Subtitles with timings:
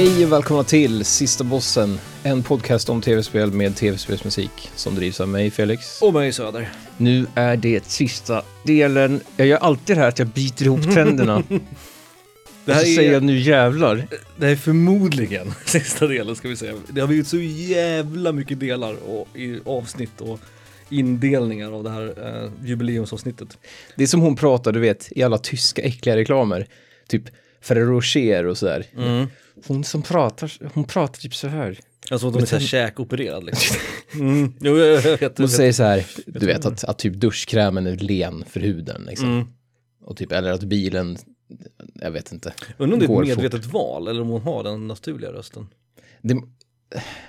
[0.00, 5.28] Hej och välkomna till Sista Bossen, en podcast om tv-spel med tv-spelsmusik som drivs av
[5.28, 6.02] mig, Felix.
[6.02, 6.72] Och mig Söder.
[6.96, 9.20] Nu är det sista delen.
[9.36, 11.42] Jag gör alltid det här att jag biter ihop tänderna.
[11.48, 11.54] Det
[12.64, 14.06] och här så säger jag är, nu jävlar.
[14.36, 16.74] det här är förmodligen sista delen ska vi säga.
[16.88, 20.40] Det har blivit så jävla mycket delar och i avsnitt och
[20.88, 22.14] indelningar av det här
[22.44, 23.58] eh, jubileumsavsnittet.
[23.96, 26.66] Det är som hon pratar, du vet, i alla tyska äckliga reklamer.
[27.08, 27.22] Typ
[27.60, 28.86] Ferrero Rocher och sådär.
[29.66, 31.78] Hon som pratar, hon pratar typ så här.
[32.10, 33.76] Alltså de är såhär käkopererad liksom.
[34.14, 34.52] Mm.
[34.60, 35.38] Jo, jag, jag vet.
[35.38, 35.56] Hon vet.
[35.56, 39.32] säger så här, du vet att, att typ duschkrämen är len för huden liksom.
[39.32, 39.46] Mm.
[40.04, 41.18] Och typ, eller att bilen,
[41.94, 42.52] jag vet inte.
[42.78, 43.26] Undrar om det är ett fort.
[43.26, 45.66] medvetet val eller om hon har den naturliga rösten.
[46.22, 46.36] Det,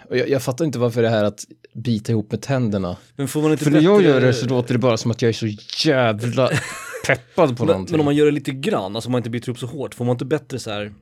[0.10, 2.98] jag, jag fattar inte varför det här att bita ihop med tänderna.
[3.16, 5.22] Men får man inte För när jag gör det så låter det bara som att
[5.22, 5.48] jag är så
[5.90, 6.50] jävla
[7.08, 7.94] peppad på men, någonting.
[7.94, 9.96] men om man gör det lite grann, alltså om man inte biter upp så hårt,
[9.96, 10.94] får man inte bättre så här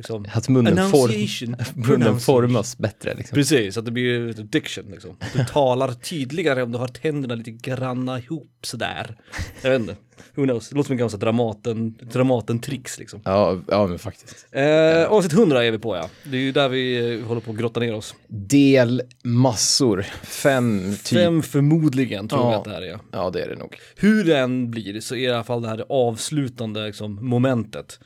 [0.00, 1.56] liksom, Att munnen, form,
[1.88, 3.34] munnen formas bättre liksom.
[3.36, 5.16] Precis, att det blir diction liksom.
[5.34, 9.16] Du talar tydligare om du har tänderna lite granna ihop sådär.
[9.62, 9.96] Jag vet inte.
[10.34, 10.68] Who knows?
[10.68, 13.20] Det låter som en gammal Dramaten, Dramaten-tricks liksom.
[13.24, 14.46] Ja, ja, men faktiskt.
[14.52, 16.08] Eh, avsnitt 100 är vi på ja.
[16.24, 18.14] Det är ju där vi eh, håller på att grotta ner oss.
[18.28, 20.02] Del massor.
[20.22, 21.18] Fem typ.
[21.18, 22.50] Fem förmodligen tror Ja.
[22.52, 22.98] jag att det här är.
[23.12, 23.76] Ja, det är det nog.
[23.96, 27.98] Hur det än blir så är i alla fall det här det avslutande liksom, momentet.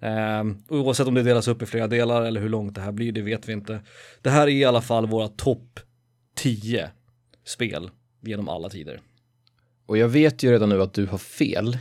[0.00, 3.12] Eh, oavsett om det delas upp i flera delar eller hur långt det här blir,
[3.12, 3.80] det vet vi inte.
[4.22, 5.80] Det här är i alla fall våra topp
[6.36, 6.90] 10
[7.44, 7.90] spel
[8.22, 9.00] genom alla tider.
[9.86, 11.78] Och jag vet ju redan nu att du har fel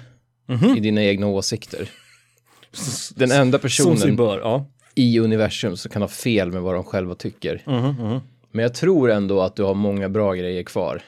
[0.47, 0.77] Mhm.
[0.77, 1.89] i dina egna åsikter.
[3.15, 4.65] Den enda personen bör, ja.
[4.95, 7.61] i universum som kan ha fel med vad de själva tycker.
[7.65, 8.19] Mhm,
[8.51, 11.01] Men jag tror ändå att du har många bra grejer kvar.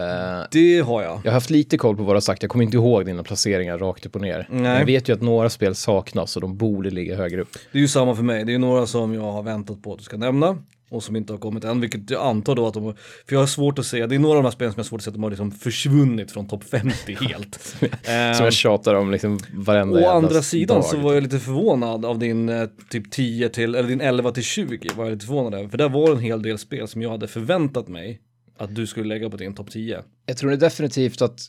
[0.00, 1.20] Eh, Det har jag.
[1.24, 3.22] jag har haft lite koll på vad du har sagt, jag kommer inte ihåg dina
[3.22, 4.46] placeringar rakt upp och ner.
[4.50, 4.78] Nej.
[4.78, 7.52] Jag vet ju att några spel saknas och de borde ligga högre upp.
[7.72, 8.44] Det är ju samma för mig.
[8.44, 10.58] Det är några som jag har väntat på att du ska nämna
[10.90, 12.94] och som inte har kommit än, vilket jag antar då att de,
[13.26, 14.84] för jag har svårt att se, det är några av de här spelen som jag
[14.84, 17.54] har svårt att se att de har liksom försvunnit från topp 50 helt.
[17.80, 20.84] Som Ehm, jag tjatar om liksom varenda Å andra sidan dag.
[20.84, 24.42] så var jag lite förvånad av din eh, typ 10 till, eller din 11 till
[24.42, 25.68] 20 var jag lite förvånad över.
[25.68, 28.20] För där var en hel del spel som jag hade förväntat mig
[28.60, 30.02] att du skulle lägga på din topp 10.
[30.26, 31.40] Jag tror definitivt att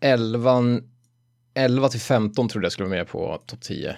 [0.00, 0.62] 11,
[1.54, 3.96] 11 till 15 trodde jag skulle vara med på topp 10.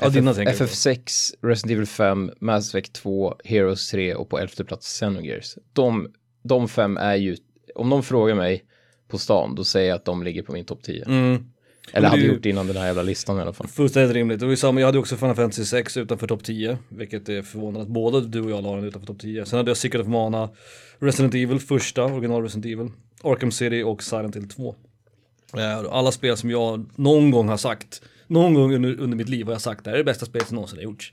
[0.00, 0.64] Ja, dina tänker du på.
[0.64, 5.58] FF6, Resident Evil 5, Mass Effect 2, Heroes 3 och på elfte plats Xenogears.
[5.72, 7.36] De, de fem är ju,
[7.74, 8.64] om de frågar mig
[9.08, 11.04] på stan, då säger jag att de ligger på min topp 10.
[11.04, 11.50] Mm.
[11.92, 13.66] Eller hade ju- gjort innan den här jävla listan i alla fall.
[13.68, 14.40] Fullständigt rimligt.
[14.40, 17.42] Det var ju samma, jag hade också Final Fantasy 6 utanför topp 10, vilket är
[17.42, 19.46] förvånande att både du och jag la den utanför topp 10.
[19.46, 20.48] Sen hade jag Secret of Mana,
[20.98, 22.88] Resident Evil första, original Resident Evil,
[23.24, 24.74] Arkham City och Silent Hill 2.
[25.56, 29.46] Eh, Alla spel som jag någon gång har sagt, någon gång under, under mitt liv
[29.46, 31.12] har jag sagt det här är det bästa spelet som någonsin har gjorts.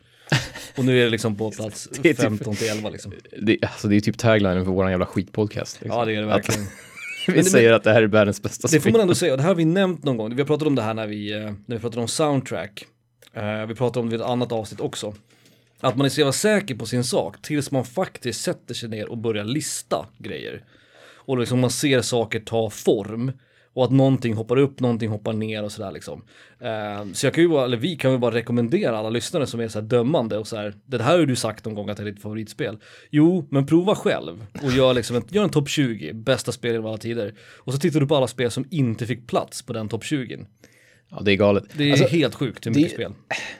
[0.77, 3.11] Och nu är det liksom på plats Det är typ- 15 till 11 liksom.
[3.41, 5.81] Det, alltså det är typ taglinen för våran jävla skitpodcast.
[5.81, 5.99] Liksom.
[5.99, 6.61] Ja det är det verkligen.
[6.61, 6.67] Att
[7.33, 8.91] vi Men- säger att det här är världens bästa Det får spel.
[8.91, 10.35] man ändå säga, och det här har vi nämnt någon gång.
[10.35, 12.85] Vi har pratat om det här när vi, eh, när vi pratade om soundtrack.
[13.33, 15.15] Eh, Vi pratade om det i ett annat avsnitt också.
[15.79, 19.09] Att man är så jävla säker på sin sak tills man faktiskt sätter sig ner
[19.09, 20.63] och börjar lista grejer.
[21.15, 23.31] Och liksom man ser saker ta form.
[23.75, 26.23] Och att någonting hoppar upp, någonting hoppar ner och sådär liksom.
[26.59, 29.59] Eh, Så jag kan ju bara, eller vi kan ju bara rekommendera alla lyssnare som
[29.59, 30.73] är så här dömande och så här.
[30.85, 32.77] Det här har du sagt någon gång att det är ditt favoritspel.
[33.11, 36.85] Jo, men prova själv och gör liksom en, gör en topp 20, bästa spel genom
[36.87, 37.33] alla tider.
[37.57, 40.45] Och så tittar du på alla spel som inte fick plats på den topp 20.
[41.09, 41.63] Ja, det är galet.
[41.73, 43.13] Det är Alltså, helt sjukt hur det- mycket spel.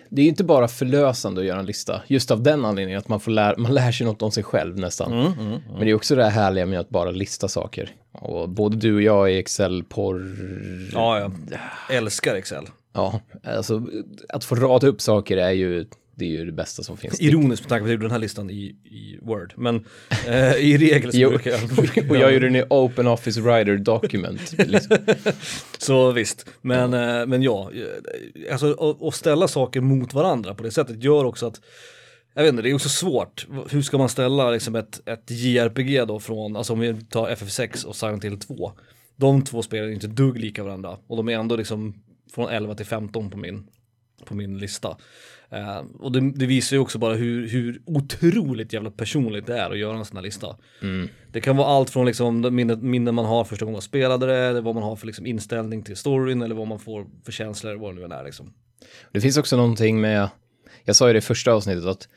[0.10, 3.08] det är ju inte bara förlösande att göra en lista, just av den anledningen att
[3.08, 5.14] man, får lär, man lär sig något om sig själv nästan.
[5.14, 7.90] Mm, Men det är också det här härliga med att bara lista saker.
[8.12, 10.36] Och både du och jag är Excel-porr...
[10.94, 11.32] Ja, ja.
[11.96, 12.66] Älskar Excel.
[12.94, 13.86] Ja, alltså
[14.30, 17.22] att få rada upp saker är ju, det är ju det bästa som finns.
[17.22, 19.54] Ironiskt med tanke på att jag gjorde den här listan i, i Word.
[19.58, 19.86] Men
[20.28, 22.10] eh, i regel så Jo, brukar jag...
[22.12, 24.54] och jag gjorde den i Open Office Writer Document.
[24.68, 24.98] Liksom.
[25.78, 30.72] Så visst, men, eh, men ja, eh, alltså att- ställa saker mot varandra på det
[30.72, 31.62] sättet gör också att
[32.34, 33.48] jag vet inte, det är också svårt.
[33.70, 37.86] Hur ska man ställa liksom ett, ett JRPG då från, alltså om vi tar FF6
[37.86, 38.72] och Silent Hill 2.
[39.16, 41.94] De två spelen är inte dugg lika varandra och de är ändå liksom
[42.34, 43.68] från 11 till 15 på min,
[44.26, 44.98] på min lista.
[45.50, 49.72] Eh, och det, det visar ju också bara hur, hur otroligt jävla personligt det är
[49.72, 50.58] att göra en sån här lista.
[51.32, 54.38] Det kan vara allt från liksom minnen, minnen man har första gången man spelade det,
[54.38, 57.76] eller vad man har för liksom inställning till storyn, eller vad man får för känslor,
[57.76, 58.54] vad det nu än är liksom.
[59.12, 60.30] Det finns också någonting med,
[60.84, 62.08] jag sa ju det i första avsnittet, att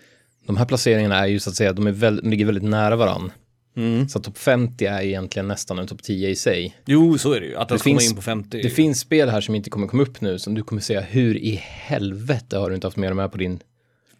[0.47, 2.97] de här placeringarna är ju så att säga, de, är väl, de ligger väldigt nära
[3.79, 4.09] varann.
[4.09, 6.77] Så topp 50 är egentligen nästan en topp 10 i sig.
[6.87, 7.57] Jo, så är det ju.
[7.57, 8.63] Att Det finns- in på 50.
[8.63, 11.37] Det finns spel här som inte kommer komma upp nu, som du kommer säga, hur
[11.37, 13.61] i helvete har du inte haft med dem här på din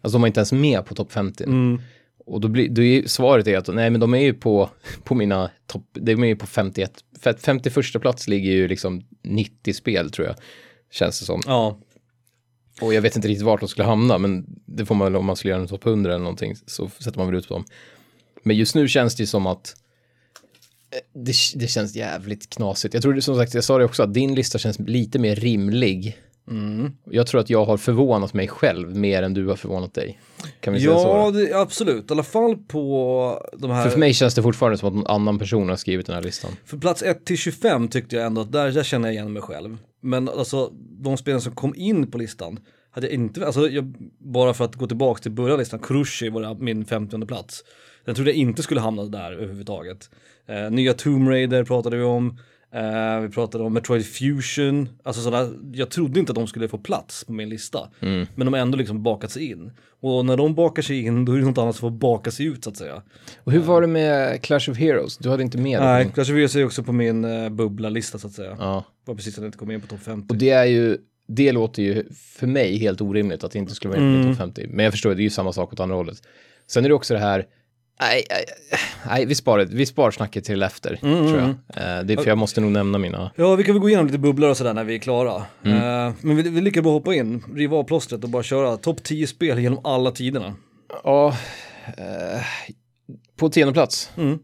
[0.01, 1.43] Alltså de var inte ens med på topp 50.
[1.43, 1.81] Mm.
[2.25, 4.69] Och då blir, då är svaret är att nej men de är ju på,
[5.03, 9.03] på mina topp, de är ju på 51, för att 51 plats ligger ju liksom
[9.23, 10.35] 90 spel tror jag.
[10.91, 11.41] Känns det som.
[11.45, 11.79] Ja,
[12.81, 15.25] Och jag vet inte riktigt vart de skulle hamna, men det får man väl om
[15.25, 17.65] man skulle göra en topp 100 eller någonting, så sätter man väl ut på dem.
[18.43, 19.75] Men just nu känns det ju som att
[20.91, 22.93] eh, det, det känns jävligt knasigt.
[22.93, 26.17] Jag tror som sagt, jag sa det också, att din lista känns lite mer rimlig.
[26.49, 26.91] Mm.
[27.03, 30.19] Jag tror att jag har förvånat mig själv mer än du har förvånat dig.
[30.59, 31.07] Kan vi säga så?
[31.07, 32.11] ja det, absolut.
[32.11, 33.83] I alla fall på de här...
[33.83, 36.23] För, för mig känns det fortfarande som att någon annan person har skrivit den här
[36.23, 36.51] listan.
[36.65, 39.41] För plats 1 till 25 tyckte jag ändå att där, där känner jag igen mig
[39.41, 39.77] själv.
[40.01, 40.69] Men alltså
[41.03, 42.59] de spelen som kom in på listan
[42.91, 46.29] hade jag inte, alltså jag, bara för att gå tillbaka till början av listan, Krushi
[46.29, 47.63] var min 50 plats.
[48.09, 50.09] Den trodde jag inte skulle hamna där överhuvudtaget.
[50.47, 52.37] Eh, nya Tomb Raider pratade vi om.
[52.73, 54.89] Eh, vi pratade om Metroid Fusion.
[55.03, 57.79] Alltså sådana, jag trodde inte att de skulle få plats på min lista.
[57.99, 59.71] Men de har ändå liksom bakat sig in.
[60.01, 62.45] Och när de bakar sig in då är det något annat som får baka sig
[62.45, 63.01] ut så att säga.
[63.43, 65.17] Och hur var det med Clash of Heroes?
[65.17, 65.85] Du hade inte med det?
[65.85, 68.55] Nej, Clash of Heroes är också på min uh, bubbla-lista så att säga.
[68.59, 68.83] Ja.
[69.05, 70.33] Var precis att det inte kom in på topp 50.
[70.33, 70.97] Och det är ju,
[71.27, 74.31] det låter ju för mig helt orimligt att det inte skulle vara med på Mm.
[74.35, 74.67] topp 50.
[74.69, 76.17] Men jag förstår, det är ju samma sak åt andra hållet.
[76.67, 77.45] Sen är det också det här,
[77.99, 78.45] nej, nej,
[79.07, 81.49] nej vi, sparar, vi sparar snacket till efter, Mm, tror jag.
[81.49, 83.31] Eh, det är för jag måste nog nämna mina.
[83.35, 85.43] Ja, vi kan väl gå igenom lite bubblor och sådär när vi är klara.
[85.63, 85.77] Mm.
[85.77, 89.03] Eh, men vi, vi lika bra hoppa in, riva av plåstret och bara köra topp
[89.03, 90.55] 10 spel genom alla tiderna.
[91.03, 91.27] Ja,
[91.97, 92.41] eh,
[93.35, 94.11] på tionde plats.
[94.17, 94.39] Mm.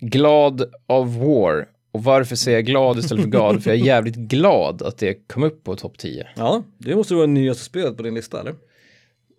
[0.00, 1.66] Glad of War.
[1.92, 3.62] Och varför säger jag glad istället för glad?
[3.62, 6.26] för jag är jävligt glad att det kom upp på topp 10.
[6.36, 8.54] Ja, det måste vara det nyaste spelet på din lista eller?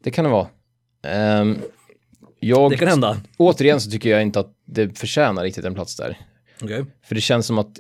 [0.04, 0.48] Det kan det vara.
[1.04, 1.58] Ehm,
[2.40, 3.18] jag, Det kan hända.
[3.38, 6.18] återigen så tycker jag inte att det förtjänar riktigt en plats där.
[6.62, 6.86] Okej.
[7.04, 7.80] För det känns som att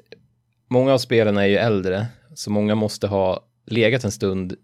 [0.69, 4.55] många av spelen är ju äldre, så många måste ha legat en stund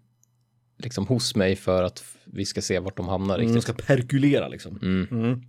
[0.78, 3.62] liksom hos mig för att vi ska se vart de hamnar Mm, riktigt.
[3.62, 4.78] ska perkulera liksom.
[4.82, 5.08] Mm.
[5.10, 5.42] Mm.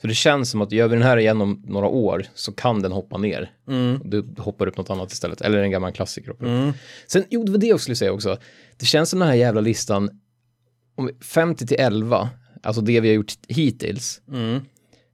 [0.00, 2.82] Så det känns som att gör vi den här igen om några år så kan
[2.82, 3.50] den hoppa ner.
[3.68, 4.00] Mm.
[4.04, 6.34] Du hoppar upp något annat istället, eller en gammal klassiker.
[6.42, 6.72] Mm.
[7.06, 8.36] Sen, jo, det var det jag skulle säga också.
[8.76, 10.10] Det känns som den här jävla listan,
[10.94, 12.30] om vi- 50 till 11,
[12.62, 14.60] alltså det vi har gjort hittills, Mm.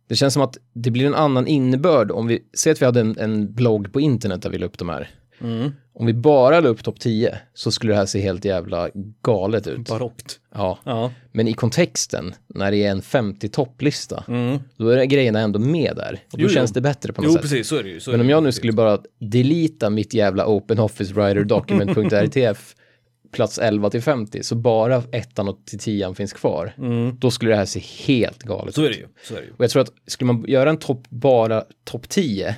[0.08, 3.00] det känns som att det blir en annan innebörd om vi, säg att vi hade
[3.00, 5.10] en, en blogg på internet där vi la upp de här.
[5.40, 5.70] Mm.
[5.96, 8.88] Om vi bara la upp topp 10 så skulle det här se helt jävla
[9.22, 9.88] galet ut.
[9.88, 10.38] Barockt.
[10.54, 11.10] Ja, Ja.
[11.32, 14.58] men i kontexten, när det är en 50 topplista, Mm.
[14.76, 16.12] då är grejerna ändå med där.
[16.32, 16.54] Och då Jo, jo.
[16.54, 17.42] känns det bättre på något Jo, sätt.
[17.42, 18.00] precis, så är det ju.
[18.00, 22.74] Så Men om jag nu skulle bara delita mitt jävla Open Office Writer Document.rtf
[23.34, 26.72] plats 11 till 50, så bara ettan och till tian finns kvar.
[26.78, 27.16] Mm.
[27.18, 27.80] Då skulle det här se
[28.12, 28.92] helt galet Så är ut.
[28.92, 29.06] det ju.
[29.22, 29.52] Så är det ju.
[29.52, 32.56] Och jag tror att skulle man göra en topp, bara topp 10,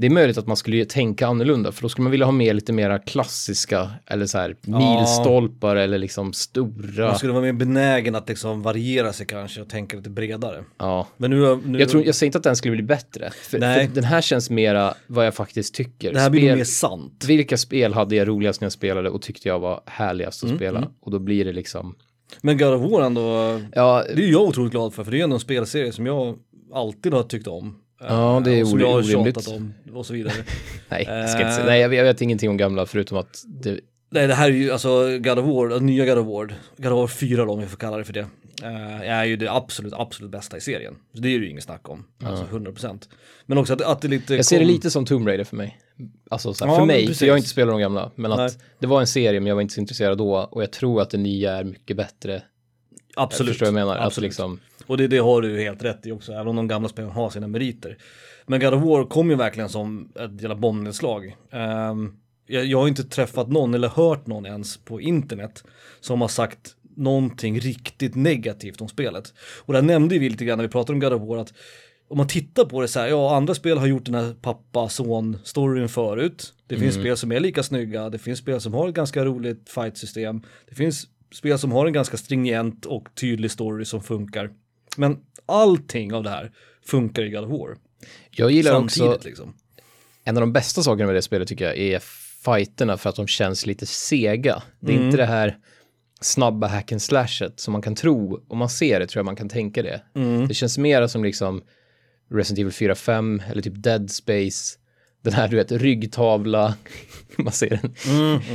[0.00, 2.54] det är möjligt att man skulle tänka annorlunda, för då skulle man vilja ha med
[2.54, 7.06] lite mera klassiska, eller så här milstolpar eller liksom stora.
[7.06, 10.64] Man skulle vara mer benägen att liksom variera sig kanske och tänka lite bredare.
[10.78, 11.06] Ja.
[11.16, 13.86] Men nu, nu Jag, tror, jag säger inte att den skulle bli bättre, för, Nej.
[13.88, 16.12] för den här känns mera vad jag faktiskt tycker.
[16.12, 17.24] det här blir Spel- mer sant.
[17.28, 20.58] Vilka spel hade jag roligast när jag spelade och tyckte jag var härligast att Mm,
[20.58, 20.88] spela?
[21.00, 21.94] Och då blir det liksom,
[22.40, 25.24] Men God of War ändå, ja, det är jag otroligt glad för, för det är
[25.24, 26.38] ändå en spelserie som jag
[26.74, 27.76] alltid har tyckt om.
[28.08, 29.48] Ja, det är Eh, som jag har orimligt.
[29.48, 30.32] om och så vidare.
[30.88, 31.54] nej, jag ska inte Eh.
[31.54, 33.80] säga, nej jag vet, jag vet ingenting om gamla förutom att det,
[34.12, 36.92] Nej, det här är ju alltså God of War, alltså, nya God of War, God
[36.92, 38.26] of War 4 då, om vi får kalla det för det,
[38.62, 40.94] eh, är ju det absolut, absolut bästa i serien.
[41.14, 43.08] Så det är ju inget snack om, alltså 100%.
[43.46, 45.56] Men också att, att det lite jag ser det kom- lite som Tomb Raider för
[45.56, 45.78] mig.
[46.30, 48.38] Alltså så här, Ja, för mig, för jag har inte spelat de gamla, men att
[48.38, 48.50] Nej.
[48.78, 51.10] det var en serie men jag var inte så intresserad då och jag tror att
[51.10, 52.42] det nya är mycket bättre.
[53.16, 53.48] Absolut.
[53.52, 53.98] Förstår du vad jag menar?
[53.98, 54.28] Alltså Absolut.
[54.28, 57.10] liksom, Och det, det har du helt rätt i också, även om de gamla spelen
[57.10, 57.98] har sina meriter.
[58.46, 61.36] Men God of War kom ju verkligen som ett jävla bombnedslag.
[61.50, 62.12] Ehm,
[62.46, 65.64] jag, jag har inte träffat någon eller hört någon ens på internet
[66.00, 69.34] som har sagt någonting riktigt negativt om spelet.
[69.64, 71.54] Och där nämnde vi lite grann när vi pratade om God of War att
[72.08, 75.88] om man tittar på det så här, ja andra spel har gjort den här pappa-son-storyn
[75.88, 76.54] förut.
[76.66, 79.68] Det finns spel som är lika snygga, det finns spel som har ett ganska roligt
[79.68, 80.42] fight-system.
[80.68, 84.50] Det finns spel som har en ganska stringent och tydlig story som funkar.
[84.96, 85.16] Men
[85.46, 86.52] allting av det här
[86.86, 87.76] funkar i God of War.
[88.30, 89.54] jag gillar Samtidigt också, liksom.
[90.24, 91.98] en av de bästa sakerna med det spelet tycker jag är
[92.44, 94.62] fighterna för att de känns lite sega.
[94.80, 95.06] Det är Mm.
[95.06, 95.58] inte det här
[96.20, 99.36] snabba hack and slashet som man kan tro, om man ser det tror jag man
[99.36, 100.02] kan tänka det.
[100.14, 100.48] Mm.
[100.48, 101.62] Det känns mera som liksom
[102.30, 104.76] Resident Evil 4, 5 eller typ Dead Space.
[105.22, 106.74] Den här du vet ryggtavla,
[107.36, 107.94] man ser den,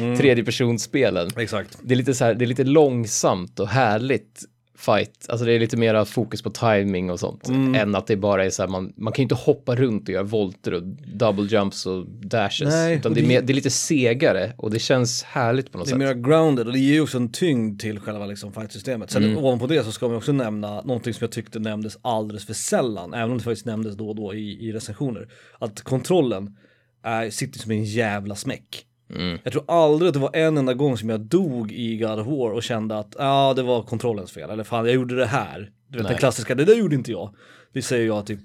[0.02, 1.30] Mm, tredje personspelen.
[1.38, 1.78] Exakt.
[1.82, 4.42] Det är lite så här, det är lite långsamt och härligt
[4.78, 5.26] fight.
[5.30, 7.48] Alltså det är lite mera fokus på timing och sånt.
[7.48, 7.76] Mm.
[7.76, 10.14] Än att det bara är så här, man, man kan ju inte hoppa runt och
[10.14, 10.84] göra volter och
[11.16, 12.62] double jumps och dashes.
[12.62, 15.78] Nej, utan och det, är mer, det är lite segare och det känns härligt på
[15.78, 16.18] något Det är sätt.
[16.18, 19.12] mer grounded och det ger ju också en tyngd till själva liksom fight-systemet.
[19.12, 19.38] Sen Mm.
[19.38, 23.14] ovanpå det så ska man också nämna någonting som jag tyckte nämndes alldeles för sällan,
[23.14, 25.28] även om det faktiskt nämndes då och då i, i recensioner.
[25.60, 26.58] Att kontrollen
[27.04, 28.86] är, sitter som en jävla smäck.
[29.10, 29.40] Mm.
[29.44, 32.28] Jag tror aldrig att det var en enda gång som jag dog i God of
[32.28, 35.72] War och kände att ja, det var kontrollens fel, eller fan jag gjorde det här.
[35.88, 36.12] Du vet Nej.
[36.12, 37.36] den klassiska, det där gjorde inte jag.
[37.74, 38.40] Det säger jag typ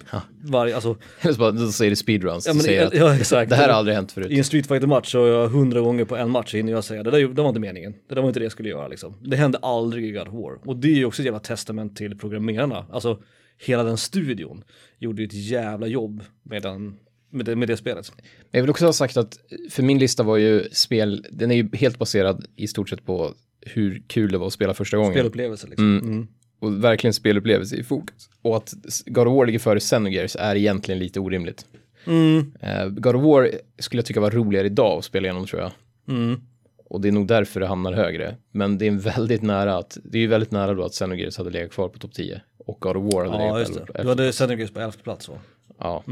[0.44, 2.46] varje, alltså Eller så bara, då säger det speedruns.
[2.46, 3.50] Ja, Ja, men säger att ja, exakt.
[3.50, 4.30] det här har aldrig hänt förut.
[4.30, 7.02] i en Street fighter match så jag hundra gånger på en match hinner jag säga
[7.02, 7.94] det där det var inte meningen.
[8.08, 9.14] Det där var inte det jag skulle göra liksom.
[9.20, 10.58] Det hände aldrig i God of War.
[10.68, 12.86] Och det är ju också ett jävla testament till programmerarna.
[12.92, 13.18] Alltså
[13.58, 14.64] hela den studion
[14.98, 16.96] gjorde ju ett jävla jobb med, den,
[17.30, 18.12] med, det, med det spelet.
[18.16, 19.38] Men Jag vill också ha sagt att
[19.70, 23.34] för min lista var ju spel, den är ju helt baserad i stort sett på
[23.60, 25.12] hur kul det var att spela första gången.
[25.12, 25.99] Spelupplevelse liksom.
[25.99, 26.26] Mm.
[26.60, 28.30] Och verkligen spelupplevelse i fokus.
[28.42, 28.75] Och att
[29.06, 31.66] God of War ligger före Xenogears är egentligen lite orimligt.
[32.06, 32.52] Mm.
[32.60, 35.72] Eh, God of War skulle jag tycka var roligare idag att spela igenom tror jag.
[36.08, 36.40] Mm.
[36.84, 38.37] Och det är nog därför det hamnar högre.
[38.52, 41.50] Men det är väldigt nära att, det är ju väldigt nära då att Xenogears hade
[41.50, 42.40] legat kvar på topp 10.
[42.66, 43.82] Och God of War hade Ja, legat just på det.
[43.99, 44.02] elfte.
[44.02, 45.34] Du hade Xenogears på elfte plats va?
[45.78, 46.04] Ja.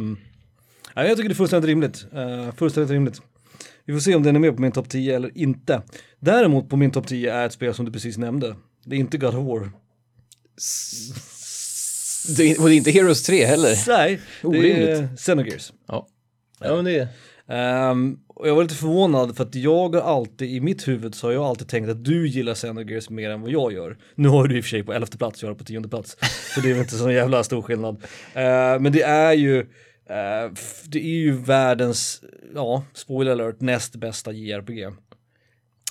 [0.94, 2.06] Ja, jag tycker det är fullständigt rimligt.
[2.14, 3.22] Uh, fullständigt rimligt.
[3.84, 5.82] Vi får se om den är med på min topp 10 eller inte.
[6.20, 8.56] Däremot på min topp 10 är ett spel som du precis nämnde.
[8.84, 9.70] Det är inte God of War.
[12.36, 13.88] Det är, och det är inte Heroes 3 heller.
[13.88, 15.20] Nej, det är Orimligt.
[15.20, 15.72] Xenogears.
[15.88, 16.08] Ja.
[16.60, 17.08] Ja, men det är...
[17.50, 21.26] Ehm, och jag var lite förvånad för att jag har alltid, i mitt huvud så
[21.26, 23.98] har jag alltid tänkt att du gillar Xenogears mer än vad jag gör.
[24.14, 26.16] Nu har du i och för sig på elfte plats, jag har på tionde plats.
[26.54, 28.02] Så det är väl inte så jävla stor skillnad.
[28.34, 29.66] Ehm, men det är ju,
[30.08, 30.52] eh,
[30.84, 32.22] det är ju världens,
[32.54, 34.92] ja, spoiler alert, näst bästa JRPG.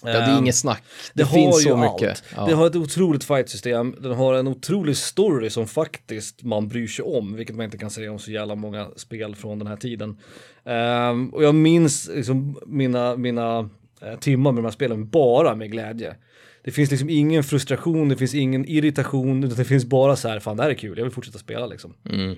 [0.03, 0.83] Ja, det är inget snack.
[1.13, 2.23] Det, det finns har så mycket.
[2.35, 2.45] Ja.
[2.45, 7.05] Det har ett otroligt fightsystem, den har en otrolig story som faktiskt man bryr sig
[7.05, 10.17] om, vilket man inte kan säga om så jävla många spel från den här tiden.
[10.65, 13.69] Ehm, och jag minns liksom mina, mina
[14.01, 16.15] eh, timmar med de här spelen bara med glädje.
[16.63, 20.39] Det finns liksom ingen frustration, det finns ingen irritation, utan det finns bara så här,
[20.39, 21.93] fan det här är kul, jag vill fortsätta spela liksom.
[22.09, 22.37] Mm.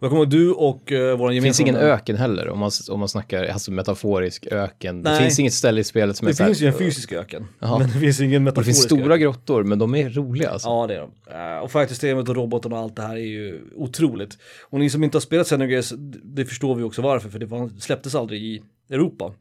[0.00, 1.42] Jag kommer ihåg du och uh, vår Det gemensamma...
[1.42, 5.02] finns ingen öken heller om man, om man snackar alltså metaforisk öken.
[5.02, 5.22] Det Nej.
[5.22, 7.46] finns inget ställe i spelet som är Det så här- finns ju en fysisk öken,
[7.58, 7.78] Jaha.
[7.78, 9.20] men det finns ingen Och det metaforisk finns stora öken.
[9.20, 10.68] grottor, men de är roliga alltså.
[10.68, 11.10] Ja det är de.
[11.56, 14.38] Eh, och fightersystemet och roboten och allt det här är ju otroligt.
[14.70, 15.92] Och ni som inte har spelat Xenogears,
[16.24, 19.32] det förstår vi också varför, för det var, släpptes aldrig i Europa.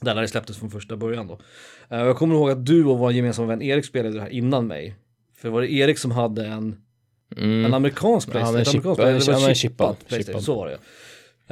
[0.00, 1.38] Där det släpptes från första början då.
[1.90, 4.66] Eh, jag kommer ihåg att du och vår gemensamma vän Erik spelade det här innan
[4.66, 4.94] mig.
[5.36, 6.76] För var det Erik som hade en,
[7.38, 7.64] Mm.
[7.64, 8.56] en amerikansk Ja, Playstation?
[8.56, 8.82] är ett chip-
[9.26, 10.78] det var är chippad Playstation, så var det.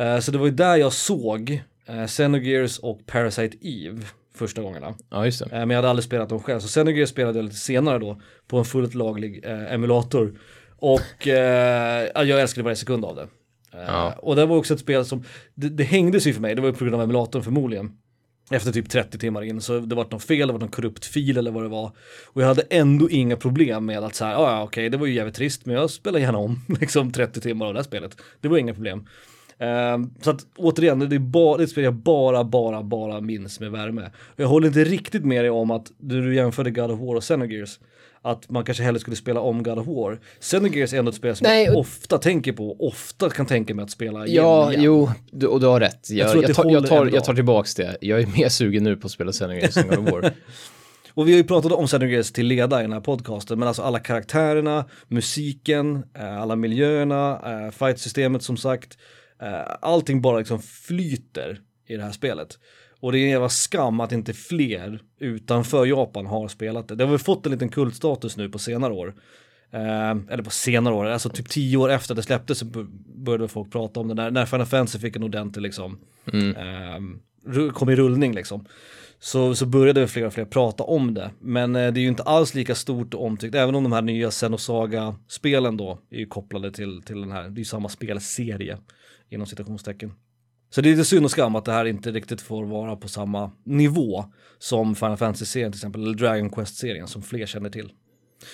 [0.05, 4.03] Eh, så det var ju där jag såg uh, Xenogears och Parasite Eve
[4.35, 4.95] första gångerna.
[5.11, 5.45] Ja, just det.
[5.45, 8.21] Eh, Men jag hade aldrig spelat dem själv, så Xenogears spelade jag lite senare då
[8.49, 10.39] på en fullt laglig emulator.
[10.79, 13.27] Och ja, jag älskade varje sekund av det.
[13.73, 14.13] Ja.
[14.19, 15.25] Och det var också ett spel som,
[15.55, 17.93] det, det hängde sig för mig, det var ju på grund av emulatorn förmodligen.
[18.51, 21.37] Efter typ 30 timmar in så det var något fel, det var någon korrupt fil
[21.37, 21.93] eller vad det var.
[22.27, 25.15] Och jag hade ändå inga problem med att säga, ja ja okej det var ju
[25.15, 28.17] jävligt trist men jag spelar gärna om liksom 30 timmar av det här spelet.
[28.41, 29.07] Det var inga problem.
[29.59, 33.21] Um, så att återigen, det är, bara, det är ett spel jag bara, bara, bara
[33.21, 34.11] minns med värme.
[34.19, 37.15] Och jag håller inte riktigt med dig om att du, du jämförde God of War
[37.15, 37.79] och Xenogears,
[38.27, 40.21] att man kanske hellre skulle spela om God of War.
[40.41, 43.83] Xenogears är ändå ett spel som Nej, jag ofta tänker på, ofta kan tänka mig
[43.83, 44.83] att spela igenom Ja, igen.
[44.85, 46.11] jo, du, och du har rätt.
[46.11, 47.97] Jag, jag, det tar, jag, tar, jag tar tillbaks det.
[48.01, 50.33] Jag är mer sugen nu på att spela Xenogears än God of War.
[51.15, 53.83] Och vi har ju pratat om Xenogears till leda i den här podcasten, men alltså
[53.83, 58.99] alla karaktärerna, musiken, eh, alla miljöerna, eh, fightsystemet som sagt,
[59.43, 62.59] eh, allting bara liksom flyter i det här spelet.
[63.07, 66.95] Och det är en jävla skam att inte fler utanför Japan har spelat det.
[66.95, 69.15] Det har väl fått en liten kultstatus nu på senare år.
[69.71, 72.65] Eh, eller på senare år, alltså typ tio år efter det släpptes så
[73.15, 74.15] började folk prata om det.
[74.15, 75.99] När, när Final Fantasy fick en ordentlig liksom,
[76.33, 77.01] eh,
[77.47, 78.67] ru- kom i rullning liksom
[79.19, 81.31] så, så började fler och fler prata om det.
[81.41, 84.03] Men eh, det är ju inte alls lika stort och omtyckt, även om de här
[84.03, 88.79] nya Xenosaga-spelen då är ju kopplade till, till den här, det är ju samma spelserie
[89.31, 90.13] inom citationstecken.
[90.71, 93.09] Så det är lite synd och skam att det här inte riktigt får vara på
[93.09, 94.25] samma nivå
[94.59, 97.93] som Final Fantasy-serien till exempel, eller Dragon Quest-serien som fler känner till.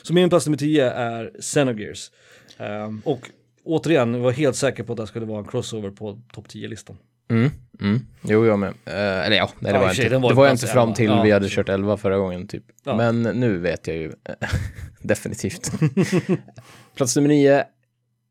[0.02, 2.10] Så min plats nummer 10 är Xenogears.
[2.58, 3.30] Ehm, och
[3.64, 6.96] återigen, jag var helt säker på att det skulle vara en crossover på topp 10-listan.
[7.30, 7.50] Mm,
[7.80, 8.00] mm.
[8.22, 8.68] Jo, jag med.
[8.68, 10.18] Eh, eller ja, nej, det i var sig, inte.
[10.18, 10.94] var det var jag inte fram 11.
[10.96, 11.54] till Ja, vi hade så.
[11.54, 12.64] kört 11 förra gången typ.
[12.84, 12.96] Ja.
[12.96, 14.12] Men nu vet jag ju
[15.02, 15.72] definitivt.
[16.96, 17.64] Plats nummer 9,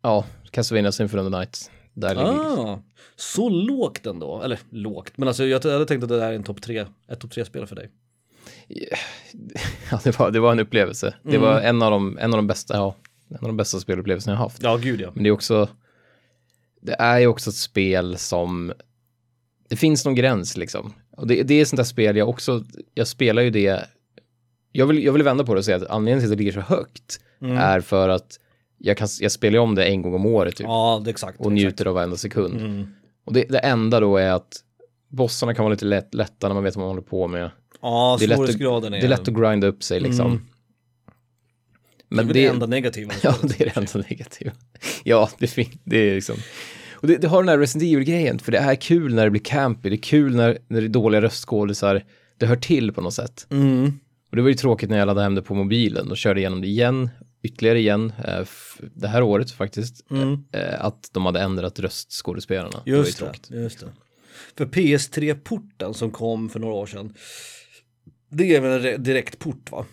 [0.04, 1.72] ja, Castlevania Symphony of the Night.
[1.94, 2.80] Där Ah,
[3.16, 6.44] så lågt ändå, eller lågt, men alltså jag, hade tänkt att det där är en
[6.44, 7.90] topp tre, ett topp tre spel för dig.
[9.92, 11.14] Ja, det var, det var en upplevelse.
[11.24, 11.42] Det Mm.
[11.42, 12.96] var en av, de, en av de bästa, ja,
[13.30, 14.64] en av de bästa spelupplevelserna jag haft.
[14.64, 15.12] Ja, gud ja.
[15.14, 15.70] Men det är också,
[16.82, 18.74] det är ju också ett spel som,
[19.70, 20.94] det finns någon gräns liksom.
[21.18, 23.86] Och det, det är sånt där spel jag också, jag spelar ju det,
[24.72, 26.62] jag vill, jag vill vända på det och säga att anledningen till att det ligger
[26.62, 28.40] så högt är för att
[28.84, 31.12] jag, kan, jag spelar ju om det en gång om året typ, Ja, det är
[31.12, 31.40] exakt.
[31.40, 31.54] och exakt.
[31.54, 32.62] njuter av varenda sekund.
[32.62, 32.88] Mm.
[33.26, 34.54] Och det, det enda då är att
[35.10, 37.52] bossarna kan vara lite lätt, lätta när man vet vad man håller på med.
[37.82, 38.50] Ja, Det är lätt att-
[38.86, 38.90] är...
[38.90, 40.26] Det är lätt att grinda upp sig liksom.
[40.26, 40.42] Mm.
[42.10, 43.14] Men det är det, det enda negativa.
[43.24, 44.52] ja, det är det enda negativa.
[45.04, 46.36] Ja, det, fin- det är liksom.
[46.94, 49.42] Och det, det har den här Resident Evil-grejen, för det är kul när det blir
[49.42, 52.04] campy, det är kul när, när det är dåliga röstskådisar,
[52.38, 53.48] det hör till på något sätt.
[53.50, 53.86] Mm.
[54.30, 56.62] Och det var ju tråkigt när jag laddade hem det på mobilen och körde igenom
[56.62, 57.10] det igen,
[57.42, 58.46] ytterligare igen, eh,
[58.96, 60.44] det här året faktiskt, Mm.
[60.52, 62.82] eh, att de hade ändrat röstskådespelarna.
[62.86, 63.50] det Just det, tråkigt.
[63.52, 63.88] just det.
[64.58, 67.14] För PS3-porten som kom för några år sedan,
[68.30, 69.86] det är väl en re- direktport va?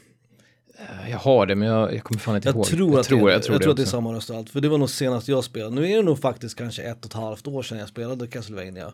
[0.78, 2.67] Eh, Jag har det, men jag, jag kommer fan inte Jag ihåg.
[2.67, 4.31] tror, jag att, tror, det, jag tror, jag det tror att det är samma röst
[4.31, 5.75] och allt, för det var nog senast jag spelade.
[5.75, 8.93] Nu är det nog faktiskt kanske ett och ett halvt år sedan jag spelade Castlevania.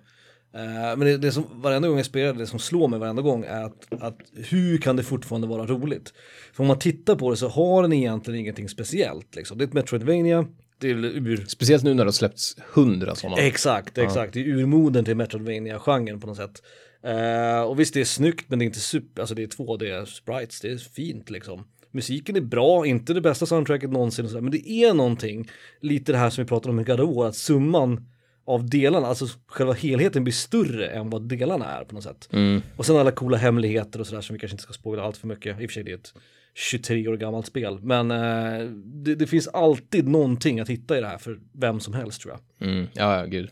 [0.55, 3.45] Eh, men det, det som varenda gång jag spelar, det som slår mig varenda gång
[3.45, 6.13] är att, att hur kan det fortfarande vara roligt?
[6.53, 9.37] För om man tittar på det så har den egentligen ingenting speciellt.
[9.37, 9.59] Liksom.
[9.59, 10.47] Det är ett Metroidvania,
[10.79, 13.37] det är ur Speciellt nu när det har släppts hundra sådana.
[13.37, 14.33] Exakt, exakt.
[14.33, 16.63] Det är urmoden till Metroidvania-genren på något sätt.
[17.03, 20.05] Eh, och visst, det är snyggt, men det är inte super, alltså det är 2D
[20.05, 21.65] sprites, det är fint liksom.
[21.91, 26.13] Musiken är bra, inte det bästa soundtracket någonsin och sådär, men det är någonting, lite
[26.13, 28.07] det här som vi pratade om i God att summan
[28.47, 32.29] av delarna, alltså själva helheten blir större än vad delarna är på något sätt.
[32.33, 32.63] Mm.
[32.77, 35.27] Och sen alla coola hemligheter och sådär som vi kanske inte ska spoila allt för
[35.27, 35.61] mycket.
[35.61, 36.15] I och för sig det är ett
[36.55, 37.79] 23 år gammalt spel.
[37.83, 41.95] Men eh, det, det finns alltid någonting att hitta i det här för vem som
[41.95, 42.69] helst tror jag.
[42.69, 42.87] Mm.
[42.93, 43.51] Ja, ja, gud.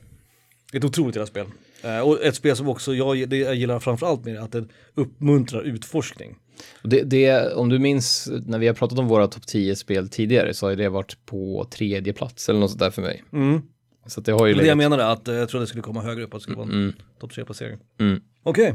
[0.72, 1.46] Det är ett otroligt jävla spel.
[1.82, 4.64] Eh, och ett spel som också jag, det jag gillar framförallt med det att det
[4.94, 6.36] uppmuntrar utforskning.
[6.82, 10.54] Det, det, om du minns när vi har pratat om våra topp 10 spel tidigare
[10.54, 13.24] så har det varit på tredje plats eller något sånt där för mig.
[13.32, 13.62] Mm.
[14.06, 16.24] Så det har ju Det jag menade, att eh, jag trodde det skulle komma högre
[16.24, 16.92] upp, att det skulle vara en Mm.
[17.20, 17.78] topp 3-placering.
[18.00, 18.20] Mm.
[18.42, 18.74] Okej.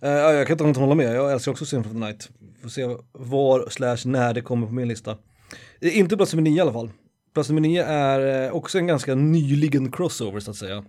[0.00, 2.30] Eh, ja, jag kan inte annat hålla med, jag älskar också Symphony of the Night.
[2.62, 5.16] Får se var slash när det kommer på min lista.
[5.80, 6.90] Är inte plats nummer 9 i alla fall.
[7.34, 10.84] Plats nummer 9 är eh, också en ganska nyligen crossover så att säga.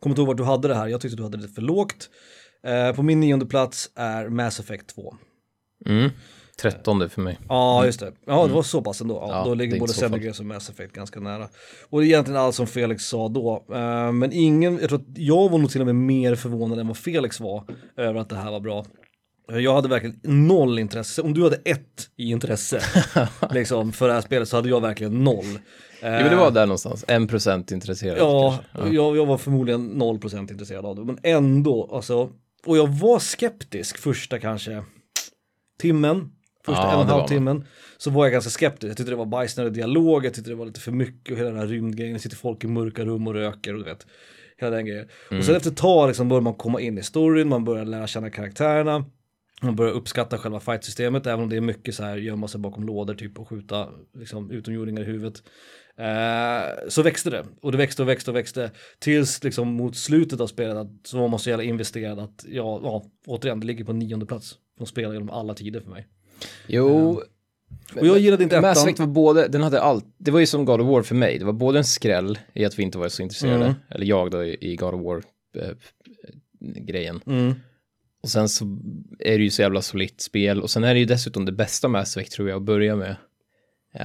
[0.00, 2.10] Kommer inte ihåg vart du hade det här, jag tyckte du hade det för lågt.
[2.66, 5.14] Eh, på min nionde plats är Mass Effect 2.
[5.86, 6.10] Mm.
[6.60, 7.38] Trettonde för mig.
[7.48, 8.12] Ja, just det.
[8.26, 9.14] Ja, det var så pass ändå.
[9.14, 11.48] Ja, Ja, då ligger både Xenogears och Mass Effect ganska nära.
[11.90, 13.64] Och det är egentligen allt som Felix sa då.
[13.72, 16.88] Eh, men ingen, jag tror att jag var nog till och med mer förvånad än
[16.88, 17.64] vad Felix var
[17.96, 18.84] över att det här var bra.
[19.52, 21.22] Eh, Jag hade verkligen noll intresse.
[21.22, 22.80] Om du hade ett i intresse
[23.50, 25.58] liksom, för det här spelet så hade jag verkligen noll.
[26.02, 27.04] Ja, men det var där någonstans.
[27.08, 28.18] En procent intresserad.
[28.18, 28.94] Ja, kanske.
[28.94, 32.30] Jag, jag var förmodligen 0% intresserad av det, men ändå, alltså,
[32.66, 34.82] och jag var skeptisk första kanske
[35.80, 36.30] timmen,
[36.64, 37.64] första Ja, en och en halv timmen,
[37.98, 38.90] så var jag ganska skeptisk.
[38.90, 41.50] Jag tyckte det var bajsnödig dialog, jag tyckte det var lite för mycket och hela
[41.50, 44.06] den här rymdgrejen, det sitter folk i mörka rum och röker och du vet,
[44.58, 45.08] hela den grejen.
[45.26, 45.44] Och Mm.
[45.44, 48.30] sen efter ett tag liksom börjar man komma in i storyn, man börjar lära känna
[48.30, 49.04] karaktärerna,
[49.62, 52.84] man börjar uppskatta själva fightsystemet, även om det är mycket så här gömma sig bakom
[52.86, 55.42] lådor typ och skjuta liksom, utomjordingar i huvudet.
[55.96, 60.40] Eh, så växte det och det växte och växte och växte tills liksom mot slutet
[60.40, 63.84] av spelet att, så var man så jävla investerad att ja, ja, återigen det ligger
[63.84, 66.06] på nionde plats från spel genom alla tider för mig.
[66.66, 67.22] Jo,
[67.96, 68.84] Och jag gillade inte Mass ettan.
[68.88, 71.38] Effect var både, den hade allt, det var ju som God of War för mig,
[71.38, 73.74] det var både en skräll i att vi inte var så intresserade, Mm.
[73.88, 75.22] eller jag då i God of War
[75.64, 75.70] eh,
[76.60, 77.20] grejen.
[77.26, 77.54] Mm.
[78.22, 78.64] Och sen så
[79.18, 81.88] är det ju så jävla solitt spel och sen är det ju dessutom det bästa
[81.88, 83.16] Mass Effect tror jag att börja med.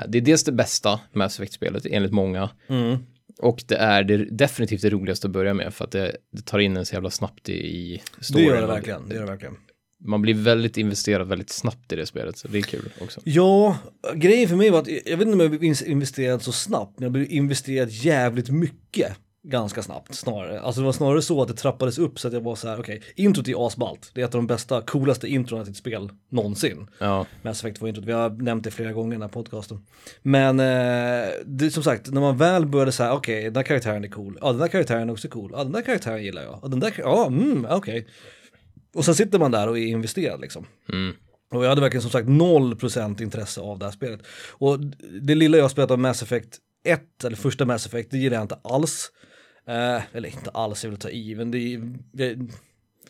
[0.07, 2.97] Det är dels det bästa Mass Effect-spelet enligt många Mm.
[3.39, 6.59] och det är det, definitivt det roligaste att börja med för att det, det tar
[6.59, 8.45] in en så jävla snabbt i, i Det storyn.
[8.47, 9.57] gör det verkligen, det gör det verkligen.
[10.03, 13.21] Man blir väldigt investerad väldigt snabbt i det spelet så det är kul också.
[13.23, 13.77] Ja,
[14.15, 16.99] grejen för mig var att jag vet inte om jag blev in- investerad så snabbt,
[16.99, 20.59] men jag blev investerad jävligt mycket ganska snabbt snarare.
[20.61, 22.79] Alltså det var snarare så att det trappades upp så att jag var så här,
[22.79, 24.11] okej, introt är asballt.
[24.13, 26.87] Det är ett av de bästa, coolaste introna till ett spel någonsin.
[26.99, 29.85] Ja, Mass Effect var introt, vi har nämnt det flera gånger i den här podcasten.
[30.21, 34.07] Men eh, det som sagt, när man väl började säga, okej, den där karaktären är
[34.09, 36.67] cool, ja den där karaktären är också cool, ja den där karaktären gillar jag, ja
[36.67, 38.07] den där, ja mm, okej.
[38.95, 40.65] Och sen sitter man där och är investerad liksom.
[40.93, 41.15] mm.
[41.51, 44.19] Och jag hade verkligen som sagt 0% intresse av det här spelet.
[44.51, 44.79] Och
[45.21, 48.37] det lilla jag har spelat av Mass Effect 1, eller första Mass Effect, det gillar
[48.37, 49.11] jag inte alls.
[49.67, 51.81] Eh, eller inte alls, jag vill ta i, men det,
[52.13, 52.37] det,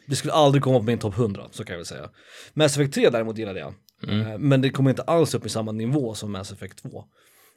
[0.05, 2.09] det skulle aldrig komma på min topp 100, så kan jag väl säga.
[2.53, 3.73] Mass Effect 3 däremot gillade jag.
[4.07, 7.03] Eh, men det kommer inte alls upp i samma nivå som Mass Effect 2.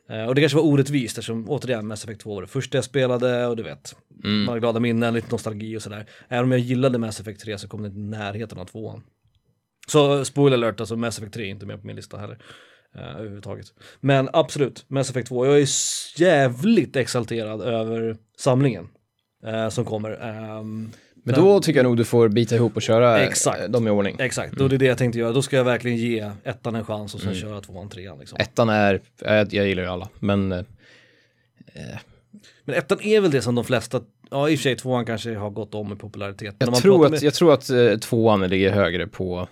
[0.09, 2.85] Eh, och det kanske var orättvist eftersom återigen Mass Effect 2 var det första jag
[2.85, 6.07] spelade och du vet, man har glada minnen, lite nostalgi och sådär.
[6.29, 9.03] Även om jag gillade Mass Effect 3 så kom det inte i närheten av tvåan.
[9.87, 12.38] Så spoiler alert, alltså Mass Effect 3 är inte med på min lista heller.
[12.97, 13.66] Uh, överhuvudtaget.
[14.01, 15.47] Men absolut, Mass Effect 2.
[15.47, 15.68] Jag är
[16.21, 18.88] jävligt exalterad över samlingen
[19.44, 20.11] eh, som kommer.
[20.11, 20.90] Ehm,
[21.33, 23.61] Men då tycker jag nog du får bita ihop och köra Exakt.
[23.61, 24.17] eh, dem i ordning.
[24.19, 25.33] Exakt, och det är det jag tänkte göra.
[25.33, 27.41] Då ska jag verkligen ge ettan en chans och sen Mm.
[27.41, 28.38] köra tvåan, trean liksom.
[28.41, 30.59] Ettan är, jag, jag gillar ju alla, men eh,
[32.64, 35.35] Men ettan är väl det som de flesta, ja i och för sig tvåan kanske
[35.35, 36.55] har gått om i popularitet.
[36.59, 39.47] Jag tror, att, med- jag tror att eh, tvåan ligger högre på eh,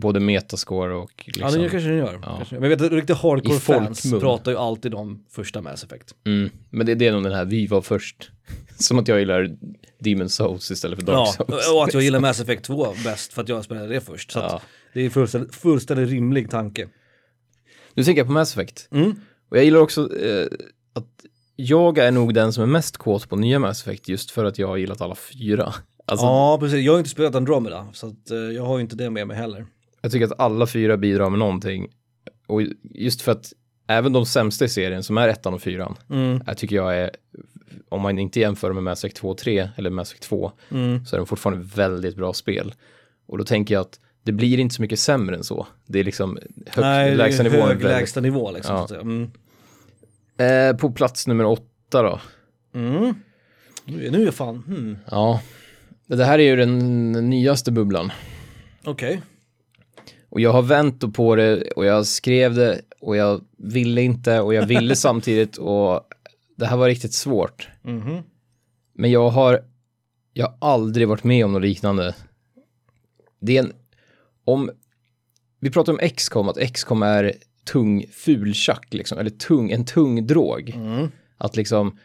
[0.00, 2.18] både metascore och Ja, liksom, det kanske den gör.
[2.22, 2.36] Ja.
[2.36, 2.54] Kanske.
[2.54, 6.14] Men jag vet att riktigt hardcore fans pratar ju alltid om första Mass Effect.
[6.26, 8.30] mm, Men det, det är nog den här, vi var först.
[8.78, 9.56] Som att jag gillar
[10.00, 11.72] Demon Souls istället för Dark Ja, Souls.
[11.74, 14.30] och att jag gillar Mass Effect 2 bäst för att jag spelade det först.
[14.32, 14.60] Så Ja.
[14.94, 16.88] det är fullständigt, fullständigt rimlig tanke.
[17.94, 18.88] Nu tänker jag på Mass Effect.
[18.92, 19.10] Mm.
[19.50, 20.46] Och jag gillar också eh,
[20.92, 21.24] att
[21.56, 24.58] jag är nog den som är mest kåt på nya Mass Effect just för att
[24.58, 25.74] jag har gillat alla fyra.
[26.06, 26.84] Alltså, Ja, precis.
[26.84, 29.36] Jag har inte spelat Andromeda, så att, eh, jag har ju inte det med mig
[29.36, 29.66] heller.
[30.00, 31.88] Jag tycker att alla fyra bidrar med någonting.
[32.46, 32.62] Och
[32.94, 33.52] just för att
[33.86, 36.40] även de sämsta i serien som är ettan och fyran, Mm.
[36.46, 37.10] jag tycker jag är,
[37.88, 41.04] om man inte jämför med Mass Effect 2 och 3 eller Mass Effect 2, Mm.
[41.06, 42.74] så är de fortfarande väldigt bra spel.
[43.28, 45.66] Och då tänker jag att det blir inte så mycket sämre än så.
[45.86, 48.86] Det är liksom högt, Nej, lägsta är hög väldigt- lägsta nivå liksom.
[48.90, 48.96] Ja.
[49.00, 49.30] Mm.
[50.38, 52.20] Eh, på plats nummer åtta då.
[52.74, 53.14] Mm.
[53.84, 54.98] Nu, är- nu är jag fan, hmm.
[55.10, 55.40] Ja,
[56.06, 58.12] det här är ju den nyaste bubblan.
[58.84, 59.22] okej.
[60.28, 64.54] Och jag har vänt på det och jag skrev det och jag ville inte och
[64.54, 66.00] jag ville samtidigt och
[66.56, 67.68] det här var riktigt svårt.
[67.82, 68.22] Mhm.
[68.92, 69.64] Men jag har,
[70.32, 72.14] jag har aldrig varit med om något liknande.
[73.40, 73.72] Det är en,
[74.44, 74.70] om,
[75.60, 77.32] vi pratar om XCOM, att XCOM är
[77.64, 80.70] tung fulchack liksom, eller tung, en tung drog.
[80.70, 81.10] Mm.
[81.36, 81.98] Att liksom,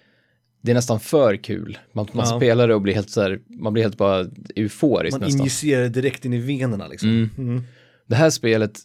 [0.62, 1.78] det är nästan för kul.
[1.94, 2.38] Man, man Ja.
[2.38, 5.40] spelar det och blir helt så här, man blir helt bara euforisk Man nästan.
[5.42, 7.10] injicerar det direkt in i venerna liksom.
[7.10, 7.30] Mm.
[7.38, 7.64] Mm.
[8.08, 8.80] Det här spelet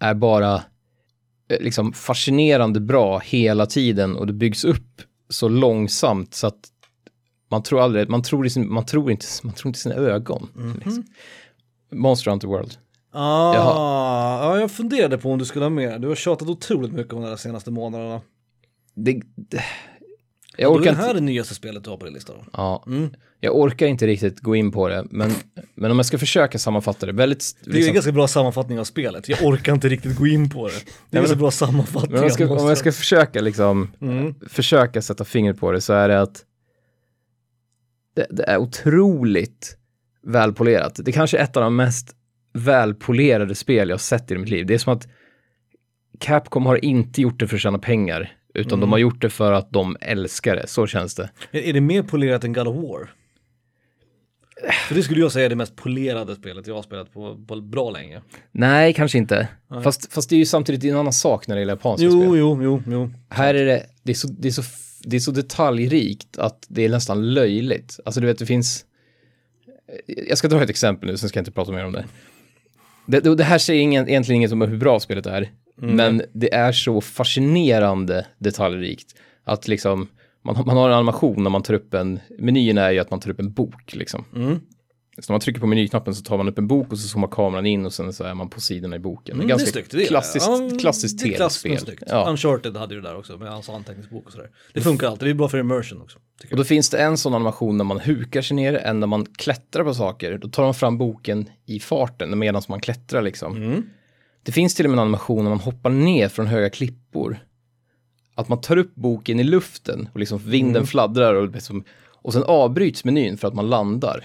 [0.00, 0.54] är bara
[1.48, 6.68] eh, liksom fascinerande bra hela tiden och det byggs upp så långsamt så att
[7.50, 10.48] man tror aldrig, man tror, sin, man tror, inte, man tror inte sina ögon.
[10.54, 10.74] Mhm.
[10.84, 11.04] Liksom.
[11.92, 12.74] Monster Hunter World.
[13.12, 14.44] Ah, Jaha.
[14.54, 16.00] ja, jag funderade på om du skulle ha med.
[16.00, 18.20] Du har tjatat otroligt mycket om det de senaste månaderna.
[18.94, 19.62] Det, det,
[20.56, 22.32] Jag då är orkar det här inte, det nyaste spelet du har på din lista
[22.32, 22.44] då?
[22.52, 23.10] ja, Mm.
[23.40, 25.30] jag orkar inte riktigt gå in på det, men,
[25.74, 28.80] men om jag ska försöka sammanfatta det, väldigt, Det är en liksom, ganska bra sammanfattning
[28.80, 29.28] av spelet.
[29.28, 30.74] Jag orkar inte riktigt gå in på det.
[31.10, 32.16] Det är en ganska bra sammanfattning.
[32.18, 34.34] om jag ska, om jag ska försöka liksom, Mm.
[34.48, 36.44] försöka sätta fingret på det så är det att
[38.16, 39.76] det, det är otroligt
[40.26, 41.00] välpolerat.
[41.04, 42.16] Det kanske är ett av de mest
[42.52, 44.66] välpolerade spel jag har sett i mitt liv.
[44.66, 45.08] Det är som att
[46.20, 48.80] Capcom har inte gjort det för att tjäna pengar, utan Mm.
[48.80, 50.66] de har gjort det för att de älskar det.
[50.66, 51.30] Så känns det.
[51.50, 53.10] Är, det mer polerat än God of War?
[54.88, 57.60] För det skulle jag säga är det mest polerade spelet jag har spelat på, på
[57.60, 58.22] bra länge.
[58.52, 59.48] Nej, kanske inte.
[59.84, 62.22] Fast, fast det är ju samtidigt en annan sak när det gäller japanska spel.
[62.24, 63.10] Jo, jo, jo, jo.
[63.28, 64.62] Här är det, det är, så, det, är så,
[65.04, 68.00] det är så detaljrikt att det är nästan löjligt.
[68.04, 68.84] Alltså du vet, det finns...
[70.28, 72.04] Jag ska dra ett exempel nu, sen ska jag inte prata mer om det.
[73.06, 76.54] Det, det, det här säger ingen, egentligen inget om hur bra spelet är, men det
[76.54, 80.08] är så fascinerande detaljrikt att liksom,
[80.44, 83.10] man, har- man har en animation när man tar upp en, menyn är ju att
[83.10, 84.24] man tar upp en bok liksom.
[84.36, 84.60] Mm.
[85.18, 87.28] Så när man trycker på menyknappen så tar man upp en bok och så zoomar
[87.28, 89.34] kameran in och sen så är man på sidorna i boken.
[89.34, 89.90] Mm, Ganska det är snyggt.
[89.90, 91.78] Det är, klassiskt, ja, klassiskt det är tv-spel.
[92.06, 92.30] Ja.
[92.30, 94.50] Uncharted hade ju det där också med hans anteckningsbok och sådär.
[94.72, 96.18] Det funkar alltid, det är bra för immersion också.
[96.50, 99.26] Och då finns det en sån animation när man hukar sig ner, en när man
[99.26, 100.38] klättrar på saker.
[100.38, 103.56] Då tar man fram boken i farten medan man klättrar liksom.
[103.62, 103.66] jag.
[103.66, 103.82] Mm.
[104.46, 107.38] Det finns till och med en animation när man hoppar ner från höga klippor.
[108.34, 110.86] Att man tar upp boken i luften och liksom vinden Mm.
[110.86, 111.84] fladdrar och, liksom,
[112.22, 114.24] och sen avbryts menyn för att man landar.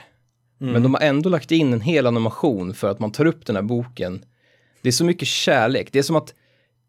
[0.61, 0.73] Mm.
[0.73, 3.55] Men de har ändå lagt in en hel animation för att man tar upp den
[3.55, 4.25] här boken.
[4.81, 5.89] Det är så mycket kärlek.
[5.91, 6.33] Det är som att,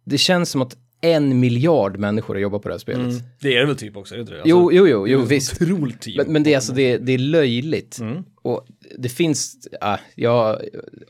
[0.04, 3.10] det känns som att en miljard människor har jobbat på det här spelet.
[3.10, 3.22] Mm.
[3.40, 4.42] Det är det väl typ också, det det?
[4.44, 5.58] Jo, jo, jo, jo, visst.
[5.58, 6.16] Team.
[6.16, 7.98] Men, men det är alltså, det, det är löjligt.
[7.98, 8.24] Mm.
[8.42, 8.66] Och
[8.98, 10.60] det finns, äh, ja,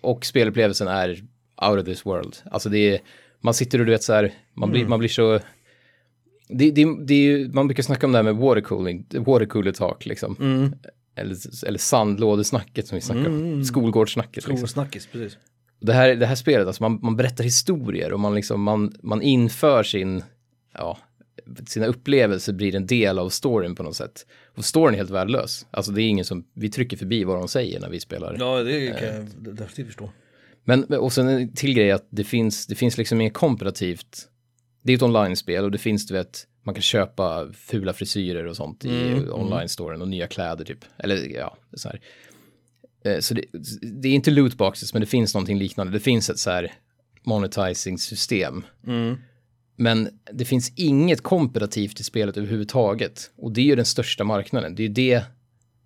[0.00, 1.22] och spelupplevelsen är
[1.70, 2.36] out of this world.
[2.50, 3.00] Alltså det är,
[3.40, 5.40] man sitter och du vet så här, man blir, man blir så,
[6.48, 10.36] det, det, det är man brukar snacka om det här med watercooling, watercooler talk liksom.
[10.40, 10.74] Mm.
[11.14, 14.36] Eller, eller sandlådesnacket som vi snackar om, skolgårdssnacket.
[14.36, 14.56] Liksom.
[14.56, 15.38] Skolsnackis, precis.
[15.80, 19.22] Det, här, det här spelet, alltså man, man berättar historier och man, liksom, man, man
[19.22, 20.24] inför sin,
[20.74, 20.98] ja,
[21.66, 24.26] sina upplevelser blir en del av storyn på något sätt.
[24.56, 25.66] Och storyn är helt värdelös.
[25.70, 28.36] Alltså det är ingen som, vi trycker förbi vad de säger när vi spelar.
[28.38, 30.10] Ja, det kan jag definitivt förstå.
[30.64, 34.28] Men, och sen en till grej att det finns, det finns liksom mer komparativt.
[34.82, 38.56] Det är ett online-spel och det finns, du vet, man kan köpa fula frisyrer och
[38.56, 40.84] sånt i Mm, online-storen och nya kläder typ.
[40.98, 42.00] Eller ja, så här.
[43.04, 43.44] Eh, så det,
[43.82, 45.92] det är inte lootboxes, men det finns någonting liknande.
[45.92, 46.72] Det finns ett så här
[47.22, 48.64] monetizing-system.
[48.86, 49.16] Mm.
[49.76, 53.30] Men det finns inget komparativt i spelet överhuvudtaget.
[53.36, 54.74] Och det är ju den största marknaden.
[54.74, 55.22] Det är ju det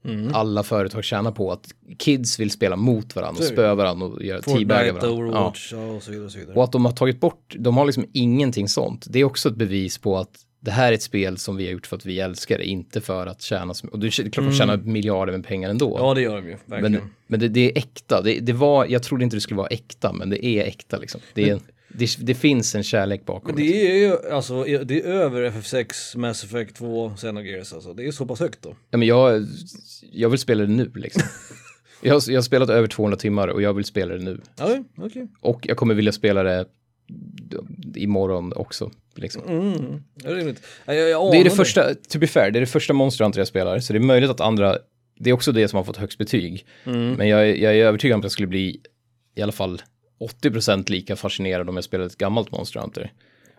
[0.07, 0.35] Mm.
[0.35, 1.53] alla företag tjänar på.
[1.53, 5.25] Att kids vill spela mot varandra och spöa varandra och göra teabagga Fortnite, varandra.
[5.25, 5.87] Overwatch ja.
[5.87, 6.27] och så vidare.
[6.27, 6.57] Och så vidare.
[6.57, 9.07] Och att de har tagit bort, de har liksom ingenting sånt.
[9.11, 11.73] Det är också ett bevis på att det här är ett spel som vi har
[11.73, 14.47] gjort för att vi älskar det, inte för att tjäna så Och det är klart
[14.47, 15.97] de tjänar miljarder med pengar ändå.
[16.01, 16.93] Ja det gör de ju, verkligen.
[16.93, 18.23] men men det, det är äkta.
[18.23, 21.21] Det, det var, jag trodde inte det skulle vara äkta, men det är äkta liksom.
[21.35, 21.61] Det, är,
[21.99, 23.55] det, det finns en kärlek bakom.
[23.55, 23.79] Men liksom.
[23.79, 27.93] det är ju alltså, det är över FF6, Mass Effect 2, Xenogears alltså.
[27.93, 28.77] Det är så pass högt då.
[28.91, 29.47] Ja, men jag,
[30.13, 31.23] jag vill spela det nu liksom.
[32.03, 34.41] jag, har, jag har spelat över 200 timmar och jag vill spela det nu.
[34.59, 35.29] Ja, okej.
[35.41, 36.67] Och jag kommer vilja spela det
[37.95, 38.91] imorgon också.
[39.15, 39.43] Liksom.
[39.49, 40.03] Mm.
[40.15, 40.63] Det är rimligt.
[40.85, 43.25] Ja, Jag, jag Det är det första, to be fair, det är det första Monster
[43.25, 44.79] Hunter jag spelar, så det är möjligt att andra,
[45.19, 46.67] det är också det som har fått högst betyg.
[46.85, 47.13] Mm.
[47.13, 48.81] Men jag, är- jag är övertygad om att jag skulle bli
[49.35, 49.83] i alla fall
[50.43, 53.13] 80% lika fascinerad om jag spelade ett gammalt Monster Hunter.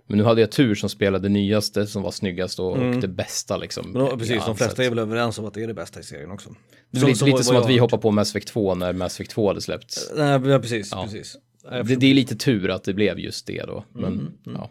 [0.07, 3.57] Men nu hade jag tur som spelade nyaste som var snyggast och, och det bästa
[3.57, 3.85] liksom.
[3.85, 4.01] Mm.
[4.01, 6.03] Men då, precis, de flesta är väl överens om att det är det bästa i
[6.03, 6.55] serien också.
[6.91, 9.15] Det är lite, så lite som att vi hoppar på Mass Effect 2 när Mass
[9.15, 10.09] Effect 2 hade släppts.
[10.09, 10.17] hört.
[10.43, 11.37] Nej, ja, precis, precis.
[11.63, 13.85] Ja, Det, det är lite tur att det blev just det då.
[13.93, 14.69] Men Mm, ja.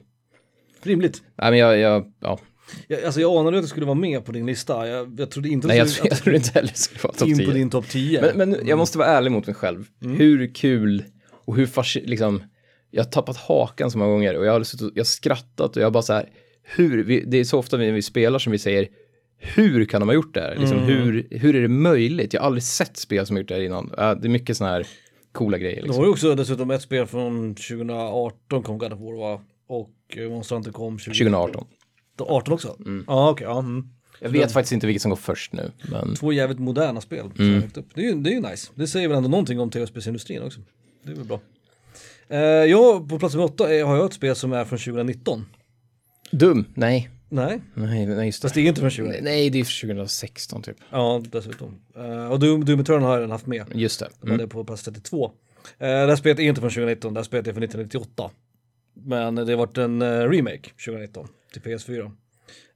[0.83, 1.23] Rimligt.
[1.39, 2.39] Nej men jag, jag ja.
[2.89, 4.89] Jag, alltså jag anade att det skulle vara med på din lista.
[4.89, 7.47] Jag, jag trodde inte Nej, jag, att jag inte heller skulle vara topp in 10.
[7.47, 8.21] på din topp 10.
[8.21, 9.85] Men, men jag måste vara ärlig mot mig själv.
[10.01, 11.05] Hur kul
[11.47, 12.43] och hur fasci- liksom,
[12.91, 15.83] jag har tappat hakan så många gånger och jag har, suttit jag har skrattat och
[15.83, 16.29] jag har bara så här,
[16.63, 18.89] hur, vi, det är så ofta när vi spelar som vi säger,
[19.39, 20.57] hur kan de ha gjort det här?
[20.57, 22.33] Liksom, hur, hur är det möjligt?
[22.35, 23.85] Jag har aldrig sett spel som gjort det här innan.
[23.99, 24.87] Äh, det är mycket sådana här
[25.33, 25.77] coola grejer.
[25.77, 25.99] Det Liksom.
[25.99, 29.41] var ju också dessutom ett spel från 2018 kom God of War va?
[29.69, 31.11] Och eh, Monster Hunter kom 20...
[31.15, 31.67] 2018.
[32.19, 32.77] 18 också?
[33.07, 33.59] Ja okej, ja.
[33.59, 33.89] Mm.
[34.21, 37.31] Jag vet faktiskt inte vilket som går först nu, men Två jävligt moderna spel.
[37.39, 37.63] Mm.
[37.95, 38.71] Det, är, ju- det är ju nice.
[38.75, 40.61] Det säger väl ändå någonting om tv-spelsindustrin också.
[41.07, 41.41] Det är väl bra.
[42.29, 45.47] Eh, jag, på plats nummer åtta är, har jag ett spel som är från 2019.
[46.31, 46.65] dum.
[46.75, 48.61] Nej, Nej, nej, nej just fast det.
[48.61, 49.25] det är inte från 2019.
[49.25, 50.77] Nej, det är 2016 typ.
[50.91, 51.81] Ja, dessutom.
[51.97, 53.67] Eh, och Doom, Doom Eternal har jag redan haft med.
[53.75, 54.09] Just det.
[54.21, 55.25] Den är på plats 32.
[55.27, 55.31] Uh,
[55.79, 58.31] det här spelet är inte från 2019, det här spelet är från 1998.
[58.95, 62.11] Men det har varit en eh, remake 2019 till PS4.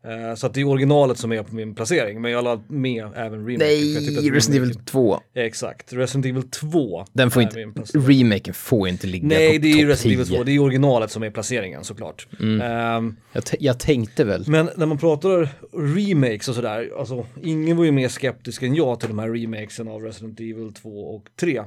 [0.04, 3.04] Eh, så att det är originalet som är på min placering, men jag la med
[3.16, 3.64] även remake.
[3.64, 5.20] Nej, Resident Evil 2.
[5.34, 7.04] Exakt, Resident Evil 2.
[7.12, 7.56] Den får inte,
[7.94, 10.36] remaken får inte ligga Nej, på det är Resident Evil 10.
[10.36, 12.28] 2, det är originalet som är placeringen såklart.
[12.62, 14.44] Ehm, Jag, t- jag tänkte väl.
[14.46, 15.48] men när man pratar
[15.96, 19.88] remakes och sådär, alltså ingen var ju mer skeptisk än jag till de här remakesen
[19.88, 21.62] av Resident Evil 2 och 3.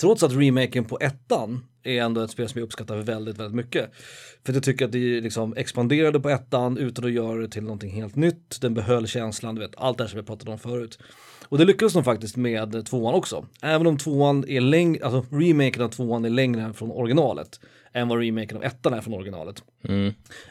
[0.00, 3.90] Trots att remaken på ettan är ändå ett spel som jag uppskattar väldigt, väldigt mycket.
[4.46, 7.90] För jag tycker att det liksom expanderade på ettan utan att göra det till någonting
[7.90, 8.60] helt nytt.
[8.60, 10.98] Den behöll känslan, du vet, allt det här som vi pratade om förut.
[11.48, 13.46] Och det lyckades de faktiskt med tvåan också.
[13.62, 17.60] Även om tvåan är längre, alltså remaken av tvåan är längre än från originalet
[17.92, 19.62] än vad remaken av ettan är från originalet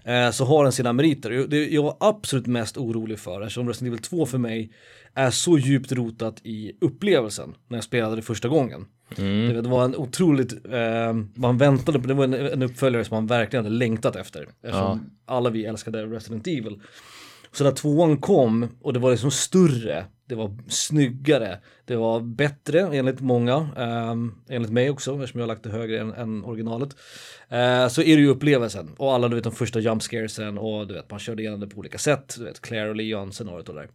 [0.04, 1.46] eh, så har den sina meriter.
[1.48, 4.72] Det jag var absolut mest orolig för, eftersom Resident Evil 2 för mig
[5.16, 8.86] är så djupt rotat i upplevelsen när jag spelade det första gången.
[9.54, 13.16] Det, det var en otroligt, eh, man väntade på, det var en, en uppföljare som
[13.16, 14.48] man verkligen hade längtat efter.
[14.64, 16.80] Eftersom alla vi älskade Resident Evil.
[17.52, 22.80] Så när tvåan kom och det var liksom större, det var snyggare, det var bättre
[22.80, 26.96] enligt många, ehm, enligt mig också eftersom jag har lagt det högre än, än originalet.
[27.50, 30.88] Eh, så är det ju upplevelsen och alla du vet de första jump scaresen och
[30.88, 33.70] du vet man körde igenom det på olika sätt, du vet Claire och Leon scenariot
[33.70, 33.90] och det där.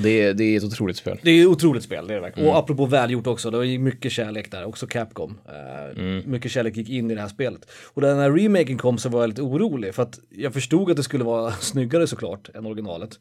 [0.00, 1.18] Det är, det är ett otroligt spel.
[1.22, 2.48] Det är ett otroligt spel, det är det verkligen.
[2.48, 5.38] Och apropå välgjort också, det var mycket kärlek där, också Capcom.
[5.48, 7.70] Eh, Mycket kärlek gick in i det här spelet.
[7.92, 10.90] Och när den här remaken kom så var jag lite orolig, för att jag förstod
[10.90, 13.18] att det skulle vara snyggare såklart än originalet.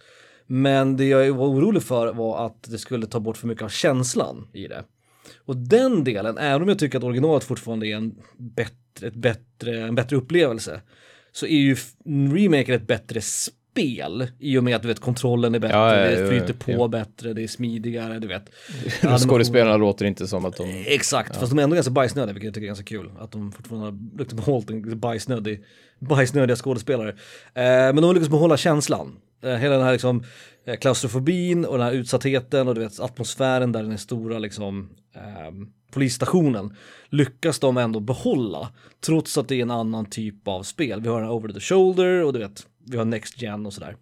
[0.47, 3.69] Men det jag var orolig för var att det skulle ta bort för mycket av
[3.69, 4.83] känslan i det.
[5.45, 9.81] Och den delen, även om jag tycker att originalet fortfarande är en bättre, ett bättre,
[9.81, 10.81] en bättre upplevelse,
[11.31, 11.75] så är ju
[12.33, 13.62] remaken ett bättre spel
[14.39, 16.87] i och med att du vet kontrollen är bättre, Ja, ja, det ja, flyter på
[16.87, 18.49] bättre, det är smidigare, du vet.
[19.19, 20.83] Skådespelarna låter inte som att de...
[20.87, 23.11] Exakt, fast de är ändå ganska bajsnödiga, vilket jag tycker är ganska kul.
[23.19, 25.63] Att de fortfarande har lyckats behålla en bajsnödig,
[25.99, 27.09] bajsnödiga skådespelare.
[27.09, 27.15] Eh,
[27.55, 29.19] men de har lyckats behålla känslan.
[29.43, 30.23] Eh, hela den här liksom,
[30.65, 34.89] eh, klaustrofobin och den här utsattheten och du vet atmosfären där den är stora liksom
[35.15, 36.75] ehm, polisstationen
[37.09, 38.69] lyckas de ändå behålla
[39.05, 41.01] trots att det är en annan typ av spel.
[41.01, 43.95] Vi har en over the shoulder och du vet, vi har next gen och sådär.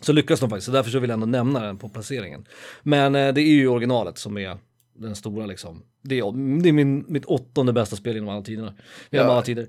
[0.00, 2.46] Så lyckas de faktiskt, så därför så vill jag ändå nämna den på placeringen.
[2.82, 4.58] Men eh, det är ju originalet som är
[4.98, 5.82] den stora liksom.
[6.02, 8.74] Det är, det är min, mitt åttonde bästa spel genom alla tiderna.
[9.10, 9.32] Genom Ja.
[9.32, 9.66] alla tider.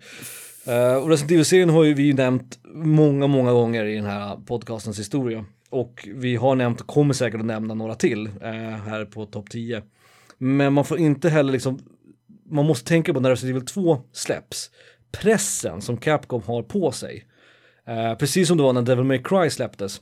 [0.67, 5.00] Uh, och Resident Evil-serien har ju vi nämnt många, många gånger i den här podcastens
[5.00, 5.45] historia.
[5.69, 8.52] Och vi har nämnt och kommer säkert att nämna några till eh,
[8.88, 9.84] här på topp 10.
[10.38, 11.80] Men man får inte heller liksom,
[12.50, 14.72] man måste tänka på när Resident Evil 2 släpps,
[15.12, 17.26] pressen som Capcom har på sig.
[17.89, 20.02] Eh, precis som det var när Devil May Cry släpptes.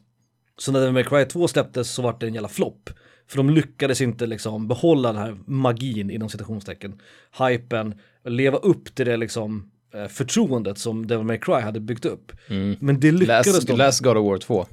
[0.58, 2.89] Så när Devil May Cry 2 släpptes så var det en jävla flopp.
[3.30, 7.02] För de lyckades inte liksom behålla den här magin inom citationstecken,
[7.39, 7.95] hypen,
[8.26, 12.32] leva upp till det liksom eh, förtroendet som Devil May Cry hade byggt upp.
[12.80, 13.78] Men det lyckades Läs, de.
[13.78, 14.65] läs God of War 2.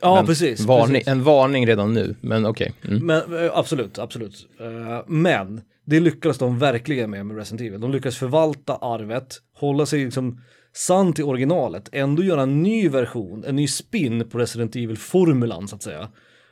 [0.00, 0.60] ja, Men precis.
[0.60, 1.08] Varning, precis.
[1.08, 2.72] En varning redan nu, men okej.
[2.88, 3.06] Mm.
[3.06, 4.46] Men eh, absolut, absolut.
[5.06, 7.80] Men det lyckades de verkligen med med Resident Evil.
[7.80, 10.40] De lyckades förvalta arvet, hålla sig liksom
[10.76, 15.76] sann till originalet, ändå göra en ny version, en ny spin på Resident Evil-formulan så
[15.76, 16.08] att säga.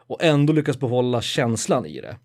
[0.07, 2.17] Och ändå lyckas behålla känslan i det.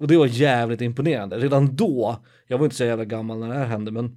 [0.00, 1.38] Och det var jävligt imponerande.
[1.38, 4.16] Redan då, jag var inte så jävla gammal när det här hände, men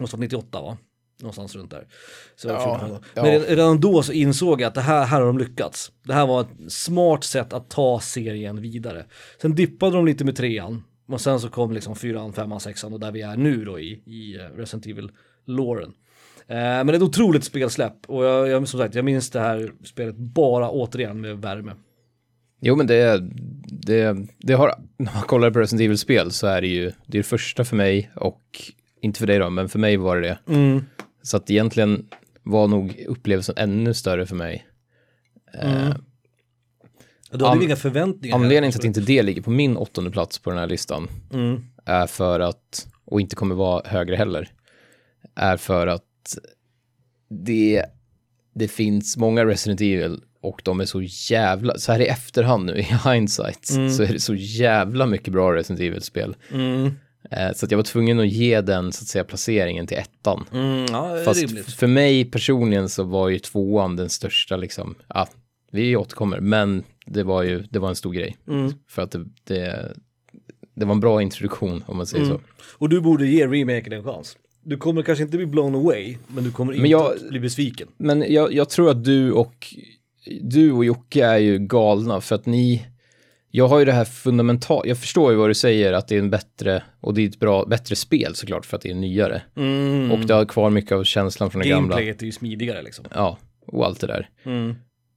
[0.00, 0.76] måste vara 98 va?
[1.20, 1.86] Någonstans runt där.
[2.36, 3.04] Så Ja, 14 år.
[3.14, 3.22] ja.
[3.22, 5.92] Men redan då så insåg jag att det här, här har de lyckats.
[6.04, 9.06] Det här var ett smart sätt att ta serien vidare.
[9.40, 10.82] Sen dippade de lite med trean.
[11.08, 14.02] Och sen så kom liksom fyran, femman, sexan och där vi är nu då i,
[14.06, 15.92] i eh, Resident Evil-låren.
[16.48, 19.40] Eh, men det är ett otroligt spelsläpp och jag, jag, som sagt, jag minns det
[19.40, 21.72] här spelet bara återigen med värme.
[22.60, 23.20] Jo, men det,
[23.66, 27.22] det, det har, när man kollar på Resident Evil-spel så är det ju, det är
[27.22, 28.42] det första för mig och
[29.00, 30.52] inte för dig då, men för mig var det det.
[30.54, 30.84] Mm.
[31.22, 32.06] Så att egentligen
[32.42, 34.66] var nog upplevelsen ännu större för mig.
[35.54, 35.94] Eh,
[37.32, 38.36] Du hade ju inga förväntningar.
[38.36, 41.64] Anledningen till att inte det ligger på min åttonde plats på den här listan Mm.
[41.84, 44.48] är för att, och inte kommer vara högre heller,
[45.34, 46.02] är för att
[47.28, 47.84] det,
[48.54, 52.72] det finns många Resident Evil och de är så jävla, så här i efterhand nu
[52.78, 52.82] i
[53.12, 56.36] hindsight, så är det så jävla mycket bra Resident Evil-spel.
[56.52, 56.90] Mm.
[57.30, 60.44] Eh, så att jag var tvungen att ge den, så att säga, placeringen till ettan.
[60.52, 61.72] Mm, ja, Fast rimligt.
[61.72, 65.28] för mig personligen så var ju tvåan den största liksom, ja,
[65.70, 68.36] vi återkommer, men det var ju, det var en stor grej.
[68.48, 68.72] Mm.
[68.88, 69.92] För att det, det,
[70.74, 72.36] det var en bra introduktion om man säger Mm.
[72.36, 72.42] så.
[72.78, 74.36] Och du borde ge remaken en chans.
[74.64, 77.88] Du kommer kanske inte bli blown away, men du kommer inte jag- bli besviken.
[77.96, 79.66] Men jag, jag tror att du och,
[80.40, 82.86] du och Jocke är ju galna för att ni,
[83.50, 86.18] jag har ju det här fundamentalt, jag förstår ju vad du säger att det är
[86.18, 89.42] en bättre, och det är ett bra, bättre spel såklart för att det är nyare.
[90.12, 91.88] Och det har kvar mycket av känslan från det gamla.
[91.88, 93.04] Gameplayet är ju smidigare liksom.
[93.14, 94.28] Ja, och allt det där.
[94.44, 94.74] Mm.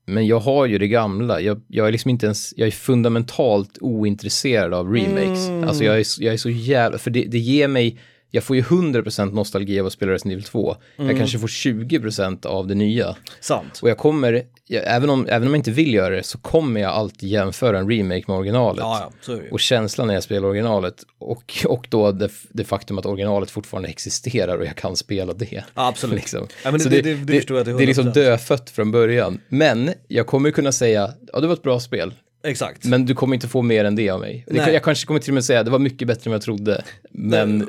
[0.09, 1.41] Men jag har ju det gamla.
[1.41, 5.47] Jag, jag är liksom inte ens, jag är fundamentalt ointresserad av remakes.
[5.47, 5.63] Mm.
[5.67, 7.99] Alltså jag är, jag är så jävla, för det, det ger mig,
[8.31, 10.75] jag får ju 100% nostalgi av att spela Resident Evil 2.
[10.97, 11.09] Mm.
[11.09, 13.15] Jag kanske får 20% av det nya.
[13.39, 13.79] Sant.
[13.81, 16.81] Och jag kommer, jag, även, om, även om jag inte vill göra det, så kommer
[16.81, 18.79] jag alltid jämföra en remake med originalet.
[18.79, 19.49] Ja, ja, så är det ju.
[19.51, 23.89] Och känslan när jag spelar originalet och, och då det, det faktum att originalet fortfarande
[23.89, 25.47] existerar och jag kan spela det.
[25.51, 26.15] Ja, absolut.
[26.15, 26.47] Liksom.
[26.63, 28.13] Ja, men Så det- det- det jag till det är liksom 100%.
[28.13, 29.39] dödfött från början.
[29.49, 32.13] Men jag kommer kunna säga, ja det var ett bra spel.
[32.47, 32.85] Exakt.
[32.85, 34.45] Men du kommer inte få mer än det av mig.
[34.47, 34.73] Nej.
[34.73, 36.83] jag kanske kommer till och med säga, det var mycket bättre än jag trodde.
[37.11, 37.67] Men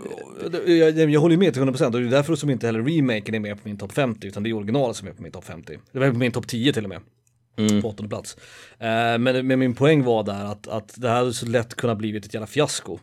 [0.66, 3.34] Jag, jag, jag håller med till 100% och det är därför som inte heller remaken
[3.34, 5.44] är med på min topp 50 utan det är originalet som är på min topp
[5.44, 5.78] 50.
[5.92, 7.00] Det var på min topp 10 till och med.
[7.58, 7.82] Mm.
[7.82, 8.36] På åttonde plats.
[8.78, 11.98] Eh, men, men min poäng var där att, att det här hade så lätt kunnat
[11.98, 12.98] blivit ett jävla fiasko.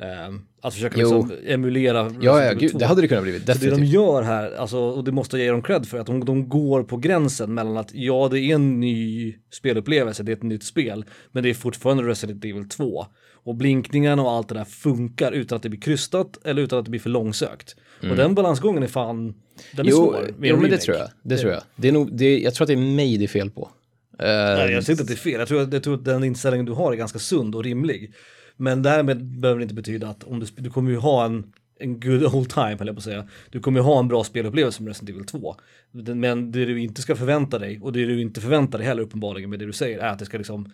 [0.00, 2.78] Eh, att försöka liksom emulera ja, Resident ja Evil gud, 2.
[2.78, 5.44] det hade det kunnat blivit, Så det de gör här, alltså, och det måste jag
[5.44, 8.54] ge dem cred för, att de, de går på gränsen mellan att ja, det är
[8.54, 13.06] en ny spelupplevelse, det är ett nytt spel, men det är fortfarande Resident Evil 2.
[13.46, 16.84] Och blinkningarna och allt det där funkar utan att det blir krystat eller utan att
[16.84, 17.76] det blir för långsökt.
[18.10, 19.34] Och den balansgången är fan,
[19.72, 19.90] den är Mm.
[19.90, 20.30] Jo, svår.
[20.42, 21.08] jo men det tror jag.
[21.22, 21.62] Det tror jag.
[21.76, 23.70] Det är nog, det, jag tror att det är mig det är fel på.
[24.18, 26.04] Eh, Nej, jag säger inte att det är fel, jag tror, att- jag tror att
[26.04, 28.12] den inställningen du har är ganska sund och rimlig.
[28.56, 32.00] Men därmed behöver det inte betyda att om du, du kommer ju ha en, en
[32.00, 33.28] good old time, höll jag på att säga.
[33.50, 35.56] Du kommer ju ha en bra spelupplevelse med Resident Evil 2.
[35.92, 39.02] Den- Men det du inte ska förvänta dig, och det du inte förväntar dig heller
[39.02, 40.72] uppenbarligen med det du säger, är att det ska liksom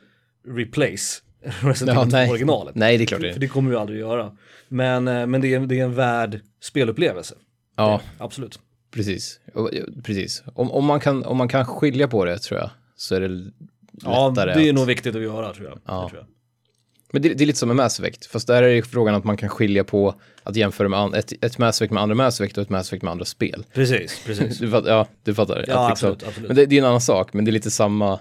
[0.48, 1.22] replace
[1.60, 2.30] Resident Ja, Evil 2 nej.
[2.30, 2.74] originalet.
[2.74, 3.32] Nej, det är klart det.
[3.32, 4.36] För det kommer du aldrig göra.
[4.68, 7.34] Men, eh, men det, är, det är en värd spelupplevelse.
[7.76, 8.60] ja, Absolut.
[8.90, 9.40] precis.
[9.54, 9.68] Ja,
[10.04, 10.42] precis.
[10.54, 13.50] Om, om, man kan, om man kan skilja på det tror jag, så är det
[14.02, 14.74] Ja, lättare det är att...
[14.74, 15.78] nog viktigt att göra tror jag.
[15.86, 16.02] Ja.
[16.02, 16.26] Det tror jag.
[17.12, 19.25] Men det, det är lite som med Mass Effect, fast där är det frågan att
[19.25, 22.40] man kan skilja på att jämföra med an, ett, ett Mass Effect med andra Mass
[22.40, 23.65] Effect och ett Mass Effect med andra spel.
[23.75, 24.58] Precis, precis.
[24.61, 25.65] Du fattar, ja, du fattar.
[25.69, 26.48] Ja, Att absolut, absolut.
[26.48, 28.21] Men det, det är en annan sak, men det är lite samma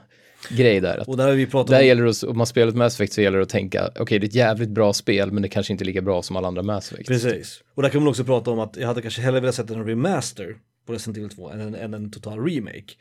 [0.49, 0.97] grej där.
[0.97, 1.85] Att Och där har vi pratat där om...
[1.87, 4.19] gäller det, att- om man spelar ett Mass Effect så gäller det att tänka, okej
[4.19, 6.47] det är ett jävligt bra spel, men det kanske inte är lika bra som alla
[6.47, 7.07] andra Mass Effect.
[7.07, 7.61] Precis.
[7.75, 9.85] Och där kan man också prata om att jag hade kanske hellre velat sätta en
[9.87, 10.55] remaster
[10.87, 12.93] på Resident Evil 2 än en, än en total remake.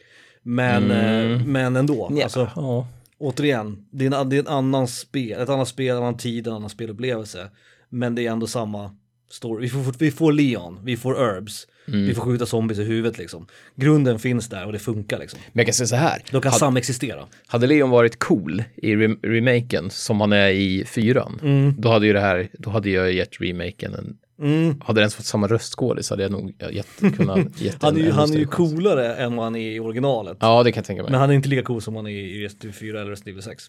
[0.42, 2.18] Men, eh, men ändå, Mm.
[2.18, 2.86] Ja, alltså ja.
[3.18, 6.46] Återigen, det är, en, det är en annan spel, ett annat spel, en annan tid,
[6.46, 7.50] en annan spelupplevelse.
[7.88, 8.90] Men det är ändå samma,
[9.30, 9.62] story.
[9.62, 12.06] Vi får, vi får Leon, vi får Herbs, Mm.
[12.06, 13.46] vi får skjuta zombies i huvudet liksom.
[13.76, 15.40] Grunden finns där och det funkar liksom.
[15.52, 16.22] Men jag kan säga så här.
[16.30, 17.26] De kan Hade, samexistera.
[17.46, 21.74] hade Leon varit cool i rem remaken som han är i fyran, Mm.
[21.78, 24.80] då hade ju det här, då hade jag gett remaken en Mm.
[24.80, 28.32] Hade ens fått samma röstskådis hade jag nog gett, kunnat gett Han är ju, han
[28.32, 30.36] är ju coolare än vad han är i originalet.
[30.40, 31.10] Ja, det kan jag tänka mig.
[31.12, 33.28] Men han är inte lika cool som han är i Resident Evil 4 eller Resident
[33.32, 33.64] Evil 6.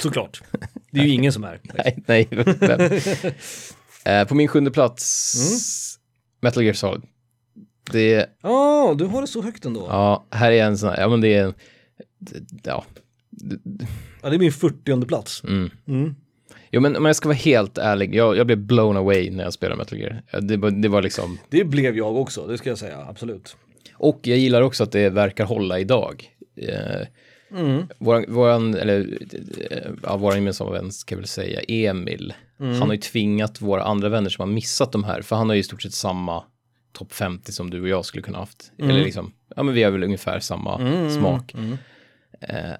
[0.00, 0.42] Såklart.
[0.90, 1.60] Det är ju ingen som är.
[1.74, 2.28] Nej, nej.
[4.20, 5.58] eh, på min sjunde plats, Mm.
[6.40, 7.02] Metal Gear Solid.
[7.92, 9.80] Det, Ja, du har det så högt ändå.
[9.80, 11.54] Ja, ja, här är en sån här, ja men det är en,
[12.18, 12.84] det- ja.
[14.22, 15.42] det är min 40 plats.
[15.44, 16.14] Mm.
[16.76, 16.84] Mm.
[16.84, 19.52] Jo men om jag ska vara helt ärlig, jag, jag blev blown away när jag
[19.52, 20.22] spelade Metal Gear.
[20.40, 23.56] Det, det var liksom, Det blev jag också, det ska jag säga, absolut.
[23.94, 26.24] och jag gillar också att det verkar hålla idag.
[26.56, 27.06] Eh,
[27.50, 27.86] Mm.
[27.98, 29.18] Våran, våran, eller,
[29.70, 32.72] eh, ja, våran gemensamma vän ska jag väl säga, Emil, Mm.
[32.78, 35.54] han har ju tvingat våra andra vänner som har missat de här, för han har
[35.54, 36.44] ju i stort sett samma
[36.92, 38.72] topp 50 som du och jag skulle kunna haft.
[38.78, 41.10] Eller liksom, ja men vi har väl ungefär samma Mm.
[41.10, 41.54] smak.
[41.54, 41.78] Mm.
[42.40, 42.74] Eh,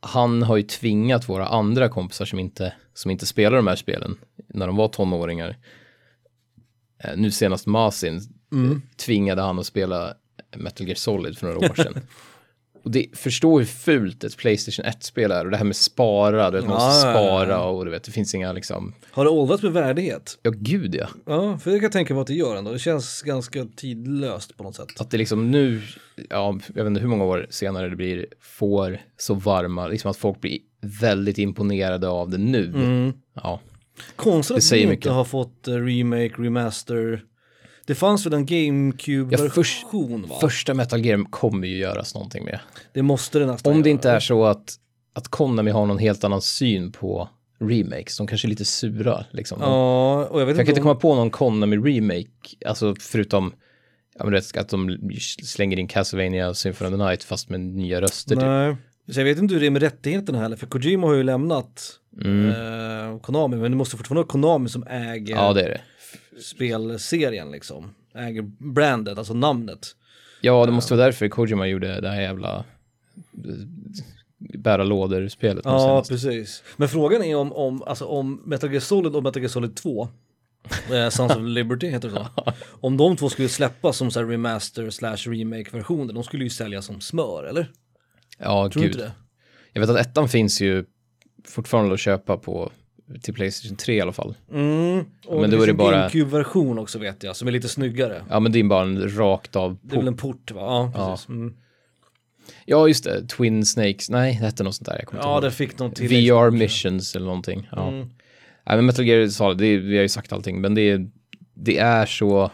[0.00, 4.18] han har ju tvingat våra andra kompisar som inte, som inte spelar de här spelen
[4.48, 5.56] när de var tonåringar.
[7.04, 8.20] Eh, nu senast Masin
[8.52, 8.82] Mm.
[8.96, 10.14] tvingade han att spela
[10.56, 11.94] Metal Gear Solid för några år sedan.
[12.86, 16.56] Och det, förstå hur fult ett Playstation 1-spel är och det här med spara, du
[16.56, 19.62] vet, man måste Ja, spara och du vet, det finns inga liksom, Har det åldrats
[19.62, 20.38] med värdighet?
[20.42, 21.06] ja gud ja.
[21.26, 22.72] Ja, för det kan jag tänka mig att det gör ändå.
[22.72, 25.00] Det känns ganska tidlöst på något sätt.
[25.00, 25.82] Att det liksom nu,
[26.30, 30.16] ja, jag vet inte hur många år senare det blir, får så varma, liksom att
[30.16, 30.58] folk blir
[31.00, 32.64] väldigt imponerade av det nu.
[32.66, 33.12] Mm.
[33.34, 33.60] Ja,
[34.16, 34.96] Konstigt att vi mycket.
[34.96, 37.22] inte har fått eh, remake, remaster.
[37.86, 40.36] Det fanns väl en GameCube-version va?
[40.40, 42.60] första Metal Gear kommer ju göras någonting med.
[42.92, 43.94] Det måste det nästan Om det göra.
[43.96, 44.74] inte är så att,
[45.14, 47.28] att Konami har någon helt annan syn på
[47.60, 49.58] remakes, de kanske är lite sura liksom.
[49.60, 50.84] Ja, och jag vet För jag kan inte inte om...
[50.84, 53.52] komma på någon Konami-remake, alltså förutom
[54.18, 54.98] ja, men rätt, att de
[55.42, 58.34] slänger in Castlevania Symphony of the Night fast med nya röster.
[58.34, 58.44] Typ.
[58.44, 58.76] Nej.
[59.12, 61.92] Så jag vet inte hur det är med rättigheterna heller, för Kojima har ju lämnat
[62.22, 62.48] Mm.
[62.48, 65.80] eh, Konami, men det måste fortfarande vara Konami som äger Ja, det är det.
[66.42, 67.94] Spelserien liksom.
[68.14, 69.96] Äger brandet, alltså namnet.
[70.40, 73.54] Ja, det måste vara därför Kojima gjorde det här jävla eh,
[74.38, 75.64] bära lådor-spelet.
[75.64, 76.10] Ja, senast.
[76.10, 76.62] precis.
[76.76, 80.08] Men frågan är om, om, alltså, om Metal Gear Solid och Metal Gear Solid 2,
[80.92, 84.26] eh, Sons of Liberty heter det så, om de två skulle släppas som så här
[84.26, 87.70] remaster slash remake-versioner, de skulle ju sälja som smör, eller?
[88.38, 88.92] ja Tror gud.
[88.92, 89.12] inte det?
[89.72, 90.84] Jag vet att ettan finns ju
[91.44, 92.70] fortfarande att köpa på
[93.22, 94.34] till Playstation 3 i alla fall.
[94.52, 95.04] Mm.
[95.26, 97.68] Och Men det då är det en bara- GameCube-version också vet jag, som är lite
[97.68, 98.22] snyggare.
[98.30, 100.12] Ja, men det är bara en rakt av Det är väl port.
[100.12, 100.60] en port va?
[100.60, 101.10] Ja, Ja.
[101.10, 101.28] precis.
[101.28, 101.54] Mm.
[102.64, 103.26] Ja, just det.
[103.28, 104.10] Twin Snakes.
[104.10, 104.96] Nej, det hette något sånt där.
[104.98, 106.08] Jag kommer Ja, det fick någon till.
[106.08, 107.68] VR missions eller någonting.
[107.72, 107.88] Ja.
[107.88, 108.00] Mm.
[108.66, 111.08] Nej, men Metal Gear Solid, det vi har ju sagt allting, men det är,
[111.54, 112.50] det är så,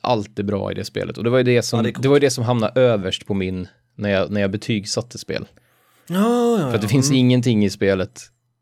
[0.00, 1.18] allt är bra i det spelet.
[1.18, 3.26] Och det var ju det som, Ja, det det, var ju det som hamnade överst
[3.26, 5.46] på min, när jag, när jag betygsatte spel.
[6.08, 6.88] Ja, ja, För att det ja.
[6.88, 8.20] finns ingenting i spelet,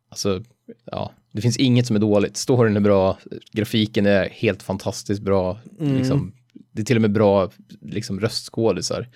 [0.08, 0.42] alltså,
[0.84, 2.36] ja, det finns inget som är dåligt.
[2.36, 3.18] Storyn är bra,
[3.52, 5.96] grafiken är helt fantastiskt bra, Mm.
[5.96, 6.32] liksom,
[6.72, 7.50] det är till och med bra
[7.80, 9.08] liksom, röstskådisar.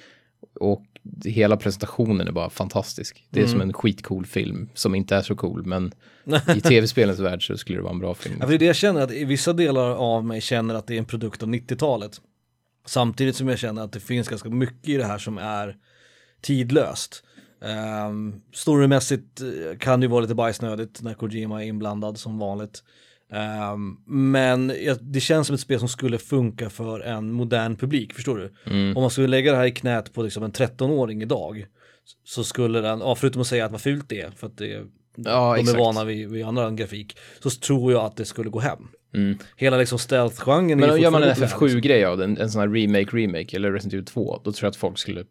[0.61, 0.85] Och
[1.25, 3.27] hela presentationen är bara fantastisk.
[3.31, 3.53] Det är Mm.
[3.53, 5.93] som en skitcool film som inte är så cool, men
[6.57, 8.37] i tv-spelens värld så skulle det vara en bra film.
[8.41, 10.87] Ja, för det är det jag känner, att i vissa delar av mig känner att
[10.87, 12.21] det är en produkt av 90-talet.
[12.87, 15.77] Samtidigt som jag känner att det finns ganska mycket i det här som är
[16.41, 17.25] tidlöst.
[18.09, 22.83] Um, storymässigt eh, kan det ju vara lite bajsnödigt när Kojima är inblandad som vanligt.
[23.33, 28.39] Ehm, men det känns som ett spel som skulle funka för en modern publik, förstår
[28.39, 28.53] du?
[28.73, 28.97] Mm.
[28.97, 31.67] Om man skulle lägga det här i knät på liksom en 13-åring idag
[32.25, 34.87] så skulle den, ja, förutom att säga att vad fult det är, för att det,
[35.17, 35.79] Ja, de exakt.
[35.79, 38.79] är vana vid, vid annan grafik, så tror jag att det skulle gå hem.
[39.15, 39.39] Mm.
[39.57, 41.79] Hela liksom stealth-genren Men gör man en fortfarande populär, liksom.
[41.79, 44.77] FF7-grej av den, en sån här remake-remake eller Resident Evil 2, då tror jag att
[44.77, 45.25] folk skulle,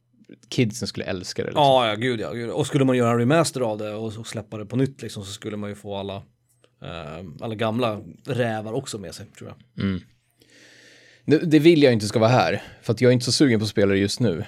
[0.50, 1.48] kidsen skulle älska det.
[1.48, 1.64] Liksom.
[1.64, 2.50] Ja, ja, gud ja, gud.
[2.50, 5.24] Och skulle man göra en remaster av det och, och släppa det på nytt liksom
[5.26, 6.16] så skulle man ju få alla,
[6.82, 10.00] eh, alla gamla rävar också med sig, tror jag.
[11.26, 13.60] Det, det vill jag inte ska vara här, för att jag är inte så sugen
[13.60, 14.44] på spelare just nu.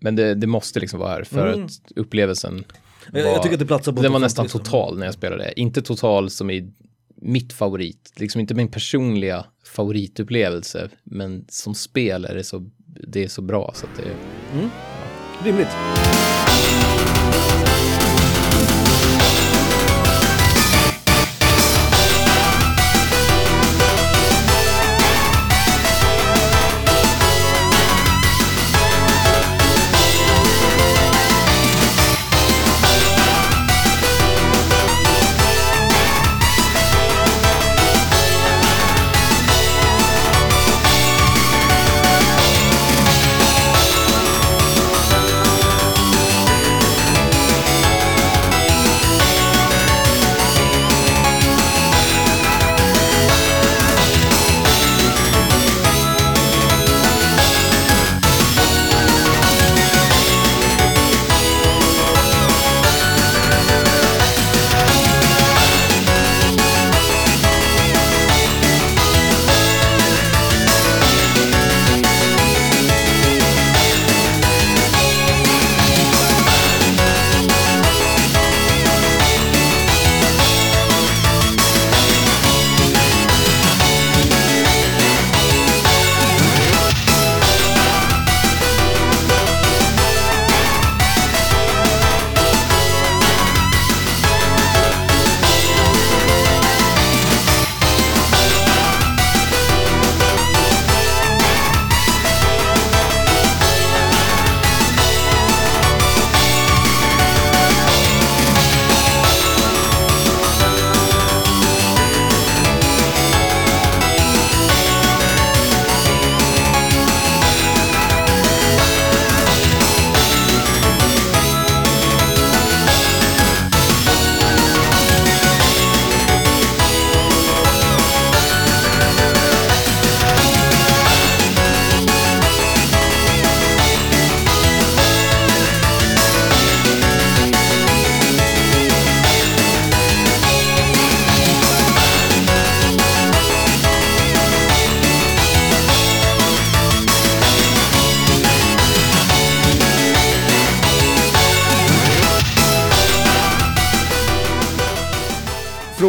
[0.00, 1.64] Men det, det måste liksom vara här, för Mm.
[1.64, 2.64] att upplevelsen
[3.12, 4.62] var, Jag, jag tycker att det platsar på den var nästan 50 -listan.
[4.64, 5.60] total när jag spelade.
[5.60, 6.72] Inte total som i
[7.16, 13.28] mitt favorit, liksom inte min personliga favoritupplevelse, men som spel är det så, det är
[13.28, 14.10] så bra så att det,
[15.44, 15.70] Rimligt.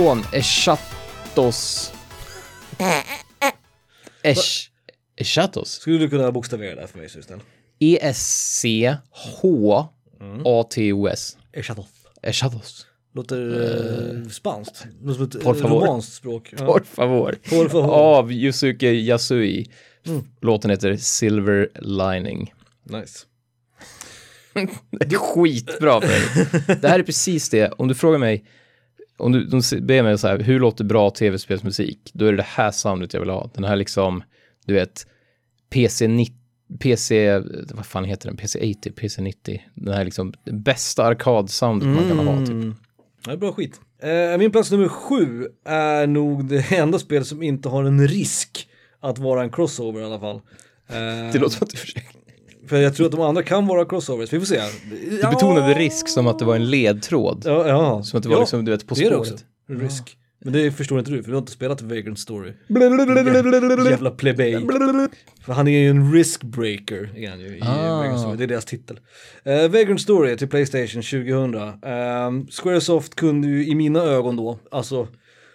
[0.07, 1.93] Från Eschatos...
[4.23, 4.71] Esch...
[5.15, 5.71] Eschatos?
[5.71, 7.07] Skulle du kunna bokstavera det här för mig?
[7.07, 7.09] E
[7.79, 8.97] E-S-C-H-A-T-O-S.
[11.53, 11.85] Eschatos.
[12.21, 12.87] Eschatos.
[13.13, 14.87] Låter eh, spanskt.
[15.03, 15.81] Låter som ett Por eh, favor.
[15.81, 16.53] romanskt språk.
[16.57, 16.65] Ja.
[16.65, 17.37] Por favor.
[17.49, 17.93] Por favor.
[17.93, 19.65] Av Yusuke Yasui.
[20.41, 22.53] Låten heter Silver Lining.
[22.83, 23.25] Nice.
[24.91, 26.21] Det är skitbra för dig.
[26.81, 28.45] Det här är precis det, om du frågar mig,
[29.18, 32.11] om du de ber mig så här, hur låter bra tv-spelsmusik?
[32.13, 33.49] Då är det det här soundet jag vill ha.
[33.53, 34.24] Den här liksom,
[34.65, 35.07] du vet,
[35.70, 36.34] PC 90,
[36.80, 37.39] PC,
[37.74, 38.38] vad fan heter den?
[38.38, 39.61] PC 80, PC 90.
[39.76, 42.49] Den här liksom, bästa arkadsoundet man kan ha typ.
[42.49, 42.76] Mm.
[43.26, 43.82] Det är bra skit.
[44.01, 48.68] Eh, min plats nummer sju är nog det enda spel som inte har en risk
[48.99, 50.36] att vara en crossover i alla fall.
[50.36, 52.16] Eh, Det låter som att du försöker.
[52.68, 54.61] För jag tror att de andra kan vara crossovers, vi får se.
[55.09, 57.43] Du betonade risk som att det var en ledtråd.
[57.45, 58.03] Ja, ja.
[58.03, 59.38] Som att det var ja, liksom, du vet, På det är det också.
[59.38, 59.82] spåret.
[59.82, 60.18] Risk.
[60.43, 62.53] Men det förstår inte du, för du har inte spelat Vagrant Story.
[63.89, 64.68] Jävla plebej.
[65.45, 67.97] För han är ju en riskbreaker, är han ju, i Ah.
[67.97, 68.38] Vagrant Story.
[68.38, 68.99] Det är deras titel.
[69.47, 71.55] Uh, Vagrant Story till Playstation 2000.
[71.55, 75.07] Um, Squaresoft kunde ju i mina ögon då, alltså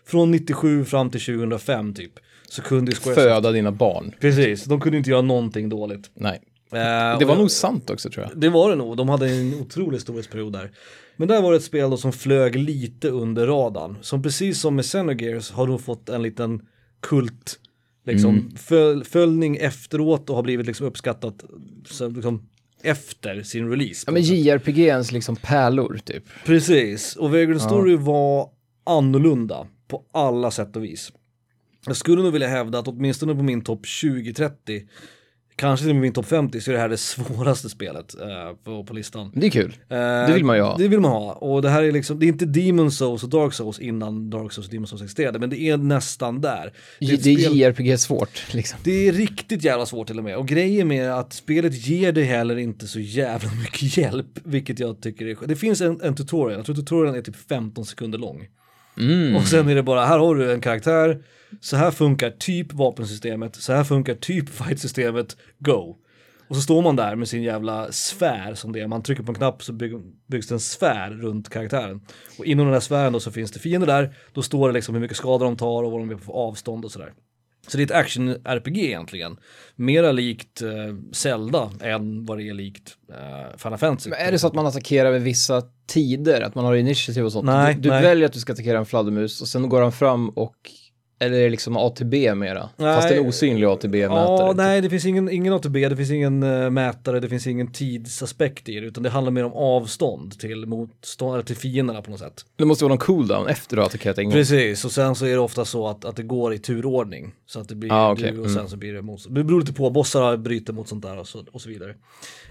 [0.06, 2.12] från 97 fram till 2005 typ,
[2.48, 3.26] så kunde ju Squaresoft...
[3.26, 4.14] Föda dina barn.
[4.20, 6.10] Precis, de kunde inte göra någonting dåligt.
[6.14, 6.40] Nej.
[6.72, 8.40] Eh, Det var jag- nog sant också tror jag.
[8.40, 10.70] det var det nog, de hade en otrolig storhetsperiod där.
[11.16, 13.96] Men där var det ett spel då som flög lite under radarn.
[14.00, 16.60] Som precis som med Xenogears har då fått en liten
[17.00, 17.58] kult,
[18.06, 21.44] liksom föl, följning efteråt och har blivit liksom uppskattat
[21.88, 22.48] så, liksom,
[22.82, 24.04] efter sin release.
[24.06, 26.24] Ja men JRPGs liksom pärlor typ.
[26.46, 28.48] Precis, och Vagrant Story var
[28.84, 31.12] annorlunda på alla sätt och vis.
[31.86, 34.86] Jag skulle nog vilja hävda att åtminstone på min topp 20-30,
[35.62, 38.94] kanske till min topp 50, så är det här det svåraste spelet eh, på, på
[38.94, 39.30] listan.
[39.34, 39.76] Det är kul.
[39.88, 40.76] Eh, Det vill man ju ha.
[40.76, 41.32] Det vill man ha.
[41.32, 44.52] Och det här är liksom, det är inte Demon Souls och Dark Souls innan Dark
[44.52, 46.72] Souls och Demon Souls existerade, men det är nästan där.
[47.00, 48.78] Det, är ett är spel- JRPG svårt liksom.
[48.84, 50.36] det är riktigt jävla svårt till och med.
[50.36, 55.00] Och grejen med att spelet ger dig heller inte så jävla mycket hjälp, vilket jag
[55.02, 58.46] tycker är Det finns en, en tutorial, jag tror tutorialen är typ 15 sekunder lång.
[58.98, 59.36] Mm.
[59.36, 61.22] Och sen är det bara, här har du en karaktär,
[61.60, 65.96] så här funkar typ vapensystemet, så här funkar typ fightsystemet, go.
[66.48, 69.30] Och så står man där med sin jävla sfär som det är, man trycker på
[69.32, 69.92] en knapp så bygg,
[70.26, 72.00] byggs det en sfär runt karaktären.
[72.38, 74.94] Och inom den här sfären då så finns det fiender där, då står det liksom
[74.94, 77.12] hur mycket skada de tar och vad de är på avstånd och sådär.
[77.66, 79.36] Så det är ett action-RPG egentligen.
[79.76, 80.70] Mera likt eh,
[81.12, 84.10] Zelda än vad det är likt eh, Final Fantasy.
[84.10, 87.32] Men är det så att man attackerar vid vissa tider, att man har initiativ och
[87.32, 87.46] sånt?
[87.46, 88.02] Nej, du du nej.
[88.02, 90.56] väljer att du ska attackera en fladdermus och sen går han fram och,
[91.22, 92.68] eller är det liksom ATB mera?
[92.76, 92.96] Nej.
[92.96, 94.46] Fast en osynlig ATB-mätare.
[94.46, 97.72] Ja, nej, det finns ingen, ingen ATB, det finns ingen eh, mätare, det finns ingen
[97.72, 102.20] tidsaspekt i det, utan det handlar mer om avstånd till, motstånd, till fienderna på något
[102.20, 102.44] sätt.
[102.56, 104.32] Det måste vara någon cooldown efter du har attackerat en gång.
[104.32, 107.32] Precis, och sen så är det ofta så att, att det går i turordning.
[107.46, 108.32] Så att det blir Ah, okej.
[108.32, 109.36] du och sen så blir det motstånd.
[109.36, 111.94] Det beror lite på, bossar bryter mot sånt där och så, och så vidare.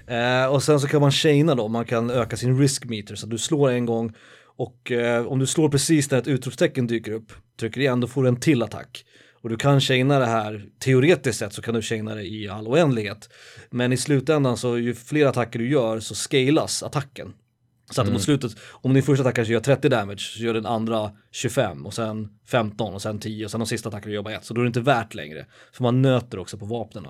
[0.08, 3.26] Eh, och sen så kan man chaina då, man kan öka sin risk meter så
[3.26, 4.14] att du slår en gång
[4.62, 8.24] och eh, om du slår precis när ett utropstecken dyker upp, trycker igen, då får
[8.24, 9.06] du en till attack.
[9.42, 12.68] Och du kan chaina det här, teoretiskt sett så kan du chaina det i all
[12.68, 13.30] oändlighet.
[13.70, 17.34] Men i slutändan så ju fler attacker du gör så scalas attacken.
[17.92, 20.66] Så att mot slutet, om din första attack kanske gör 30 damage så gör den
[20.66, 24.34] andra 25 och sen 15 och sen 10 och sen de sista attackerna gör bara
[24.34, 24.46] ett.
[24.46, 25.46] Så då är det inte värt längre.
[25.74, 27.08] För man nöter också på vapnen.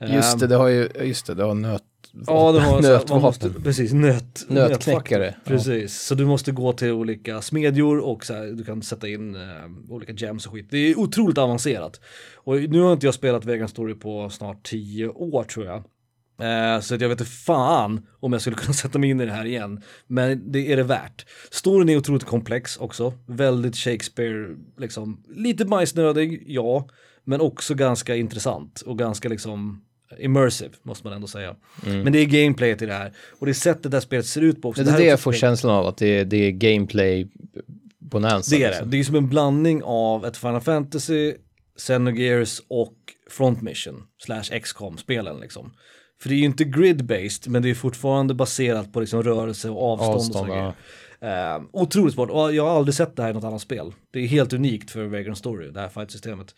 [0.00, 1.82] Just det, det har ju, just det, det har nöt...
[2.26, 3.22] Ja, det man Nötvapen.
[3.22, 5.34] måste, precis, nöt, Nötknäckare, nötfaktor.
[5.44, 9.34] Precis, så du måste gå till olika smedjor och så här, du kan sätta in
[9.34, 9.40] eh,
[9.88, 10.66] olika gems och skit.
[10.70, 12.00] Det är otroligt avancerat.
[12.36, 15.84] Och nu har inte jag spelat Vegan Story på snart 10 år tror jag.
[16.40, 19.26] Eh, så att jag vet inte fan om jag skulle kunna sätta mig in i
[19.26, 19.82] det här igen.
[20.06, 21.26] Men det är det värt.
[21.50, 23.12] Storyn är otroligt komplex också.
[23.26, 25.24] Väldigt Shakespeare, liksom.
[25.28, 26.88] Lite bajsnödig, ja.
[27.24, 29.84] Men också ganska intressant och ganska liksom
[30.18, 31.56] immersive måste man ändå säga.
[31.84, 33.12] Men det är gameplayet i det här.
[33.38, 34.82] Och det är sättet där spelet ser ut på också.
[34.82, 37.28] Det är här det jag får känslan av, att det är, det är gameplay
[37.98, 38.56] bonanza.
[38.56, 38.68] Det är det.
[38.70, 38.90] liksom.
[38.90, 41.34] Det är som en blandning av ett Final Fantasy,
[41.78, 42.94] Xenogears och
[43.30, 45.72] Front Mission slash XCOM-spelen liksom.
[46.22, 49.92] För det är ju inte grid-based, men det är fortfarande baserat på liksom rörelse och
[49.92, 50.72] avstånd, och Avstånd, sådana
[51.20, 51.54] grejer.
[51.56, 53.92] Eh, otroligt svårt, och jag har aldrig sett det här i något annat spel.
[54.12, 56.54] Det är helt unikt för Vagrant Story, det här fight-systemet.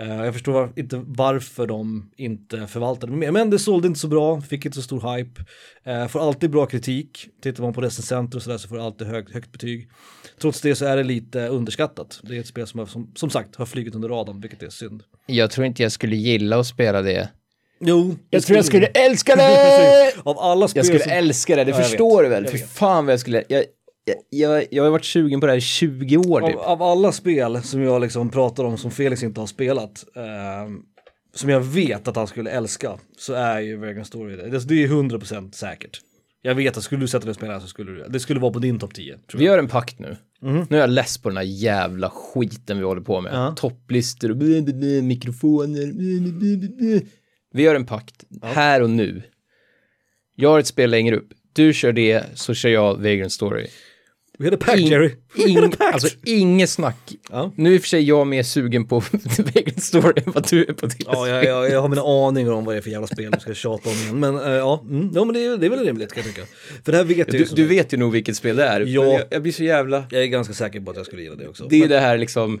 [0.00, 4.40] Eh, jag förstår inte varför de inte förvaltade mer, men det sålde inte så bra,
[4.40, 5.40] fick inte så stor hype.
[5.84, 9.06] Eh, får alltid bra kritik, tittar man på recensenter och sådär så får det alltid
[9.06, 9.88] hög, högt betyg.
[10.40, 12.20] Trots det så är det lite underskattat.
[12.22, 14.70] Det är ett spel som, har, som, som sagt har flugit under radarn, vilket är
[14.70, 15.02] synd.
[15.26, 17.28] Jag tror inte jag skulle gilla att spela det.
[17.80, 20.12] Jo, Jag tror jag skulle älska det!
[20.24, 21.12] Av alla spel Jag skulle som...
[21.12, 22.30] älska det, det Ja, förstår vet.
[22.30, 22.48] du väl?
[22.52, 23.44] Fy fan vad jag skulle...
[23.48, 23.64] Jag,
[24.30, 26.56] Jag, jag, har varit sugen på det här i 20 år typ.
[26.56, 30.72] Av, av alla spel som jag liksom pratar om som Felix inte har spelat, eh,
[31.34, 34.50] som jag vet att han skulle älska, så är ju Vegan Story det.
[34.50, 36.00] Det det är 100% säkert.
[36.42, 38.20] Jag vet att skulle du sätta dig och spela här så skulle du det.
[38.20, 39.18] skulle vara på din topp 10.
[39.18, 40.16] Tror Vi gör en pakt nu.
[40.40, 43.32] Nu är jag less på den här jävla skiten vi håller på med.
[43.34, 43.54] Ja.
[43.56, 44.36] Topplistor och
[45.04, 45.92] mikrofoner.
[47.52, 48.24] Vi gör en pakt.
[48.42, 49.22] Här och nu.
[50.34, 51.28] Jag har ett spel längre upp.
[51.52, 53.66] Du kör det, så kör jag Vagrant Story.
[54.40, 55.10] Vi hade pack Jerry.
[55.36, 55.94] Vi Ing, hade pact.
[55.94, 56.96] alltså inget snack.
[57.30, 57.52] Ja.
[57.56, 58.98] Nu är i och för sig jag mer sugen på
[59.38, 62.52] Vagrant Story än vad du är på ditt Ja, jag, jag, jag har mina aningar
[62.52, 64.20] om vad det är för jävla spel du ska tjata om igen.
[64.20, 66.46] Men eh, ja, mm, ja men det, är- det är väl rimligt kan jag tycka.
[66.84, 67.44] För det här vet jag ju.
[67.44, 68.80] Du, du vet ju nog vilket spel det är.
[68.80, 68.86] Ja.
[69.04, 70.04] Jag, jag blir så jävla...
[70.10, 71.66] Jag är ganska säker på att jag skulle gilla det också.
[71.70, 72.60] Det är Men- det här liksom...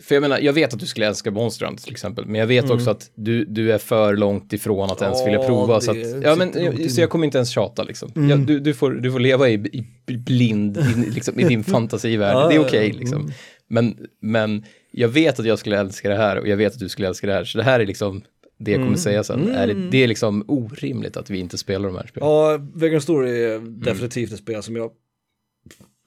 [0.00, 2.70] För jag menar, jag vet att du skulle älska Hunter till exempel, men jag vet
[2.70, 5.80] också att du, du är för långt ifrån att ens Ja, vilja prova.
[5.80, 6.88] Så, att, ja, men, inne.
[6.88, 8.12] så jag kommer inte ens tjata liksom.
[8.30, 12.36] Ja, du, du, får, du får leva i, i blind, i, liksom, i din fantasivärld.
[12.36, 12.98] Ja, det är okej ja.
[12.98, 13.32] liksom.
[13.68, 16.88] Men, men jag vet att jag skulle älska det här och jag vet att du
[16.88, 17.44] skulle älska det här.
[17.44, 18.22] Så det här är liksom
[18.58, 19.48] det jag kommer säga sen.
[19.48, 22.28] Är det, det är liksom orimligt att vi inte spelar de här spelen.
[22.28, 24.90] Ja, Vegan Story är definitivt ett spel som jag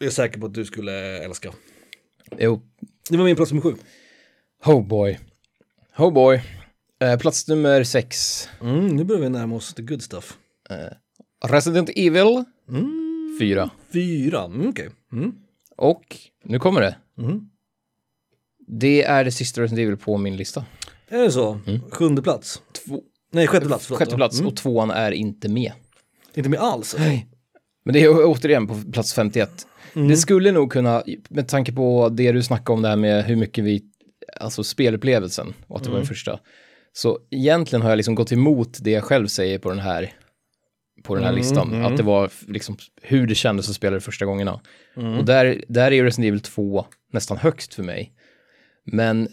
[0.01, 1.53] är säker på att du skulle älska.
[2.39, 2.61] Jo,
[3.09, 3.75] Det var min plats nummer sju.
[4.65, 5.19] oh boy.
[5.97, 6.41] Oh boy.
[7.01, 8.47] Eh, plats nummer sex.
[8.61, 10.37] Mm, nu börjar vi närma oss the good stuff.
[11.45, 13.37] Resident Evil Mm.
[13.39, 13.69] 4.
[13.93, 14.89] Fyra, mm, okej.
[15.13, 15.31] Mm.
[15.77, 16.95] Och nu kommer det.
[17.17, 17.49] Mm.
[18.67, 20.65] Det är det sista Resident Evil på min lista.
[21.09, 21.59] Är det så?
[21.91, 22.61] Sjunde plats?
[22.71, 23.01] Två,
[23.31, 23.85] Nej, sjätte plats.
[23.87, 23.99] förlåt.
[23.99, 24.47] sjätte plats Mm.
[24.47, 25.71] och tvåan är inte med.
[26.33, 26.95] Inte med alls?
[27.83, 29.67] Men det är återigen på plats 51.
[29.93, 33.35] Det skulle nog kunna, med tanke på det du snackade om det här med hur
[33.35, 33.81] mycket vi,
[34.39, 36.39] alltså spelupplevelsen och att det var den första.
[36.93, 40.13] Så egentligen har jag liksom gått emot det jag själv säger på den här,
[41.03, 41.85] på den här listan.
[41.85, 44.59] Att det var liksom hur det kändes att spela det första gångerna.
[45.19, 48.13] Och där, där är ju Resident Evil 2 nästan högst för mig.
[48.85, 49.27] Men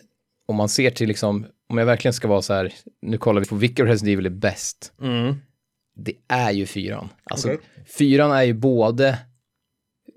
[0.47, 3.47] om man ser till liksom, om jag verkligen ska vara så här, nu kollar vi
[3.47, 4.93] på vilka Resident Evil är bäst.
[5.03, 5.35] Mm.
[5.97, 7.09] Det är ju fyran.
[7.25, 7.61] Alltså, Okej.
[7.99, 9.19] fyran är ju både,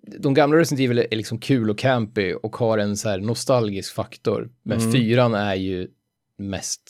[0.01, 3.93] de gamla Resident Evil är liksom kul och campy och har en så här nostalgisk
[3.93, 4.49] faktor.
[4.63, 4.91] Men Mm.
[4.91, 5.87] fyran är ju
[6.37, 6.81] mest,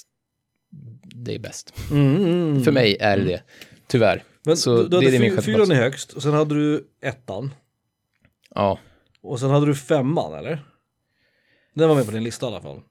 [1.04, 1.74] det är bäst.
[1.92, 2.64] Mm, mm.
[2.64, 3.44] För mig är det det,
[3.88, 4.24] tyvärr.
[4.46, 6.56] Men Så du, du det hade är min fy- fyran är högst, och sen hade
[6.56, 7.54] du ettan.
[8.56, 8.80] Ja,
[9.22, 10.66] Och sen hade du femman, eller?
[11.74, 12.82] Den var med på din lista i alla fall.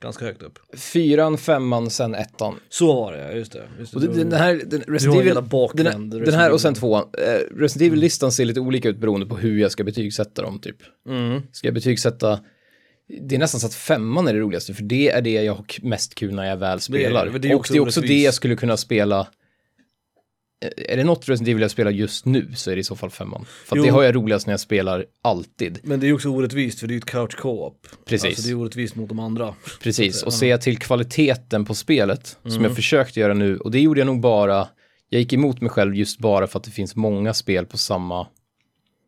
[0.00, 0.58] Ganska högt upp.
[0.76, 2.54] fyran, femman, sen ettan.
[2.68, 3.62] Så var det, just det.
[3.78, 3.96] Just det.
[3.96, 5.34] Och det, den här, den, Resident en Evil,
[5.74, 7.04] den, här, den här och sen tvåan.
[7.18, 10.76] Eh, Resident Evil-listan ser lite olika ut beroende på hur jag ska betygsätta dem typ.
[11.08, 11.42] Mm.
[11.52, 12.40] Ska jag betygsätta,
[13.28, 15.64] det är nästan så att femman är det roligaste, för det är det jag har
[15.82, 17.26] mest kul när jag väl är spelar.
[17.26, 18.08] det, men det är och det är också orättvist.
[18.08, 19.26] det jag skulle kunna spela.
[20.60, 23.10] Är det något Resident Evil jag spelar just nu så är det i så fall
[23.10, 23.44] femman.
[23.64, 25.78] För det har jag roligast när jag spelar alltid.
[25.82, 27.86] Men det är också orättvist för det är ju ett couch co-op.
[28.04, 28.26] Precis.
[28.26, 29.54] Alltså det är orättvist mot de andra.
[29.82, 33.80] Precis, och ser jag till kvaliteten på spelet, som jag försökte göra nu, och det
[33.80, 34.68] gjorde jag nog bara,
[35.08, 38.26] jag gick emot mig själv just bara för att det finns många spel på samma,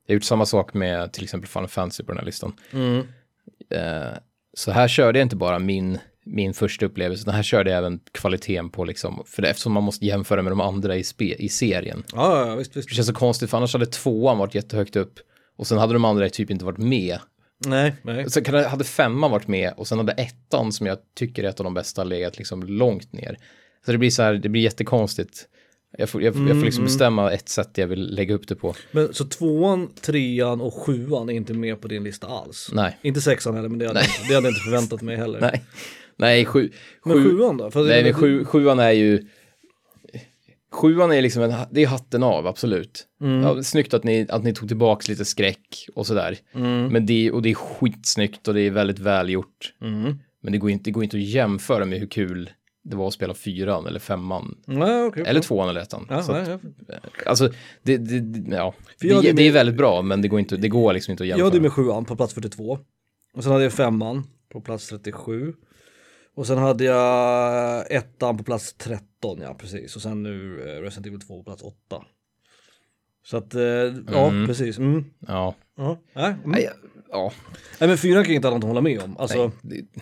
[0.06, 2.52] jag har gjort samma sak med till exempel Final Fantasy på den här listan.
[2.72, 2.98] Mm.
[3.70, 4.12] Eh,
[4.54, 8.00] så här körde jag inte bara min, min första upplevelse, utan här körde jag även
[8.12, 11.48] kvaliteten på liksom, för det, eftersom man måste jämföra med de andra i, spe, i
[11.48, 12.02] serien.
[12.12, 12.88] Ja, ja, visst, visst.
[12.88, 15.18] Det känns så konstigt, för annars hade tvåan varit jättehögt upp,
[15.56, 17.18] och sen hade de andra typ inte varit med.
[17.66, 18.30] Nej, nej.
[18.30, 21.64] Sen hade femman varit med och sen hade ettan som jag tycker är ett av
[21.64, 23.36] de bästa legat liksom långt ner.
[23.86, 25.48] Så det blir så här, det blir jättekonstigt.
[25.98, 28.74] Jag får, jag, jag får liksom bestämma ett sätt jag vill lägga upp det på.
[28.92, 32.70] Men så tvåan, trean och sjuan är inte med på din lista alls?
[32.72, 35.40] Nej, Inte sexan heller, men det hade, inte, det hade jag inte förväntat mig heller.
[35.52, 35.64] nej,
[36.22, 36.70] nej, sju,
[37.04, 37.70] Men sju, sjuan då?
[37.70, 39.26] För nej, men sju, sjuan är ju,
[40.72, 43.06] sjuan är liksom en, det är hatten av, absolut.
[43.42, 46.38] Ja, snyggt att ni, att ni tog tillbaks lite skräck och sådär.
[46.90, 49.74] Men det, och det är skitsnyggt och det är väldigt välgjort.
[49.82, 50.14] Mm.
[50.42, 52.50] Men det går inte, det går inte att jämföra med hur kul
[52.84, 54.54] det var att spela fyran eller femman.
[54.66, 55.24] Nej, okej.
[55.26, 56.06] Eller tvåan eller ettan.
[56.10, 56.60] Ja, så nej, att, jag,
[57.26, 57.50] alltså,
[57.82, 58.74] det, det, ja.
[59.00, 61.22] Jag det, det är med- väldigt bra, men det går, inte, det går liksom inte
[61.22, 61.50] att jag jämföra.
[61.50, 62.78] hade med sjuan på plats 42.
[63.34, 65.52] Och sen hade jag femman på plats 37.
[66.34, 69.96] Och sen hade jag ettan på plats 13, ja precis.
[69.96, 71.76] Och sen nu eh, Resident Evil 2 på plats 8.
[73.24, 73.62] Så att, eh,
[74.12, 74.46] ja Mm.
[74.46, 74.78] precis.
[74.78, 75.04] Mm.
[75.26, 75.54] Ja.
[75.78, 75.96] Mm.
[76.44, 76.68] Nej,
[77.10, 77.32] ja.
[77.80, 79.16] nej men fyran kan ju inte alla hålla med om.
[79.16, 80.00] Alltså, Nej, det,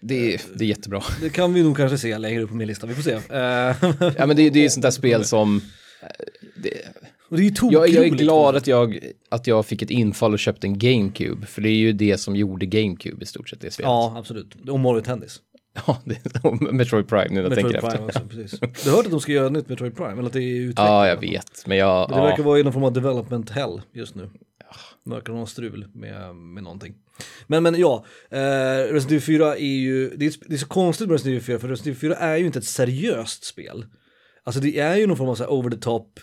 [0.00, 1.02] det, är, det är jättebra.
[1.20, 3.12] det kan vi nog kanske se längre upp på min lista, vi får se.
[3.12, 5.56] Eh, Ja, men det, det är sånt där spel som...
[6.02, 6.08] eh,
[6.62, 6.70] Det,
[7.30, 8.16] och det är ju jag, jag är tokroligt.
[8.22, 11.74] glad att jag, att jag fick ett infall och köpte en GameCube, för det är
[11.76, 13.88] ju det som gjorde GameCube i stort sett, det spelet.
[13.88, 14.54] Ja, absolut.
[14.70, 15.40] Och Mario Tennis.
[15.86, 18.04] Ja, det, och Metroid Prime nu när jag tänker Prime efter.
[18.04, 18.60] också, precis.
[18.84, 20.88] Du hört att de ska göra ett nytt Metroid Prime, eller att det är utvecklat?
[20.88, 22.10] Ja, jag vet, men jag...
[22.10, 24.30] Men det ja, verkar vara i någon form av development hell just nu.
[25.04, 26.94] verkar ha strul med, med någonting.
[27.46, 28.38] Men, men ja, eh,
[28.92, 31.58] Resident Evil 4 är ju, det är, det är så konstigt med Resident Evil 4,
[31.58, 33.86] för Resident Evil 4 är ju inte ett seriöst spel.
[34.44, 36.20] Alltså det är ju någon form av så här over the top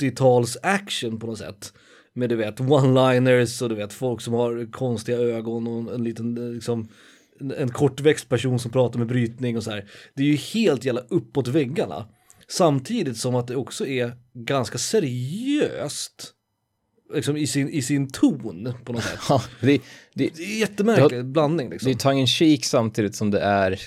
[0.00, 1.72] 80-tals action på något sätt.
[2.12, 6.54] Med du vet one-liners och du vet folk som har konstiga ögon och en liten
[6.54, 6.88] liksom
[7.58, 9.90] en kortväxt person som pratar med brytning och så här.
[10.14, 12.08] Det är ju helt jävla uppåt väggarna.
[12.48, 16.34] Samtidigt som att det också är ganska seriöst.
[17.14, 19.20] Liksom i sin, i sin ton på något sätt.
[19.28, 19.80] Ja, det,
[20.14, 21.86] det, Det är jättemärklig blandning liksom.
[21.86, 23.80] det är tongue in cheek samtidigt som det är...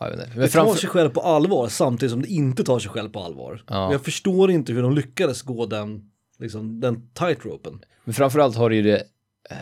[0.00, 3.10] Men Det tar framför, sig själv på allvar samtidigt som det inte tar sig själv
[3.10, 3.62] på allvar.
[3.68, 3.92] Ja.
[3.92, 7.84] Jag förstår inte hur de lyckades gå den, liksom, den tightropen.
[8.04, 9.02] men framförallt har det ju det,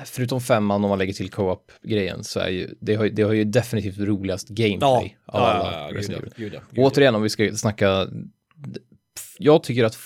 [0.05, 3.45] förutom femman om man lägger till co-op-grejen, så är ju, det har, det har ju
[3.45, 6.45] definitivt roligast gameplay av alla gud Resident ja, Evil.
[6.51, 6.87] gud ja, gud ja.
[6.87, 8.07] Återigen om vi ska snacka,
[9.39, 9.99] jag tycker att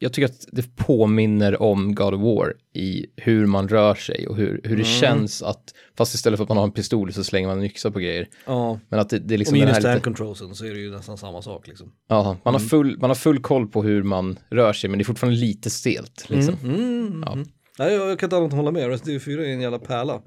[0.00, 4.36] jag tycker att det påminner om God of War i hur man rör sig och
[4.36, 4.84] hur, hur det Mm.
[4.84, 7.90] känns att, fast istället för att man har en pistol så slänger man en yxa
[7.90, 8.28] på grejer.
[8.46, 10.74] Ja, Men att det, det är och liksom den minus stand lite, controlsen så är
[10.74, 11.92] det ju nästan samma sak liksom.
[12.08, 12.62] ja, man, Mm.
[12.62, 15.38] har full, man har full koll på hur man rör sig men det är fortfarande
[15.40, 16.24] lite stelt.
[16.30, 16.54] Liksom.
[16.64, 17.38] Mm, Ja.
[17.80, 19.78] Nej, jag, jag kan inte annat än hålla med, Resident Evil 4 är en jävla
[19.78, 20.22] pärla.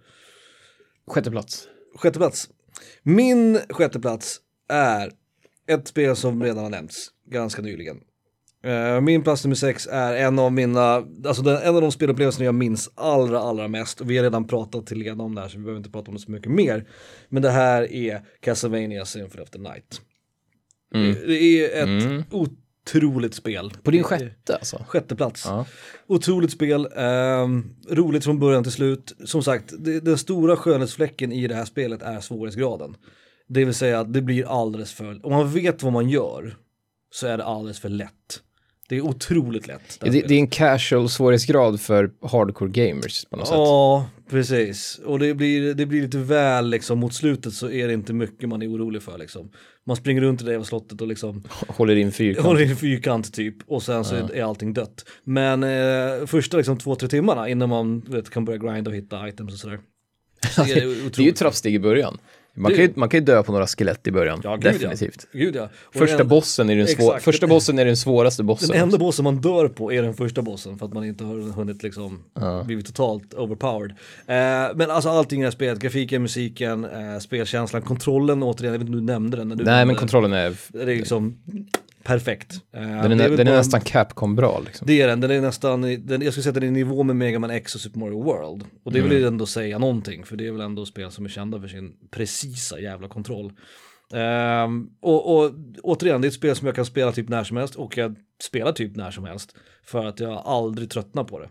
[1.08, 1.68] Sjätte plats.
[1.96, 2.50] Sjätte plats.
[3.04, 4.40] Min sjätte plats
[4.70, 5.12] är
[5.68, 7.98] ett spel som redan har nämnts ganska nyligen.
[8.64, 12.44] Eh, Min plats nummer sex är en av mina, alltså den, en av de spelupplevelser
[12.44, 14.02] jag minns allra, allra mest.
[14.02, 16.16] Vi har redan pratat till leda om det här så vi behöver inte prata om
[16.16, 16.88] det så mycket mer.
[17.30, 20.02] Men det här är Castlevania Symphony of the Night.
[20.96, 21.14] Mm.
[21.14, 22.24] Det, det är ett Mm.
[22.84, 23.72] Otroligt spel.
[23.84, 24.86] På din sjätte alltså?
[24.88, 25.44] Sjätte plats.
[25.46, 25.66] Ja.
[26.08, 29.16] Otroligt spel, ehm, roligt från början till slut.
[29.26, 32.96] Som sagt, det, den stora skönhetsfläcken i det här spelet är svårighetsgraden.
[33.48, 36.58] Det vill säga att det blir alldeles för, om man vet vad man gör
[37.12, 38.42] så är det alldeles för lätt.
[38.90, 40.00] Det är otroligt lätt.
[40.00, 43.58] Det, det är en casual svårighetsgrad för hardcore gamers på något sätt.
[43.58, 45.00] Ja, precis.
[45.06, 48.50] Och det blir, det blir lite väl liksom, mot slutet så är det inte mycket
[48.50, 49.52] man är orolig för liksom.
[49.86, 52.46] Man springer runt i det jävla slottet och liksom Håller in fyrkant.
[52.48, 55.06] håller i en fyrkant typ och sen så är allting dött.
[55.24, 59.28] Men eh, första liksom två, tre timmarna innan man vet, kan börja grinda och hitta
[59.28, 59.80] items och sådär.
[60.52, 62.18] Så är det, Det är ju trappsteg i början.
[62.56, 64.74] Man, Det- kan ju, man kan ju dö på några skelett i början, Ja, gud,
[64.74, 65.28] definitivt.
[65.32, 65.40] Ja.
[65.40, 65.70] Gud ja.
[65.92, 68.70] Första den, bossen är den, svår, första bossen är den svåraste bossen.
[68.70, 71.52] Den enda bossen man dör på är den första bossen för att man inte har
[71.54, 72.24] hunnit liksom
[72.66, 73.92] blivit totalt overpowered.
[74.28, 78.80] Eh, men alltså allting i det här spelet, grafiken, musiken, eh, spelkänslan, kontrollen återigen, jag
[78.80, 79.48] vet inte om du nämnde den.
[79.50, 81.38] När du Nej, nämnde men kontrollen är, Det är liksom
[82.04, 82.54] perfekt.
[82.74, 84.88] Eh, den det är, den är bara- nästan Capcom-bra liksom.
[84.88, 87.04] Det är den, den är nästan, den, jag skulle säga att den är i nivå
[87.04, 88.64] med Mega Man X och Super Mario World.
[88.84, 89.10] Och det Mm.
[89.12, 91.94] vill ändå säga någonting, för det är väl ändå spel som är kända för sin
[92.12, 93.52] precisa jävla kontroll.
[94.14, 95.52] Ehm, och, och
[95.84, 98.16] återigen, det är ett spel som jag kan spela typ när som helst och jag
[98.44, 99.56] spelar typ när som helst.
[99.86, 101.50] För att jag aldrig tröttnar på det.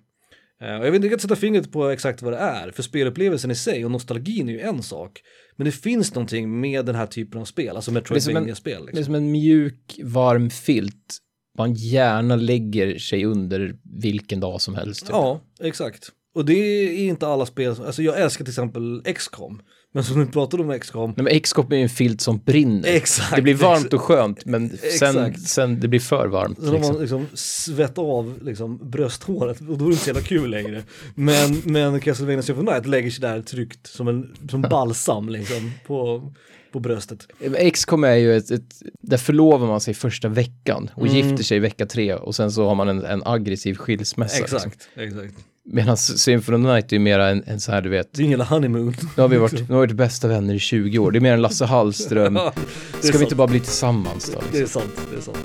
[0.66, 3.55] Eh, och jag vet inte sätta fingret på exakt vad det är, för spelupplevelsen i
[3.55, 5.20] sig och nostalgin är ju en sak.
[5.57, 8.80] Men det finns någonting med den här typen av spel, alltså Metroidvania-spel.
[8.80, 9.05] Det är Liksom.
[9.05, 11.18] som en mjuk, varm filt
[11.59, 15.00] man gärna lägger sig under vilken dag som helst.
[15.00, 15.11] Typ.
[15.11, 16.12] Ja, exakt.
[16.34, 19.62] Och det är inte alla spel, alltså jag älskar till exempel XCOM.
[19.95, 22.88] Men som du pratade om XCOM, Nej, men X-Cop är ju en filt som brinner.
[22.88, 24.68] Exakt, det blir varmt och skönt, men
[24.99, 25.40] sen, Exakt.
[25.49, 26.59] sen det blir för varmt.
[26.66, 26.93] har Liksom.
[26.93, 30.82] man liksom svett av liksom brösthåret och då är det inte så jävla kul längre.
[31.14, 36.32] Men, men Castlevania Symphony Night lägger sig där tryggt som en som balsam liksom på,
[36.72, 37.26] på bröstet.
[37.57, 41.16] X-com är ju ett, ett, där förlovar man sig första veckan och Mm.
[41.16, 44.38] gifter sig vecka tre och sen så har man en, en aggressiv skilsmässa.
[44.38, 44.57] Liksom.
[44.57, 45.34] Exakt, exakt.
[45.64, 48.22] Medan Symphony of the Night är ju mera en, en så här, du vet, Det
[48.22, 48.94] är en jävla honeymoon.
[49.16, 51.20] nu har vi varit, nu har vi varit bästa vänner i 20 år, det är
[51.20, 52.62] mer en Lasse Hallström, Ja, det
[52.98, 53.22] ska vi sant.
[53.22, 54.42] inte bara bli tillsammans då?
[54.52, 54.82] Det Liksom?
[54.82, 55.38] är sant, det är sant.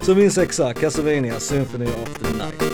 [0.00, 2.73] Så min sexa, Castlevania Symphony of the Night.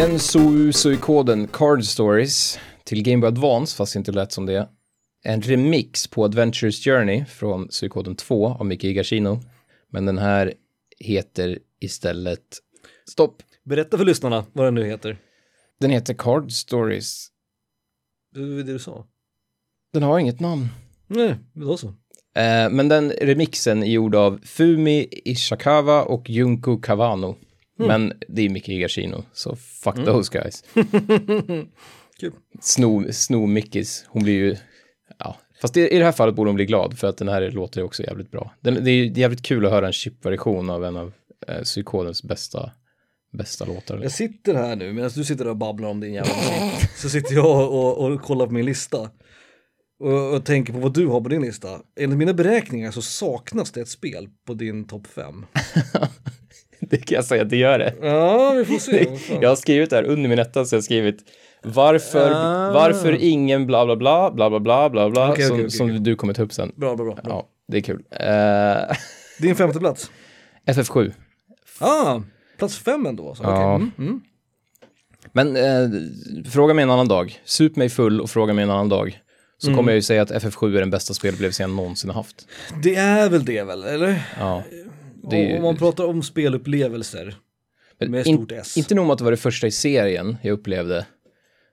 [0.00, 4.68] Gensu Suikoden Card Stories till Game Boy Advance, fast inte lät som det.
[5.22, 9.40] En remix på Adventures Journey från Suikoden 2 av Miki Higashino.
[9.90, 10.54] Men den här
[10.98, 12.58] heter istället...
[13.10, 13.42] Stopp!
[13.64, 15.18] Berätta för lyssnarna vad den nu heter.
[15.80, 17.28] Den heter Card Stories.
[18.34, 19.06] Det var det du sa.
[19.92, 20.68] Den har inget namn.
[21.06, 21.86] Nej, då så.
[22.36, 27.36] Eh, men den remixen är gjord av Fumi Ishikawa och Junko Kawano.
[27.86, 30.64] Men det är Miki Higashino, så fuck those guys.
[32.20, 32.32] Kul.
[32.60, 34.56] Sno, sno Mickis, hon blir ju,
[35.18, 35.36] ja.
[35.60, 37.80] Fast i, i det här fallet borde hon bli glad för att den här låter
[37.80, 38.54] ju också jävligt bra.
[38.60, 41.12] Den, det är jävligt kul att höra en chip-version av en av
[41.48, 42.70] eh, Psykodens bästa,
[43.32, 44.00] bästa låtar.
[44.02, 46.90] Jag sitter här nu medan du sitter och babblar om din jävla musik.
[46.96, 49.10] Så sitter jag och, och kollar på min lista.
[50.00, 51.68] Och, och tänker på vad du har på din lista.
[52.00, 55.46] Enligt mina beräkningar så saknas det ett spel på din topp 5.
[56.96, 57.94] det kan jag säga att det gör det.
[58.02, 59.08] Ja, vi får se.
[59.40, 61.18] Jag har skrivit det här under min etta, så jag har skrivit
[61.62, 62.72] varför, ah.
[62.72, 66.16] varför ingen bla bla bla, bla bla bla, bla bla, okay, som, okay, okay, du
[66.16, 66.72] kommer ta upp sen.
[66.76, 67.18] Bra, bra, bra.
[67.24, 68.02] Ja, det är kul.
[68.20, 68.96] Uh...
[69.38, 70.10] Din femte plats?
[70.66, 71.12] FF7.
[71.78, 72.20] Ah,
[72.58, 73.44] plats fem ändå alltså?
[73.44, 73.74] Ja.
[73.74, 74.20] Mm, mm.
[75.32, 75.90] Men eh,
[76.50, 77.40] fråga mig en annan dag.
[77.44, 79.20] Sup mig full och fråga mig en annan dag.
[79.58, 79.76] Så mm.
[79.76, 82.48] kommer jag ju säga att FF7 är den bästa spelupplevelsen jag någonsin har haft.
[82.82, 84.22] Det är väl det väl, eller?
[84.38, 84.62] Ja.
[85.32, 87.36] Ju- Om man pratar om spelupplevelser.
[87.98, 88.76] Men Med in- stort S.
[88.76, 91.06] Inte nog med att det var det första i serien jag upplevde.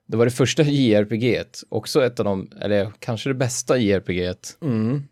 [0.07, 4.33] Det var det första JRPG, också ett av de, eller kanske det bästa JRPG.
[4.61, 5.03] Mm.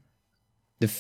[0.80, 0.92] Det,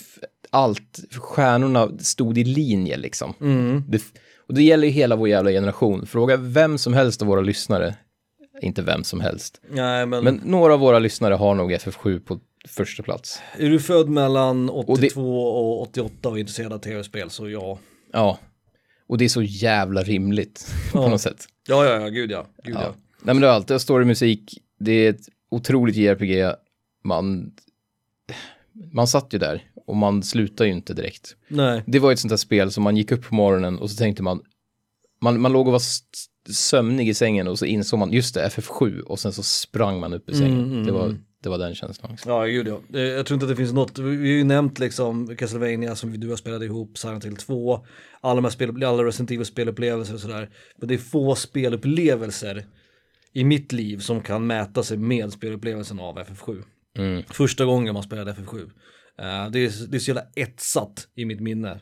[0.49, 3.33] allt, stjärnorna stod i linje liksom.
[3.41, 3.83] Mm.
[3.88, 4.01] Det,
[4.47, 6.05] och det gäller ju hela vår jävla generation.
[6.07, 7.95] Fråga vem som helst av våra lyssnare.
[8.61, 9.61] Inte vem som helst.
[9.69, 13.39] Nej, men, Men några av våra lyssnare har nog FF7 på första plats.
[13.57, 17.80] är du född mellan Och 82 och, 88 och intresserad av tv-spel så ja.
[18.13, 18.39] Ja.
[19.07, 21.07] Och det är så jävla rimligt på Ja.
[21.09, 21.45] något sätt.
[21.68, 22.45] Ja, ja, ja, gud ja.
[22.63, 22.82] Gud ja.
[22.84, 22.93] Ja.
[23.22, 26.55] Nej men det är alltid storymusik, det är ett otroligt JRPG,
[27.03, 27.51] man,
[28.93, 31.36] man satt ju där och man slutar ju inte direkt.
[31.47, 31.84] Nej.
[31.88, 34.24] Det var ett sånt där spel som man gick upp på morgonen och så tänkte
[34.24, 34.41] man,
[35.22, 35.82] man, man låg och var
[36.49, 40.13] sömnig i sängen och så insåg man, just det, FF7 och sen så sprang man
[40.13, 40.59] upp i sängen.
[40.59, 41.26] Mm, mm, det, var, mm.
[41.45, 42.11] Det var den känslan.
[42.11, 42.31] Liksom.
[42.31, 42.99] Ja, gud ja.
[42.99, 46.29] Jag tror inte att det finns något, vi har ju nämnt liksom Castlevania som du
[46.29, 47.85] har spelat ihop, Silent Hill 2,
[48.21, 50.49] alla de här spel, alla Resident Evil spelupplevelser och sådär.
[50.77, 52.65] Men det är få spelupplevelser
[53.33, 56.63] i mitt liv som kan mäta sig med spelupplevelsen av FF7.
[56.97, 57.23] Mm.
[57.29, 58.69] Första gången man spelade FF7.
[59.19, 61.71] Eh, det, är, det är så jävla etsat i mitt minne.
[61.71, 61.77] Uh,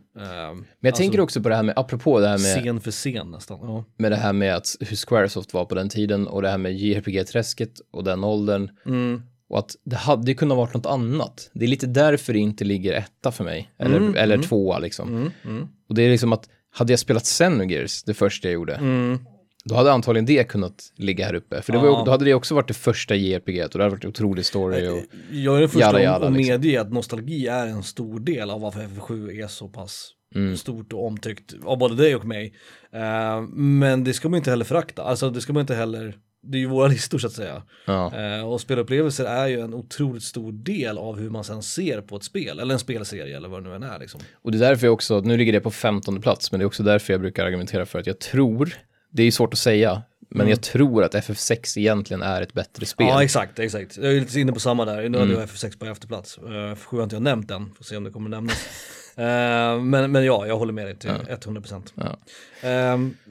[0.54, 3.32] Men jag tänker också på det här med, apropå det här med, Scen för scen
[3.32, 3.60] nästan.
[3.62, 3.86] Ja.
[3.98, 6.74] med det här med att hur Squaresoft var på den tiden och det här med
[6.74, 8.70] JRPG-träsket och den åldern.
[8.86, 9.22] Mm.
[9.50, 11.50] Och att det hade kunnat varit något annat.
[11.54, 13.72] Det är lite därför det inte ligger etta för mig.
[13.80, 14.48] Eller, Mm, eller mm.
[14.48, 15.10] tvåa liksom.
[15.10, 18.76] Mm, mm, Och det är liksom att, hade jag spelat Xenogears, det första jag gjorde,
[18.76, 19.20] mm.
[19.66, 21.62] då hade antagligen det kunnat ligga här uppe.
[21.62, 22.04] För det var, Ja.
[22.06, 25.00] då hade det också varit det första JRPG och det hade varit otrolig story och...
[25.32, 26.54] Jag är den första Jada, att liksom.
[26.54, 30.58] medge att nostalgi är en stor del av varför FF7 är så pass Mm.
[30.58, 32.54] stort och omtyckt av både dig och mig.
[32.94, 36.58] Eh, men det ska man inte heller förakta, alltså det ska man inte heller, det
[36.58, 37.64] är ju våra listor så att säga.
[37.86, 38.12] Ja.
[38.16, 42.16] Eh, och spelupplevelser är ju en otroligt stor del av hur man sen ser på
[42.16, 44.22] ett spel, eller en spelserie eller vad det nu än är liksom.
[44.42, 46.68] Och det är därför jag också, nu ligger det på 15 plats, men det är
[46.68, 48.74] också därför jag brukar argumentera för att jag tror,
[49.12, 52.86] det är ju svårt att säga, men jag tror att FF6 egentligen är ett bättre
[52.86, 53.04] spel.
[53.08, 53.16] Mm.
[53.16, 53.98] Ja exakt, exakt.
[53.98, 55.40] Jag är lite inne på samma där, nu hade Mm.
[55.40, 56.38] jag FF6 på efterplats.
[56.38, 58.68] Uh, F7 har inte jag nämnt än, får se om det kommer nämnas.
[59.16, 61.94] Eh, men, men ja, jag håller med dig till 100%.
[61.96, 62.18] Ja.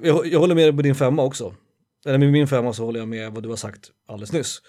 [0.02, 1.54] Jag, jag håller med dig på din femma också.
[2.06, 4.62] Eller med min femma så håller jag med vad du har sagt alldeles nyss.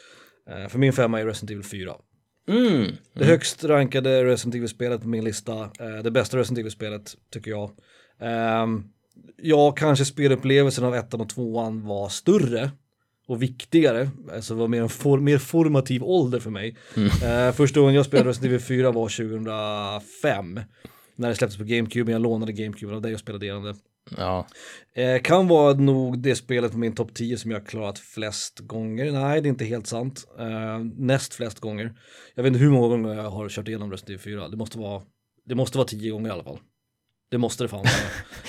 [0.50, 1.94] Eh, för min femma är Resident Evil 4.
[2.48, 2.92] Mm.
[3.14, 5.62] Det högst rankade Resident Evil-spelet på min lista.
[5.64, 7.72] eh, det bästa Resident Evil-spelet tycker jag.
[8.64, 8.84] Um,
[9.38, 12.72] ja, kanske spelupplevelsen av ettan och tvåan var större
[13.28, 14.10] och viktigare.
[14.34, 16.78] Alltså var mer en for, mer formativ ålder för mig.
[17.24, 20.60] Eh, första gången jag spelade Resident Evil 4 var 2005.
[21.16, 23.76] När det släpptes på GameCube, jag lånade GameCube av dig och spelade igenom det.
[24.18, 24.48] Ja.
[24.96, 28.60] Eh, kan vara nog det spelet på min topp 10 som jag har klarat flest
[28.60, 29.12] gånger.
[29.12, 30.26] Nej, det är inte helt sant.
[30.40, 31.94] Eh, näst flest gånger.
[32.36, 34.48] Jag vet inte hur många gånger jag har kört igenom Resident Evil 4.
[34.48, 35.02] Det måste vara,
[35.46, 36.60] det måste vara 10 gånger i alla fall.
[37.32, 37.84] Det måste det fan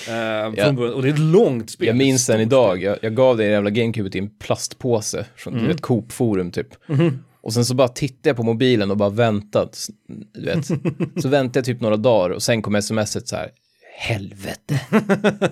[0.07, 0.47] vara.
[0.47, 0.69] eh, Ja.
[0.93, 1.87] Och det är ett långt spel.
[1.87, 5.71] Jag minns den idag, jag, jag gav dig jävla GameCube i en plastpåse från Mm.
[5.71, 6.87] ett Coop-forum typ.
[6.87, 7.23] Mhm.
[7.41, 9.87] Och sen så bara tittade jag på mobilen och bara väntat,
[10.33, 10.65] du vet.
[11.21, 13.49] Så väntade jag typ några dagar och sen kom smset så här,
[13.97, 14.81] helvete.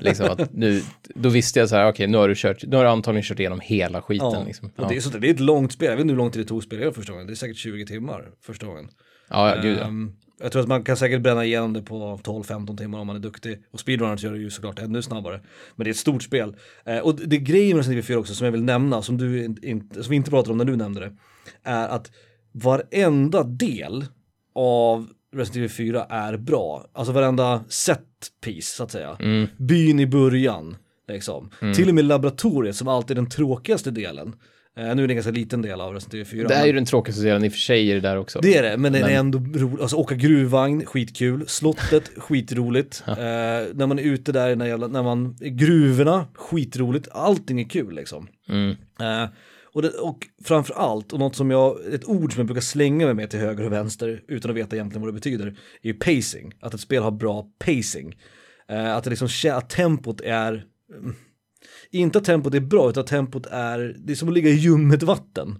[0.02, 0.82] liksom att nu,
[1.16, 3.39] då visste jag så här, okej nu har du kört, nu har du antagligen kört
[3.39, 4.44] igenom hela skiten Ja.
[4.46, 4.68] liksom.
[4.68, 5.86] Och Ja, det, är så, det är ett långt spel.
[5.89, 7.28] Jag vet inte hur lång tid det tog att spela det första gången.
[7.28, 8.89] Det är säkert 20 timmar första gången.
[9.30, 9.84] ja, ja gud ja.
[9.86, 13.16] Ehm, Jag tror att man kan säkert bränna igenom det på 12-15 timmar om man
[13.16, 13.64] är duktig.
[13.72, 15.41] Och speedrunners gör det ju såklart ännu snabbare.
[15.76, 16.56] Men det är ett stort spel.
[16.86, 19.46] Eh, och det grejen med Resident Evil 4 också som jag vill nämna, som, du
[19.64, 21.14] inte, som vi inte pratade om när du nämnde det,
[21.64, 22.12] är att
[22.52, 24.06] varenda del
[24.56, 26.86] av Resident Evil 4 är bra.
[26.94, 28.02] Alltså varenda set
[28.43, 29.17] piece så att säga.
[29.19, 29.47] Mm.
[29.57, 30.76] Byn i början,
[31.07, 31.49] liksom.
[31.76, 34.36] Till och med laboratoriet som alltid är den tråkigaste delen.
[34.78, 36.47] Eh, nu är det en ganska liten del av Resident Evil 4.
[36.47, 38.39] Det är men- ju den tråkigaste delen i och för sig är det där också.
[38.41, 39.82] det är det, men den är Men- ändå rolig.
[39.82, 41.43] Alltså åka gruvvagn, skitkul.
[41.47, 43.03] Slottet, skitroligt.
[43.07, 43.13] Eh,
[43.74, 47.07] när man är ute där jävla, när man, gruvorna, skitroligt.
[47.11, 48.28] Allting är kul liksom.
[48.49, 48.69] Mm.
[48.99, 49.30] Eh,
[49.74, 53.05] och, det, och framför allt, och något som jag, ett ord som jag brukar slänga
[53.05, 55.47] mig med till höger och vänster utan att veta egentligen vad det betyder,
[55.82, 56.53] är ju pacing.
[56.59, 58.15] Att ett spel har bra pacing.
[58.69, 61.15] Eh, att det liksom, att tempot är, mm,
[61.91, 64.53] inte att tempot är bra, utan att tempot är, det är som att ligga i
[64.53, 65.59] ljummet vatten.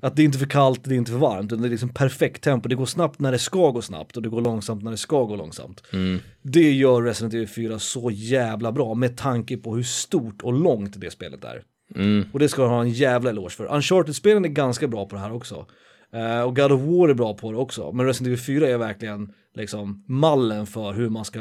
[0.00, 1.88] Att det är inte för kallt, det är inte för varmt, utan det är liksom
[1.88, 2.68] perfekt tempo.
[2.68, 5.24] Det går snabbt när det ska gå snabbt och det går långsamt när det ska
[5.24, 5.82] gå långsamt.
[5.92, 6.18] Mm.
[6.42, 11.00] Det gör Resident Evil 4 så jävla bra med tanke på hur stort och långt
[11.00, 11.62] det spelet är.
[11.94, 12.24] Mm.
[12.32, 13.74] Och det ska de ha en jävla eloge för.
[13.74, 15.66] Uncharted-spelen är ganska bra på det här också.
[16.12, 17.92] Eh, och God of War är bra på det också.
[17.92, 21.40] Men Resident Evil 4 är verkligen liksom mallen för hur man ska,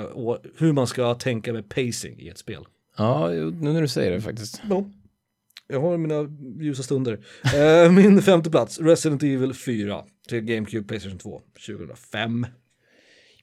[0.58, 2.66] hur man ska tänka med pacing i ett spel.
[2.98, 4.62] Ja, nu när du säger det faktiskt.
[4.70, 4.86] Ja.
[5.68, 6.30] Jag har mina
[6.64, 7.20] ljusa stunder.
[7.56, 12.48] Eh, min femte plats, Resident Evil 4 till GameCube Playstation 2, 2005.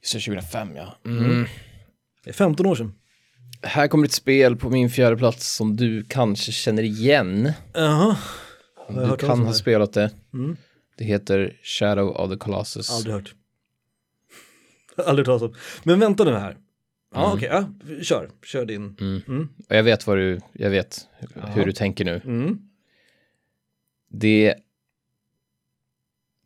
[0.01, 0.95] Just det, 2005 ja.
[1.05, 1.45] Mm.
[2.23, 2.93] Det är 15 år sedan.
[3.63, 7.51] Här kommer ett spel på min fjärde plats som du kanske känner igen.
[7.73, 8.17] Jaha.
[8.87, 10.11] jag Du hört talas kan ha spelat det.
[10.33, 10.57] Mm.
[10.97, 12.91] Det heter Shadow of the Colossus.
[12.91, 13.35] Aldrig hört.
[15.05, 15.53] Aldrig talas om.
[15.83, 16.57] Men vänta nu här.
[17.13, 17.37] Ja Mm.
[17.37, 17.69] okej, ja,
[18.03, 18.29] kör.
[18.45, 18.95] Kör din.
[18.99, 19.21] Mm.
[19.27, 19.49] Mm.
[19.69, 21.45] Och jag vet vad du, jag vet Ja.
[21.45, 22.21] hur du tänker nu.
[22.25, 22.59] Mm.
[24.09, 24.55] Det...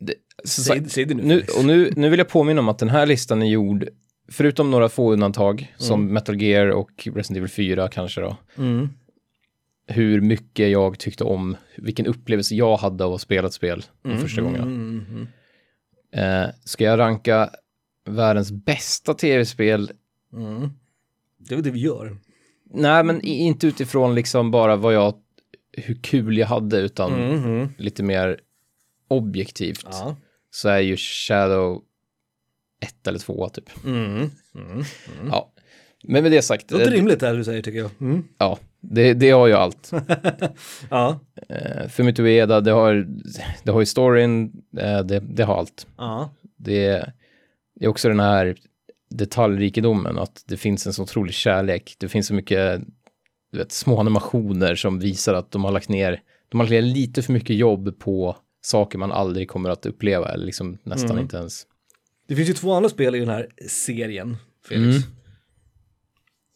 [0.00, 0.14] det
[0.44, 1.22] Säg, sagt, säg det nu.
[1.22, 3.88] nu, och nu, nu vill jag påminna om att den här listan är gjord,
[4.28, 6.14] förutom några få undantag, som Mm.
[6.14, 8.88] Metal Gear och Resident Evil 4 kanske då, Mm.
[9.86, 14.18] hur mycket jag tyckte om, vilken upplevelse jag hade av att spela ett spel de
[14.18, 14.64] första gångerna.
[14.64, 15.26] Mm, mm,
[16.12, 17.50] Eh, ska jag ranka
[18.04, 19.90] världens bästa tv-spel?
[20.32, 20.70] mm, mm.
[21.38, 22.16] Det är det vi gör.
[22.70, 25.14] Nej, men inte utifrån liksom bara vad jag,
[25.72, 27.68] hur kul jag hade, utan Mm, mm.
[27.78, 28.40] lite mer
[29.08, 29.86] objektivt.
[29.90, 30.16] Ja.
[30.50, 31.82] Så är ju Shadow
[32.80, 33.84] ett eller två typ.
[33.84, 34.82] Mm, mm, mm.
[35.30, 35.52] Ja,
[36.04, 37.90] men med det sagt, Det låter eh, rimligt det här du säger tycker jag.
[38.00, 38.24] Mm.
[38.38, 39.92] ja, det, det har ju allt.
[40.90, 41.18] Ja.
[41.48, 43.06] Eh, Fumito Ueda, det har,
[43.62, 45.86] det har ju storyn, eh, det, det har allt.
[45.96, 46.30] Ja.
[46.56, 47.12] Det,
[47.74, 48.56] det är också den här
[49.10, 51.96] detaljrikedomen, att det finns en så otrolig kärlek.
[51.98, 52.80] Det finns så mycket
[53.52, 56.82] du vet, små animationer som visar att de har lagt ner, de har lagt ner
[56.82, 61.22] lite för mycket jobb på saker man aldrig kommer att uppleva, eller liksom nästan Mm.
[61.22, 61.66] inte ens.
[62.26, 64.36] Det finns ju två andra spel i den här serien,
[64.68, 64.96] Felix.
[64.96, 65.08] Mm.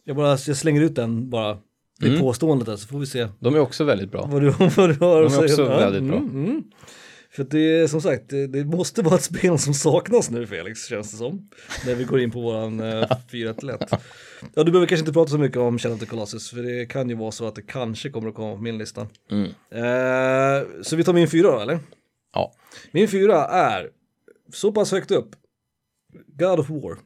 [0.05, 1.59] Jag, bara, jag slänger ut den bara,
[2.01, 2.21] det Mm.
[2.21, 4.29] påståendet där, så får vi se De är också väldigt bra.
[4.33, 6.17] vad du, vad du har De är också Ja, väldigt bra.
[6.19, 6.63] Mm, mm.
[7.33, 10.87] För det är som sagt, det, det måste vara ett spel som saknas nu Felix,
[10.87, 11.51] känns det som.
[11.87, 13.91] När vi går in på våran uh, 4-1-lätt.
[14.55, 16.87] Ja, du behöver kanske inte prata så mycket om Shadow of the Colossus, för det
[16.87, 19.07] kan ju vara så att det kanske kommer att komma på min lista.
[19.31, 19.45] Mm.
[19.71, 21.79] Eh, så vi tar min fyra då, eller?
[22.35, 22.53] Ja.
[22.93, 23.91] Min fyra är
[24.53, 25.37] så pass högt upp.
[26.27, 26.99] God of War.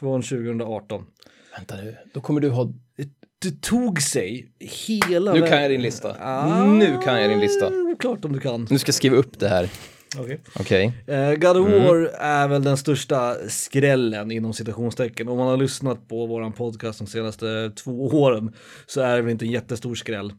[0.00, 1.04] Från 2018.
[1.56, 2.72] Vänta nu, då kommer du ha...
[3.38, 6.16] Det tog sig hela Nu kan jag din lista.
[6.20, 7.70] Ah, Nu kan jag din lista.
[7.98, 8.66] Klart om du kan.
[8.70, 9.68] Nu ska jag skriva upp det här.
[10.18, 10.40] Okej.
[10.54, 10.92] Okej.
[11.06, 11.84] Eh, God of Mm.
[11.84, 15.28] War är väl den största skrällen inom citationstecken.
[15.28, 18.52] Om man har lyssnat på våran podcast de senaste två åren
[18.86, 20.32] så är det väl inte en jättestor skräll.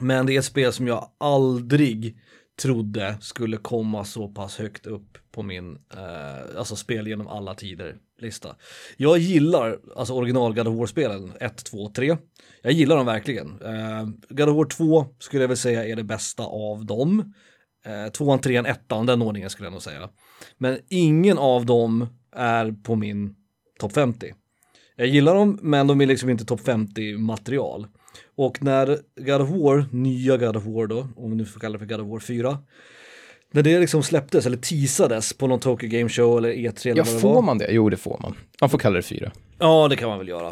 [0.00, 2.16] Men det är ett spel som jag aldrig
[2.62, 7.96] trodde skulle komma så pass högt upp på min, eh, alltså spel genom alla tider
[8.18, 8.56] lista.
[8.96, 12.16] Jag gillar alltså original God of War-spelen 1, 2, 3.
[12.62, 13.62] Jag gillar dem verkligen.
[13.62, 17.34] Eh, God of War 2 skulle jag väl säga är det bästa av dem.
[17.84, 20.08] Eh, tvåan, trean, ettan, den ordningen skulle jag nog säga.
[20.56, 23.34] Men ingen av dem är på min
[23.78, 24.34] topp 50.
[25.00, 27.86] Jag gillar dem, men de är liksom inte topp 50 material.
[28.36, 28.86] Och när
[29.16, 31.86] God of War, nya God of War då, om vi nu får kalla det för
[31.86, 32.58] God of War 4,
[33.52, 37.04] när det liksom släpptes eller teasades på någon Tokyo Game Show eller E3 eller Ja,
[37.06, 37.42] vad det får var.
[37.42, 37.66] man det?
[37.70, 38.34] Jo, det får man.
[38.60, 39.32] Man får kalla det fyra.
[39.60, 40.48] Ja, det kan man väl göra.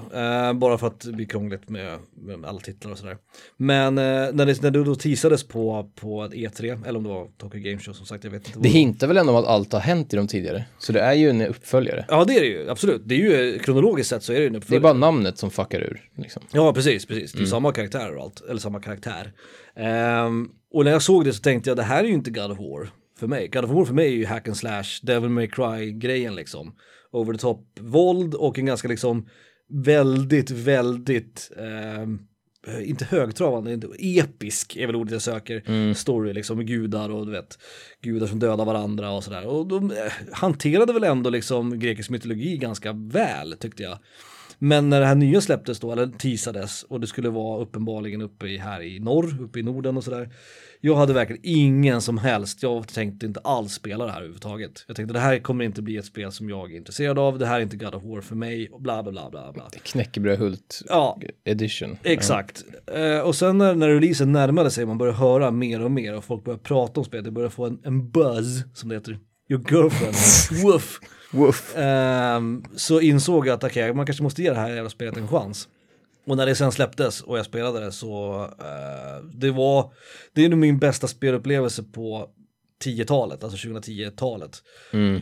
[0.49, 3.17] Eh, bara för att det blir krångligt med, med alla titlar och sådär.
[3.57, 7.09] Men eh, när, det, när det då teasades på, på ett E3, eller om det
[7.11, 8.59] var Tokyo Game Show som sagt, jag vet inte.
[8.59, 10.65] Det hintar väl ändå om att allt har hänt i de tidigare.
[10.79, 12.05] Så det är ju en uppföljare.
[12.09, 13.03] Ja, det är det ju, absolut.
[13.05, 14.83] Det är ju eh, kronologiskt sett så är det ju en Det är uppföljare.
[14.83, 16.11] bara namnet som fuckar ur.
[16.17, 16.43] Liksom.
[16.53, 17.35] Ja, precis, precis.
[17.35, 17.45] Mm.
[17.45, 19.33] Det är samma karaktär och allt, eller samma karaktär.
[19.77, 22.51] Ehm, och när jag såg det så tänkte jag, det här är ju inte God
[22.51, 22.89] of War.
[23.19, 23.49] för mig.
[23.49, 26.75] God of War för mig är ju hack and slash, Devil May Cry-grejen liksom.
[27.13, 29.29] Over the top våld och en ganska liksom
[29.69, 36.67] väldigt, väldigt, eh, inte högtravande, inte, episk är väl ordet jag söker, story liksom med
[36.67, 37.59] gudar och du vet,
[38.03, 39.47] gudar som dödar varandra och sådär.
[39.47, 43.99] Och de eh, hanterade väl ändå liksom grekisk mytologi ganska väl tyckte jag.
[44.59, 48.47] Men när det här nya släpptes då, eller teasades, och det skulle vara uppenbarligen uppe
[48.47, 50.31] i, här i norr, uppe i Norden och sådär.
[50.81, 54.85] Jag hade verkligen ingen som helst, jag tänkte inte alls spela det här överhuvudtaget.
[54.87, 57.47] Jag tänkte det här kommer inte bli ett spel som jag är intresserad av, det
[57.47, 59.71] här är inte God of War för mig, och bla bla bla bla bla.
[59.83, 61.99] Knäckebrödhult Ja, edition.
[62.03, 62.65] Exakt.
[62.95, 66.25] Eh, och sen när, när releasen närmade sig, man började höra mer och mer och
[66.25, 69.19] folk började prata om spelet, det började få en, en buzz, som det heter.
[69.49, 70.17] Your girlfriend,
[70.63, 71.01] woof.
[71.33, 71.77] Woof.
[71.77, 75.29] Ehm, så insåg jag att okej, man kanske måste ge det här jävla spelet en
[75.29, 75.69] chans.
[76.27, 79.93] Och när det sen släpptes och jag spelade det så, eh, det var,
[80.35, 82.29] det är nog min bästa spelupplevelse på
[82.85, 84.63] 10-talet, alltså 2010-talet.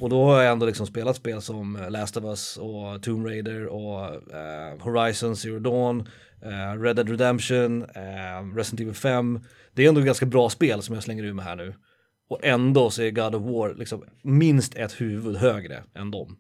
[0.01, 3.26] Och då har jag ändå liksom spelat spel som eh, Last of Us och Tomb
[3.26, 4.05] Raider och
[4.35, 6.01] eh, Horizon Zero Dawn,
[6.43, 9.40] eh, Red Dead Redemption, eh, Resident Evil 5.
[9.74, 11.74] Det är ändå ganska bra spel som jag slänger ur mig här nu.
[12.28, 16.36] Och ändå så är God of War liksom minst ett huvud högre än dem.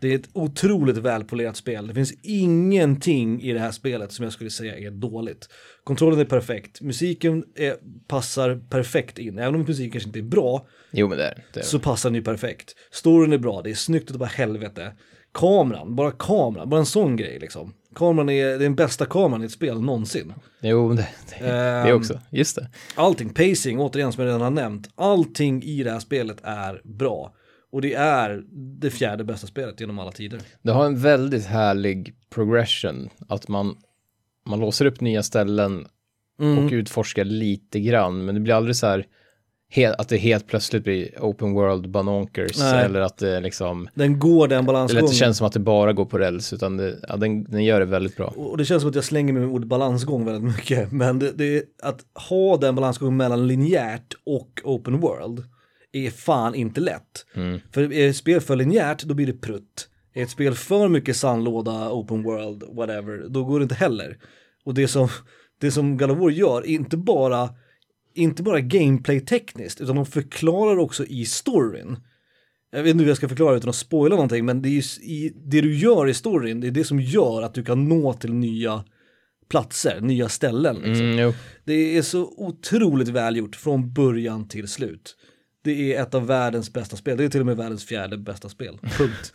[0.00, 1.86] Det är ett otroligt välpolerat spel.
[1.86, 5.48] Det finns ingenting i det här spelet som jag skulle säga är dåligt.
[5.84, 7.76] Kontrollen är perfekt, musiken är,
[8.08, 9.38] passar perfekt in.
[9.38, 11.60] Även om musiken kanske inte är bra Jo men det är det.
[11.60, 12.74] är- så passar den ju perfekt.
[12.90, 14.92] Storyn är bra, det är snyggt bara helvete.
[15.34, 17.74] Kameran, bara kameran, bara en sån grej liksom.
[17.94, 20.32] Kameran är, det är den bästa kameran i ett spel någonsin.
[20.60, 22.20] Jo, det, det, det Ehm, också.
[22.30, 22.68] Just det.
[22.94, 27.34] Allting, pacing, återigen som jag redan har nämnt, allting i det här spelet är bra.
[27.72, 28.42] Och det är
[28.80, 30.40] det fjärde bästa spelet genom alla tider.
[30.62, 33.08] Det har en väldigt härlig progression.
[33.28, 33.76] Att man,
[34.46, 35.86] man låser upp nya ställen
[36.40, 36.66] Mm.
[36.66, 38.24] och utforskar lite grann.
[38.24, 39.06] Men det blir aldrig så här
[39.98, 42.58] att det helt plötsligt blir open world banonkers.
[42.58, 42.84] Nej.
[42.84, 45.06] Eller att det liksom, Den går den eller balansgången.
[45.06, 46.52] det känns som att det bara går på räls.
[46.52, 48.26] Utan det, ja, den, den gör det väldigt bra.
[48.26, 50.92] Och det känns som att jag slänger mig med ordet balansgång väldigt mycket.
[50.92, 55.44] Men det, det, att ha den balansgången mellan linjärt och open world
[55.92, 57.26] är fan inte lätt.
[57.72, 59.88] För är ett spel för linjärt, då blir det prutt.
[60.14, 64.18] Är ett spel för mycket sandlåda, open world, whatever, då går det inte heller.
[64.64, 65.08] Och det som,
[65.60, 67.48] det som God of War gör, är inte bara,
[68.14, 71.96] inte bara gameplay-tekniskt, utan de förklarar också i storyn.
[72.70, 75.32] Jag vet inte hur jag ska förklara utan att spoila någonting, men det är i,
[75.46, 78.32] det du gör i storyn, det är det som gör att du kan nå till
[78.32, 78.84] nya
[79.48, 80.76] platser, nya ställen.
[80.76, 81.06] Liksom.
[81.06, 81.32] Mm.
[81.64, 85.16] Det är så otroligt välgjort från början till slut.
[85.68, 88.48] Det är ett av världens bästa spel, det är till och med världens fjärde bästa
[88.48, 88.78] spel.
[88.98, 89.32] Punkt.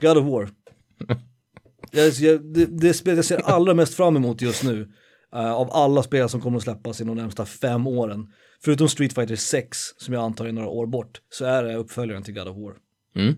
[0.00, 0.48] God of War.
[1.90, 4.80] Jag, jag, det, det spel jag ser allra mest fram emot just nu,
[5.34, 8.32] uh, av alla spel som kommer att släppas inom de närmsta fem åren,
[8.64, 12.22] förutom Street Fighter 6 som jag antar är några år bort, så är det uppföljaren
[12.22, 12.74] till God of War.
[13.16, 13.34] Mm.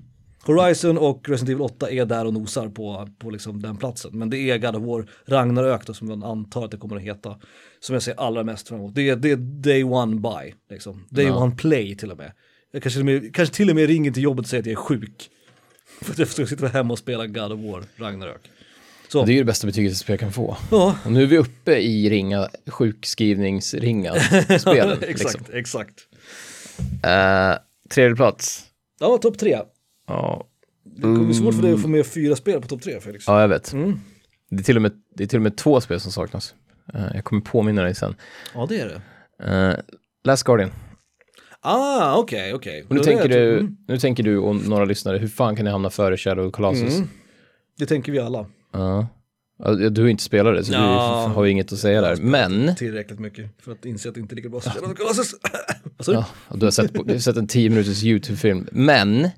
[0.47, 4.11] Horizon och Resident Evil 8 är där och nosar på, på liksom den platsen.
[4.19, 7.03] Men det är God of War Ragnarök då, som man antar att det kommer att
[7.03, 7.37] heta.
[7.81, 8.95] Som jag ser allra mest fram emot.
[8.95, 11.07] Det är, det är day one buy, liksom.
[11.11, 11.37] Day Ja.
[11.37, 12.33] one play till och med.
[12.73, 14.67] Jag kanske till och med, kanske till och med ringer till jobbet och säger att
[14.67, 15.31] jag är sjuk.
[16.03, 18.51] För att jag ska sitta hemma och spela God of War Ragnarök.
[19.09, 20.57] Så, Det är ju det bästa betyget ett spel kan få.
[20.71, 24.15] ja, Och nu är vi uppe i ringa, sjukskrivningsringa
[24.61, 24.99] spelen.
[25.03, 25.41] exakt, liksom.
[25.53, 25.95] exakt.
[27.05, 27.59] Eh,
[27.91, 28.65] tredje plats.
[29.01, 29.59] Ja, topp tre.
[30.07, 30.47] Ja.
[30.97, 33.25] Det kommer bli svårt för dig att få med fyra spel på topp tre, Felix.
[33.27, 33.73] ja, jag vet.
[33.73, 34.01] Mm.
[34.51, 36.55] Det, är till och med, det är till och med två spel som saknas.
[36.95, 38.15] Eh, jag kommer påminna dig sen.
[38.55, 39.69] Ja, det är det.
[39.71, 39.77] Uh,
[40.25, 40.71] Last Guardian.
[41.61, 42.85] Ah, okej, okej.
[42.89, 43.77] Och nu, tänker du, Mm.
[43.89, 46.97] nu tänker du och några lyssnare, hur fan kan ni hamna före Shadow Colossus?
[46.97, 47.09] Mm.
[47.79, 48.47] Det tänker vi alla.
[48.73, 49.07] Ja.
[49.91, 51.25] Du har ju inte spelat det, så Ja.
[51.29, 52.17] du har ju inget att säga där.
[52.17, 55.35] Men, Tillräckligt mycket för att inse att det inte är lika bra som Shadow Colossus.
[55.97, 56.19] Vad sa du?
[56.19, 58.69] ja, och du har sett, på, du har sett en 10 minuters YouTube-film.
[58.73, 59.31] Men, Äh.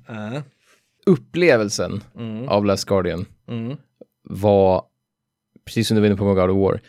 [1.07, 2.47] Upplevelsen Mm.
[2.49, 3.77] av Last Guardian Mm.
[4.23, 4.83] var,
[5.65, 6.81] precis som du var inne på med God of War,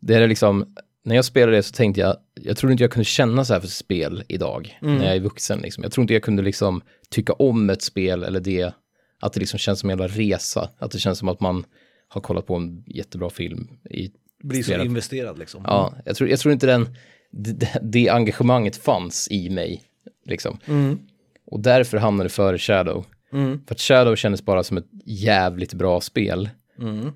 [0.00, 0.74] det är liksom,
[1.04, 3.60] när jag spelade det så tänkte jag, jag trodde inte jag kunde känna så här
[3.60, 4.96] för spel idag, Mm.
[4.96, 5.58] när jag är vuxen.
[5.58, 5.82] Liksom.
[5.82, 8.72] Jag tror inte jag kunde liksom tycka om ett spel eller det,
[9.20, 11.64] att det liksom känns som en jävla resa, att det känns som att man
[12.08, 14.10] har kollat på en jättebra film i
[14.42, 15.62] Blir så investerad liksom.
[15.66, 16.88] Ja, jag tror, jag tror inte den,
[17.30, 19.82] det, det engagemanget fanns i mig.
[20.26, 20.58] Liksom.
[20.66, 20.98] Mm.
[21.46, 23.04] Och därför hamnade det före Shadow.
[23.32, 23.60] Mm.
[23.66, 26.50] För att Shadow kändes bara som ett jävligt bra spel.
[26.78, 27.12] Mm.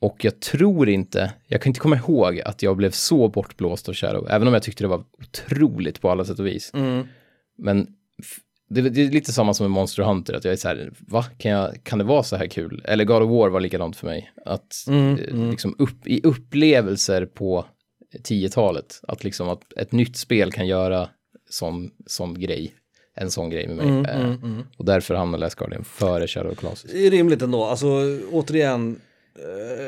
[0.00, 3.94] Och jag tror inte, jag kan inte komma ihåg att jag blev så bortblåst av
[3.94, 6.70] Shadow, även om jag tyckte det var otroligt på alla sätt och vis.
[6.74, 7.06] Mm.
[7.58, 7.86] Men
[8.70, 11.22] det, det är lite samma som med Monster Hunter, att jag är så här, va,
[11.22, 12.82] kan, jag, kan det vara så här kul?
[12.84, 15.50] Eller God of War var likadant för mig, att Mm, eh, mm.
[15.50, 17.64] liksom upp, i upplevelser på
[18.28, 21.08] 10-talet, att liksom att ett nytt spel kan göra
[21.50, 22.74] sån, sån grej.
[23.20, 24.12] En sån grej med mig.
[24.14, 24.34] Eh,
[24.76, 26.92] Och därför hamnar Last Guardian före Shadow of Colossus.
[26.92, 27.86] Det är rimligt ändå, alltså
[28.32, 29.00] återigen,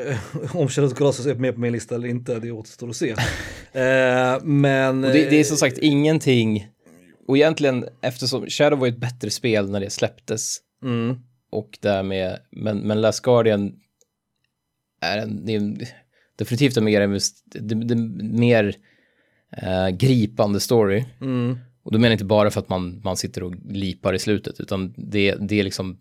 [0.07, 0.17] eh,
[0.55, 3.15] om Shadow of Colossus är med på min lista eller inte, det återstår att se.
[3.73, 5.01] Eh, men...
[5.01, 6.67] Det, det är som sagt ingenting,
[7.27, 11.15] och egentligen eftersom Shadow var ett bättre spel när det släpptes Mm,
[11.51, 13.73] och därmed, men, men Last Guardian
[15.01, 15.87] är en, det är
[16.35, 18.75] definitivt en mer, det, det, mer
[19.57, 21.05] eh, gripande story.
[21.21, 24.19] mm, Och då menar jag inte bara för att man, man sitter och lipar i
[24.19, 25.97] slutet, utan det, det är liksom,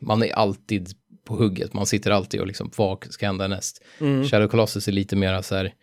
[0.00, 0.88] man är alltid
[1.24, 3.82] på hugget, man sitter alltid och liksom, vad ska hända näst?
[4.00, 4.24] mm.
[4.24, 5.74] Shadow Colossus är lite mer så här,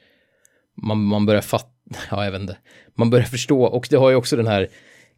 [0.82, 1.70] man, man börjar fatta,
[2.12, 2.58] ja jag vet inte,
[2.96, 4.70] man börjar förstå, och det har ju också den här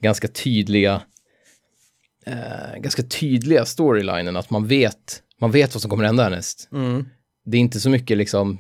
[0.02, 1.02] ganska tydliga,
[2.26, 6.70] eh, ganska tydliga storylinen, att man vet, man vet vad som kommer hända härnäst.
[6.72, 7.06] Mm.
[7.46, 8.60] Det är inte så mycket liksom,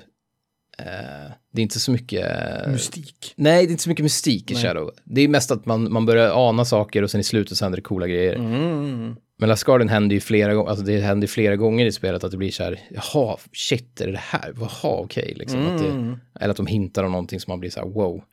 [1.52, 2.26] det är inte så mycket...
[2.68, 3.34] Mystik.
[3.36, 4.64] Nej, det är inte så mycket mystik i Nej.
[4.64, 4.91] Shadow.
[5.04, 7.78] Det är mest att man, man börjar ana saker och sen i slutet så händer
[7.78, 8.36] det coola grejer.
[8.36, 9.16] Mm.
[9.40, 12.32] Men Last Guardian händer ju flera gånger, alltså det händer flera gånger i spelet att
[12.32, 14.54] det blir så här, jaha, shit, är det det här?
[14.56, 15.68] Jaha, okej, liksom.
[15.68, 16.18] Att det, Mm.
[16.40, 18.24] eller att de hintar om någonting som man blir så här, wow.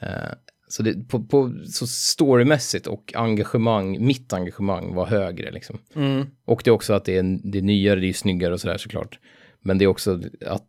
[0.00, 0.08] Eh,
[0.68, 5.78] så det, på, på, så storymässigt och engagemang, mitt engagemang var högre liksom.
[5.94, 6.26] Mm.
[6.44, 8.78] Och det är också att det är, det är nyare, det är snyggare och sådär
[8.78, 9.18] såklart.
[9.60, 10.68] Men det är också att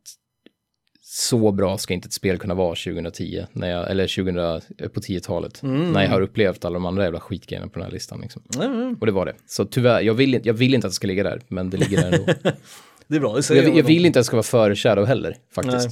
[1.10, 5.60] så bra ska inte ett spel kunna vara 2010, när jag, eller 2000, på 10-talet,
[5.64, 8.22] när jag har upplevt alla de andra jävla skitgrejerna på den här listan.
[8.22, 8.42] Liksom.
[8.62, 8.98] Mm.
[9.00, 9.34] Och det var det.
[9.48, 11.78] Så tyvärr, jag vill, inte- jag vill inte att det ska ligga där, men det
[11.78, 12.34] ligger där ändå.
[13.10, 15.06] Det är bra, det säger jag, jag vill inte att det ska vara före Shadow
[15.06, 15.90] heller, faktiskt.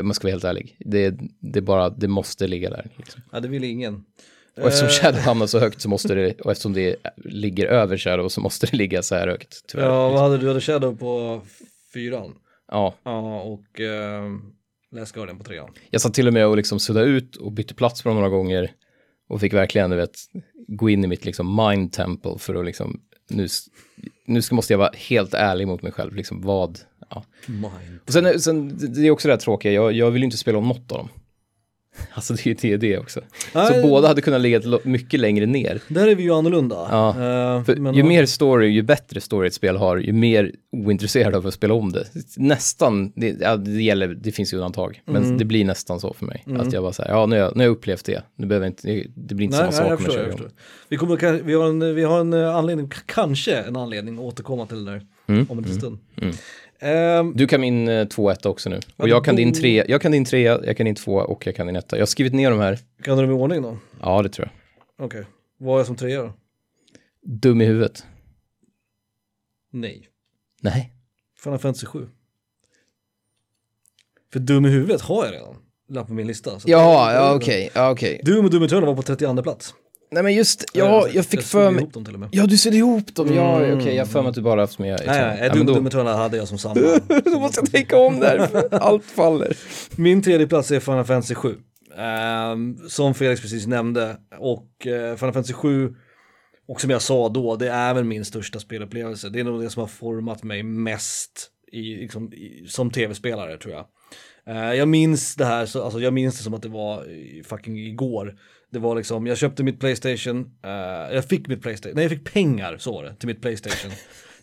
[0.00, 0.76] Om man ska vara helt ärlig.
[0.78, 2.86] Det, det bara, det måste ligga där.
[2.96, 3.22] Liksom.
[3.32, 4.04] Ja, det vill ingen.
[4.56, 7.96] Och eftersom Eh, Shadow hamnar så högt så måste det, och eftersom det ligger över
[7.96, 9.84] Shadow så måste det ligga så här högt, tyvärr.
[9.86, 10.48] Ja, vad hade du?
[10.48, 11.40] Hade Shadow på
[11.94, 12.34] fyran.
[12.70, 14.38] Ja, Ja, och uh,
[14.92, 15.70] Last Guardian på trean.
[15.90, 18.28] jag satt till och med och liksom suddade ut och bytte plats på dem några
[18.28, 18.72] gånger
[19.28, 20.16] och fick verkligen, du vet,
[20.68, 23.48] gå in i mitt liksom mind temple för att liksom, nu,
[24.26, 26.78] nu ska, måste jag vara helt ärlig mot mig själv, liksom vad,
[27.10, 27.24] ja.
[27.46, 28.00] Mind.
[28.06, 30.58] Och sen, sen, det är också det här tråkiga, jag, jag vill ju inte spela
[30.58, 31.08] om något av dem.
[32.14, 33.20] Alltså det är ju det, det också.
[33.52, 33.82] Så Nej.
[33.82, 35.80] båda hade kunnat ligga mycket längre ner.
[35.88, 36.88] Där är vi ju annorlunda.
[36.90, 41.46] Ja, men- ju mer story, ju bättre story ett spel har, ju mer ointresserad av
[41.46, 42.04] att spela om det.
[42.36, 45.38] Nästan, det, ja, det gäller, det finns ju undantag, men Mm.
[45.38, 46.44] det blir nästan så för mig.
[46.58, 48.66] Att jag bara säger, ja nu har jag, nu har jag upplevt det, nu behöver
[48.66, 50.50] jag inte, det blir inte Nej, samma nej, sak om jag kör förstår.
[50.88, 54.66] Vi, kommer, vi, har en, vi har en eh, anledning, kanske en anledning att återkomma
[54.66, 55.98] till det där Mm, om en liten stund.
[56.80, 58.80] Ehm, Du kan min eh, 2-1 också nu.
[58.96, 61.56] Och jag kan din tre, jag kan din trea, jag kan din tvåa och jag
[61.56, 61.96] kan din etta.
[61.96, 62.78] Jag har skrivit ner de här.
[63.02, 63.78] kan du dem i ordning då?
[64.00, 64.48] Ja, det tror
[64.96, 65.06] jag.
[65.06, 65.24] Okej.
[65.58, 66.32] Vad är jag som trea då?
[67.22, 68.04] Dum i huvudet.
[69.70, 70.08] Nej.
[70.60, 70.92] Nej.
[71.44, 72.08] Final Fantasy 7.
[74.32, 75.56] För dum i huvudet har jag redan.
[75.88, 76.50] Lagt på min lista.
[76.64, 78.20] Ja, ja okej, ja okej.
[78.24, 79.74] Doom och Doom Eternal var på 32 plats.
[80.10, 82.28] Nej men just, ja, jag fick för mig, dem till och med.
[82.32, 83.78] ja du ser ihop dem, ja Mm.
[83.78, 85.86] okej, jag har för mig att du bara haft med Nej, nej, ja, Doom men
[85.86, 86.74] och då, hade jag som samma.
[87.24, 89.56] då måste jag tänka om där, allt faller.
[89.96, 91.54] Min tredje plats är Final Fantasy 7.
[91.96, 94.16] Ehm, som Felix precis nämnde.
[94.38, 95.94] Och uh, Final Fantasy 7,
[96.68, 99.28] och som jag sa då, det är väl min största spelupplevelse.
[99.28, 103.74] Det är nog det som har format mig mest i, liksom, i, som tv-spelare tror
[103.74, 103.86] jag.
[104.46, 107.04] Eh, jag minns det här, så, alltså jag minns det som att det var
[107.44, 108.34] fucking igår.
[108.70, 110.70] Det var liksom, jag köpte mitt Playstation, eh,
[111.14, 113.92] jag fick mitt Playstation, nej jag fick pengar, så var det, till mitt Playstation.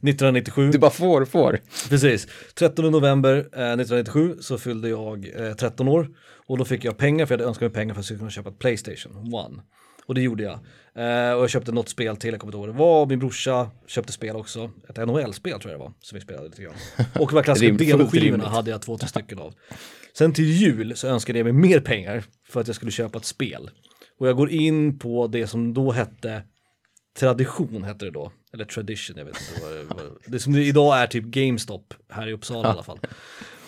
[0.09, 0.71] 1997.
[0.71, 1.59] Du bara får, får.
[1.89, 2.27] Precis.
[2.53, 6.09] 13 november eh, 1997 så fyllde jag eh, 13 år
[6.47, 8.19] och då fick jag pengar för jag hade önskat mig pengar för att jag skulle
[8.19, 9.63] kunna köpa ett Playstation 1.
[10.05, 10.53] Och det gjorde jag.
[10.95, 13.05] Eh, och jag köpte något spel till, jag kommer inte ihåg det var.
[13.05, 14.71] Min brorsa köpte spel också.
[14.89, 16.73] Ett NHL-spel tror jag det var, som vi spelade lite grann.
[17.19, 19.53] Och de här klassiska demoskivorna hade jag två, tre stycken av.
[20.17, 23.25] Sen till jul så önskade jag mig mer pengar för att jag skulle köpa ett
[23.25, 23.69] spel.
[24.19, 26.43] Och jag går in på det som då hette
[27.19, 30.11] Tradition hette det då, eller Tradition, jag vet inte vad det var.
[30.25, 32.99] Det som det idag är typ GameStop här i Uppsala i alla fall.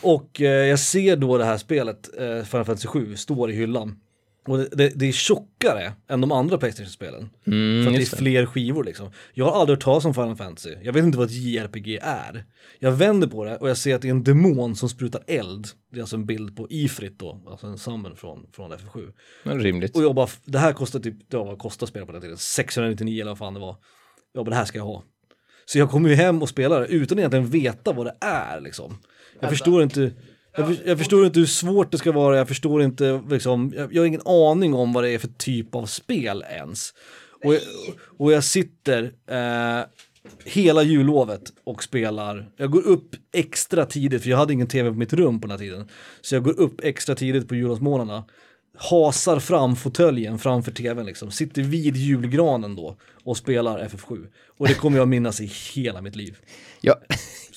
[0.01, 3.99] Och eh, jag ser då det här spelet, eh, Final Fantasy 7, står i hyllan.
[4.47, 7.29] Och det, det, det är tjockare än de andra Playstation-spelen.
[7.47, 9.11] Mm, för att det är fler skivor liksom.
[9.33, 10.75] Jag har aldrig hört talas om Final Fantasy.
[10.83, 12.45] Jag vet inte vad ett JRPG är.
[12.79, 15.67] Jag vänder på det och jag ser att det är en demon som sprutar eld.
[15.91, 19.13] Det är alltså en bild på Ifrit då, alltså en summon från, från FF7.
[19.43, 19.95] Men rimligt.
[19.95, 22.37] Och jag bara, det här kostar typ, ja vad kostar spel på den tiden?
[22.37, 23.75] 699 eller vad fan det var.
[24.33, 25.03] Jag bara, det här ska jag ha.
[25.65, 28.97] Så jag kommer ju hem och spelar det utan egentligen veta vad det är liksom.
[29.39, 30.11] Jag förstår inte,
[30.57, 33.93] jag, för, jag förstår inte hur svårt det ska vara, jag förstår inte liksom, jag,
[33.93, 36.93] jag har ingen aning om vad det är för typ av spel ens.
[37.43, 37.61] Och jag,
[38.17, 39.85] och jag sitter eh,
[40.45, 42.49] hela jullovet och spelar.
[42.57, 45.51] Jag går upp extra tidigt, för jag hade ingen tv på mitt rum på den
[45.51, 45.89] här tiden.
[46.21, 48.23] Så jag går upp extra tidigt på jullovsmorgnarna
[48.77, 54.27] hasar fram fåtöljen framför tvn liksom, sitter vid julgranen då och spelar FF7.
[54.57, 56.37] Och det kommer jag minnas i hela mitt liv.
[56.81, 56.95] Ja,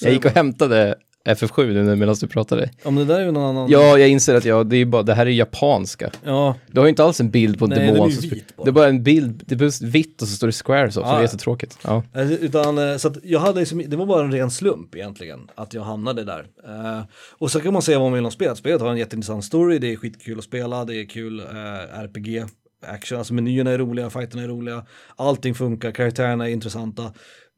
[0.01, 0.98] jag gick och hämtade
[1.28, 2.70] FF7 nu medan du pratade.
[2.84, 3.70] Men det där är ju någon annan.
[3.70, 6.10] Ja, jag inser att jag, det, är bara, det här är japanska.
[6.24, 8.10] Ja, Du har ju inte alls en bild på en Nej, den är demon.
[8.10, 8.64] ju vit bara.
[8.64, 11.12] Det är bara en bild, det är vitt och så står det square så, Ah.
[11.12, 11.78] det är jättetråkigt.
[11.84, 12.02] Ja.
[12.40, 15.82] Utan, eh, så jag hade liksom, det var bara en ren slump egentligen att jag
[15.82, 16.47] hamnade där.
[16.68, 17.02] Eh,
[17.38, 18.59] och så kan man säga vad man vill om spelet.
[18.59, 22.44] Spelet har en jätteintressant story, det är skitkul att spela, det är kul eh, RPG,
[22.86, 24.84] action, alltså menyerna är roliga, fighterna är roliga,
[25.16, 27.12] allting funkar, karaktärerna är intressanta.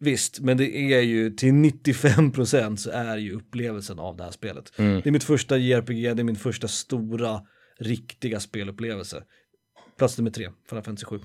[0.04, 4.72] Visst, men det är ju till 95% så är ju upplevelsen av det här spelet.
[4.76, 5.00] Mm.
[5.00, 7.40] Det är mitt första JRPG, det är min första stora,
[7.78, 9.22] riktiga spelupplevelse.
[9.98, 11.18] Plats nummer tre, Final Fantasy 7.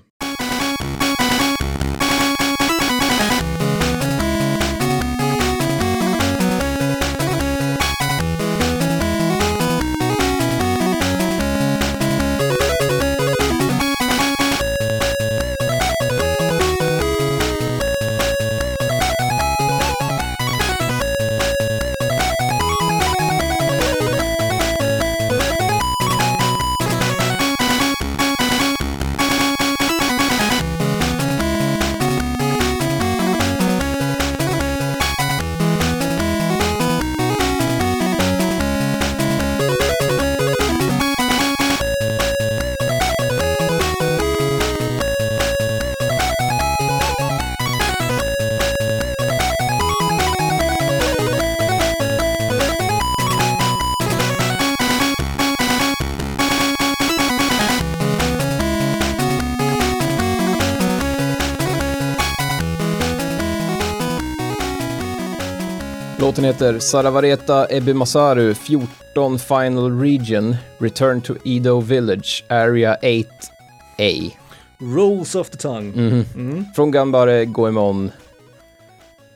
[66.58, 74.30] Låten heter Saravareta Ebimasaru 14 Final Region Return to Edo Village Area 8A.
[74.78, 75.92] Rolls of the tongue.
[75.96, 76.24] Mhm.
[76.34, 76.64] Mm.
[76.76, 78.10] Från Gambare Goemon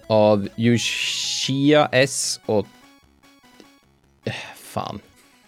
[0.06, 2.66] av Yushia S och...
[4.56, 5.00] Fan.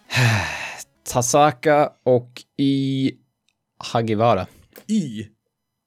[1.12, 3.12] Tasaka och I
[3.78, 4.46] Hagiwara.
[4.86, 5.28] I.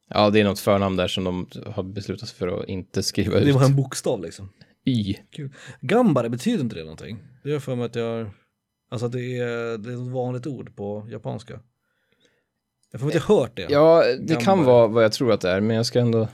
[0.10, 3.38] Ja, det är något förnamn där som de har beslutat sig för att inte skriva
[3.38, 3.46] ut.
[3.46, 4.50] Det var en bokstav liksom.
[4.88, 5.16] Y.
[5.32, 5.54] Kul.
[5.82, 7.18] Gambare, betyder inte det någonting?
[7.44, 8.32] Det gör för mig att jag har...
[8.90, 11.60] Alltså att det är, det är ett vanligt ord på japanska.
[12.92, 13.68] Jag får jag har hört det.
[13.70, 14.66] Ja, det kan Gambare.
[14.68, 16.28] vara vad jag tror att det är, men jag ska ändå...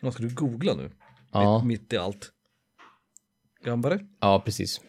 [0.00, 0.90] Vad ska du googla nu?
[1.32, 2.32] Ja, Mitt, mitt i allt.
[3.64, 4.00] Gambare?
[4.20, 4.80] ja precis.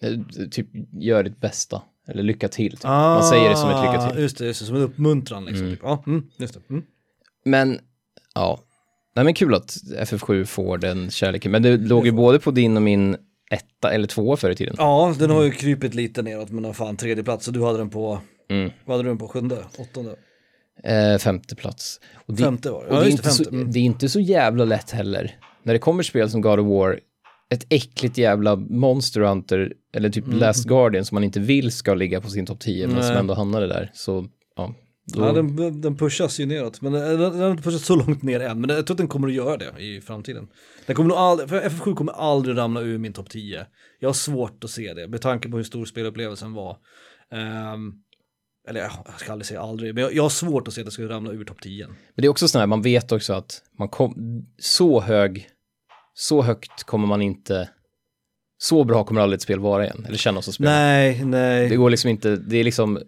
[0.00, 1.82] Eh, Typ, gör ditt bästa.
[2.06, 2.72] Eller lycka till.
[2.72, 2.84] Typ.
[2.84, 4.22] Man säger det som ett lycka till.
[4.22, 5.64] Just det, just det som en uppmuntran liksom.
[5.66, 5.76] Mm.
[5.76, 5.80] Typ.
[5.84, 6.60] Ja, mm, just det.
[6.70, 6.84] Mm.
[7.44, 7.80] Men,
[8.34, 8.60] ja.
[9.18, 11.52] Nej men kul att FF7 får den kärleken.
[11.52, 13.16] Men det låg ju både på din och min
[13.50, 14.74] etta eller tvåa förr i tiden.
[14.78, 17.90] Ja, den har ju krypit lite neråt, men fan, tredje plats och du hade den
[17.90, 18.20] på,
[18.50, 18.70] Mm.
[18.84, 20.14] vad hade du den på, sjunde, åttonde?
[20.84, 22.00] Eh, femte plats.
[22.26, 22.94] Och det, Femte var det.
[22.94, 23.56] Ja, det, är inte så, femte.
[23.56, 23.72] Mm.
[23.72, 25.36] det är inte så jävla lätt heller.
[25.62, 27.00] När det kommer spel som God of War,
[27.54, 32.20] ett äckligt jävla Monster Hunter, eller typ Last Guardian som man inte vill ska ligga
[32.20, 33.16] på sin topp 10, men som Mm.
[33.20, 33.90] Ändå hamnade där.
[33.94, 34.26] Så,
[34.56, 34.74] ja.
[35.12, 38.22] Då, Ja, den, den pushas ju neråt, men den, den har inte pushats så långt
[38.22, 40.48] ner än, men jag tror att den kommer att göra det i framtiden.
[40.86, 43.66] Den kommer nog aldrig, för FF7 kommer aldrig ramla ur min topp 10.
[43.98, 46.76] Jag har svårt att se det, med tanke på hur stor spelupplevelsen var.
[47.32, 47.92] Ehm,
[48.68, 50.84] eller ja, jag ska aldrig säga aldrig, men jag, jag har svårt att se att
[50.84, 51.86] det skulle ramla ur topp 10.
[51.86, 54.14] Men det är också sådär, man vet också att man kom,
[54.58, 55.48] så hög,
[56.14, 57.68] så högt kommer man inte,
[58.58, 60.64] så bra kommer aldrig ett spel vara igen, eller kännas som spel.
[60.64, 61.68] Nej, nej.
[61.68, 62.98] Det går liksom inte, det är liksom,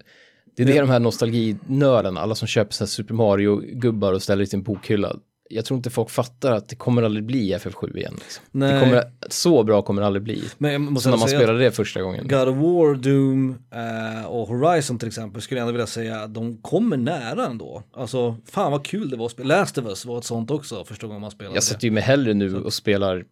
[0.57, 4.43] det är det de här nostalginördarna, alla som köper så här Super Mario-gubbar och ställer
[4.43, 5.17] i sin bokhylla.
[5.53, 8.15] Jag tror inte folk fattar att det kommer aldrig bli FF7 igen.
[8.19, 8.45] Liksom.
[8.61, 10.43] Det kommer, så bra kommer det aldrig bli.
[10.59, 12.29] men jag måste Som när man spelade det första gången.
[12.29, 16.35] God of War, Doom eh, och Horizon till exempel skulle jag ändå vilja säga att
[16.35, 17.83] de kommer nära ändå.
[17.93, 19.57] Alltså, fan vad kul det var att spela.
[19.57, 22.03] Last of Us var ett sånt också första gången man spelade Jag sätter ju mig
[22.03, 23.25] hellre nu och spelar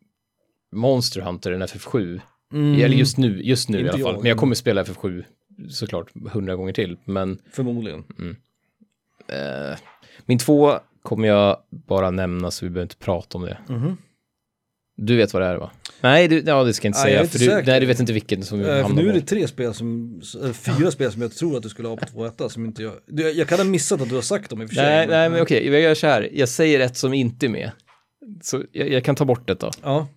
[0.72, 2.20] Monster Hunter än FF7.
[2.52, 4.12] Mm, Eller just nu, just nu i Inte alla fall.
[4.14, 4.22] jag.
[4.22, 5.24] Men jag kommer spela FF7
[5.70, 6.96] såklart hundra gånger till.
[7.04, 8.04] Men Förmodligen.
[9.28, 9.78] eh,
[10.26, 13.58] min två kommer jag bara nämna så vi behöver inte prata om det.
[13.68, 13.96] Mhm.
[14.96, 15.70] Du vet vad det är va?
[16.00, 17.20] Nej, du, ja, det ska jag inte Nej, säga.
[17.20, 19.20] jag för inte du, nej, du vet inte vilken som för hamnar nu är det
[19.20, 22.24] tre spel som, äh, fyra spel som jag tror att du skulle ha på två
[22.26, 24.64] etta som inte jag, du, jag kan ha missat att du har sagt dem i
[24.64, 24.84] och för sig.
[24.84, 26.28] Nej, nej, men okej, jag gör så här.
[26.32, 27.70] Jag säger ett som inte är med.
[28.42, 29.70] Så jag, jag kan ta bort det då.
[29.82, 30.08] Ja,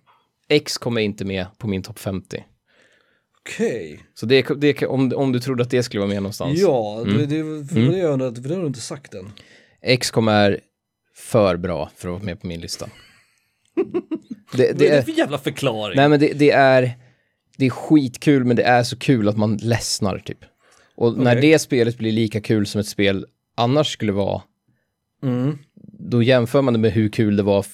[0.48, 2.44] X kommer inte med på min topp 50.
[3.48, 4.00] Okej.
[4.14, 6.60] Så det, det, om, om du trodde att det skulle vara med någonstans.
[6.60, 7.16] Ja, Mm.
[7.18, 9.32] det, det, för det, jag undrar, för det har du inte sagt än.
[9.82, 10.60] X kommer
[11.14, 12.86] för bra för att vara med på min lista.
[13.76, 13.82] det,
[14.52, 15.96] Vad det är det är, för jävla förklaring?
[15.96, 16.92] nej men det, det är,
[17.56, 20.38] det är skitkul men det är så kul att man ledsnar typ.
[20.96, 21.50] Och när Okej.
[21.50, 24.42] det spelet blir lika kul som ett spel annars skulle vara,
[25.22, 25.58] Mm.
[25.98, 27.66] då jämför man det med hur kul det var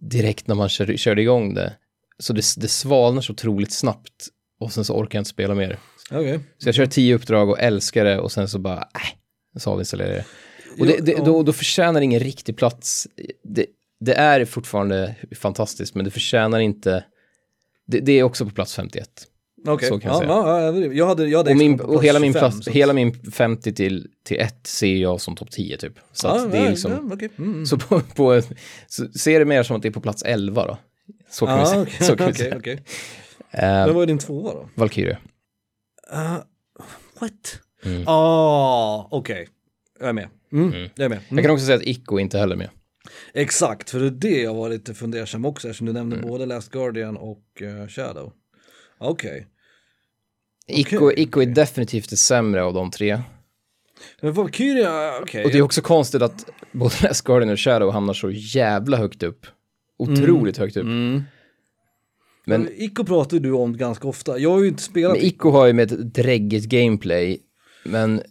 [0.00, 1.72] direkt när man kör, körde igång det.
[2.18, 4.28] Så det, det svalnar så otroligt snabbt
[4.60, 5.78] och sen så orkar jag inte spela mer.
[6.10, 6.40] Okej.
[6.58, 10.08] Så jag kör tio uppdrag och älskar det och sen så bara, äh, så avinstallerar
[10.10, 10.24] jag det.
[10.80, 13.08] Och det, det, då, då förtjänar det ingen riktig plats.
[13.44, 13.66] Det,
[14.00, 17.04] det är fortfarande fantastiskt, men det förtjänar inte,
[17.86, 19.08] det, det är också på plats 51.
[19.66, 19.88] Okej.
[19.88, 20.30] så kan jag ja, säga.
[20.30, 22.76] Ja, ja, jag hade, jag hade Och, min, och hela, min 25, plats, så att-
[22.76, 25.92] hela min 50 till, till 1 ser jag som topp 10 typ.
[26.12, 27.28] Så att det är ja, liksom, ja, okej.
[27.38, 27.66] Mm, mm.
[27.66, 28.42] så på, på
[28.88, 30.78] så ser det mer som att det är på plats 11 då.
[31.30, 31.82] Så kan vi Ja, säga.
[31.82, 32.78] okej, Så kan vi okej, säga.
[33.52, 33.64] Okej.
[33.68, 34.68] Eh, Men vad är din tvåa då?
[34.74, 35.18] Valkyrie.
[36.12, 36.36] Uh,
[37.20, 37.60] what?
[37.84, 38.04] Mm.
[38.06, 39.48] Ah, okej.
[40.00, 40.28] Jag är med.
[40.52, 41.18] Mm, Jag är med.
[41.18, 41.24] Mm.
[41.28, 42.70] Jag kan också säga att Ico inte heller är med.
[43.34, 46.28] Exakt, för det är det jag var lite fundersam också eftersom du nämnde Mm.
[46.28, 48.32] både Last Guardian och eh, Shadow.
[48.98, 49.46] Okej.
[50.66, 53.20] Ico, Okej, Ico är definitivt det sämre av de tre.
[54.20, 55.44] Men Valkyria, okej.
[55.44, 59.22] Och det är också konstigt att både Last Guardian och Shadow hamnar så jävla högt
[59.22, 59.46] upp.
[59.98, 60.86] Otroligt högt upp.
[62.46, 62.60] Mm.
[62.60, 64.38] Men, Men Ico pratar ju du om ganska ofta.
[64.38, 67.38] Jag har ju inte spelat men Ico har ju med ett dräggigt gameplay,
[67.84, 68.22] men,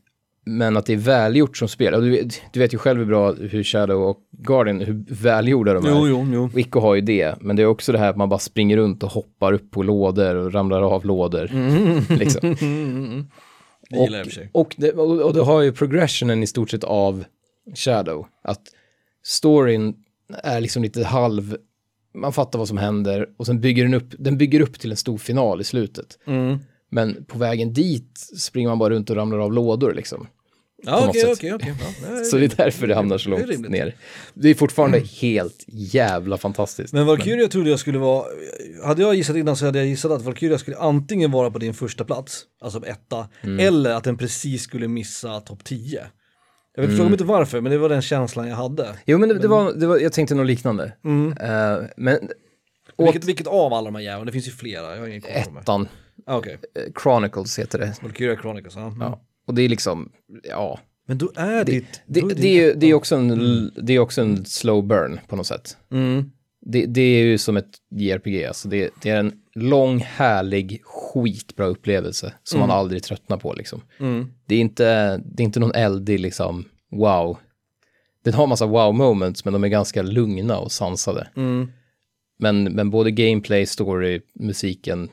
[0.46, 1.94] men att det är välgjort som spel.
[1.94, 5.74] Och du, vet- du vet ju själv hur bra hur Shadow och Guardian, hur välgjorda
[5.74, 5.90] de är.
[5.90, 6.50] Jo, jo, jo.
[6.54, 8.78] Och Ico har ju det, men det är också det här att man bara springer
[8.78, 11.50] runt och hoppar upp på lådor och ramlar av lådor.
[12.20, 12.56] Liksom.
[13.92, 14.62] Gillar jag i och.
[14.62, 17.24] Och det, och det har ju progressionen i stort sett av
[17.76, 18.28] Shadow.
[18.44, 18.62] Att
[19.24, 19.94] storyn
[20.44, 21.58] är liksom lite halv,
[22.16, 24.98] man fattar vad som händer och sen bygger den upp, den bygger upp till en
[24.98, 26.18] stor final i slutet.
[26.28, 26.58] Mm.
[26.92, 30.28] Men på vägen dit springer man bara runt och ramlar av lådor liksom.
[30.84, 31.74] Ja, okej, okej, okej.
[32.10, 33.72] Det Så det är därför det hamnar så Det långt rimligt.
[33.72, 33.96] ner.
[34.34, 36.94] Det är fortfarande helt jävla fantastiskt.
[36.94, 38.26] Men Valkyria trodde jag skulle vara,
[38.86, 41.74] hade jag gissat innan så hade jag gissat att Valkyria skulle antingen vara på din
[41.74, 43.60] första plats, alltså etta, Mm.
[43.60, 46.04] eller att den precis skulle missa topp 10.
[46.82, 47.12] Jag vet Mm.
[47.12, 48.96] inte varför, men det var den känslan jag hade.
[49.06, 50.94] Jo men det, det, var, det var, jag tänkte något liknande.
[51.06, 51.32] Mm.
[51.38, 52.18] Eh, men
[52.98, 54.26] Vilket, vilket av alla de här jävlarna?
[54.26, 55.32] Det finns ju flera, jag har ingen koll
[55.62, 55.88] ettan,
[56.26, 57.96] Ah, Okej, eh, Chronicles heter det.
[58.02, 58.88] Valkyria Chronicles, ja.
[58.88, 59.02] Mm.
[59.02, 59.22] Ja.
[59.48, 60.12] Och det är liksom,
[60.44, 61.64] ja, Men då är.
[61.64, 65.20] Det, är det, din är det, är också en, det är också en slow burn
[65.28, 65.78] på något sätt.
[65.92, 66.32] Mm.
[66.72, 71.66] Det, det är ju som ett JRPG, alltså det, det är en lång, härlig, skitbra
[71.66, 73.82] upplevelse som man aldrig tröttnar på liksom.
[74.00, 74.28] Mm.
[74.46, 77.38] Det är inte, det är inte någon eldig liksom, wow.
[78.24, 81.28] Den har massa wow moments, men de är ganska lugna och sansade.
[81.36, 81.72] Mm.
[82.40, 85.10] Men, men både gameplay, story, musiken,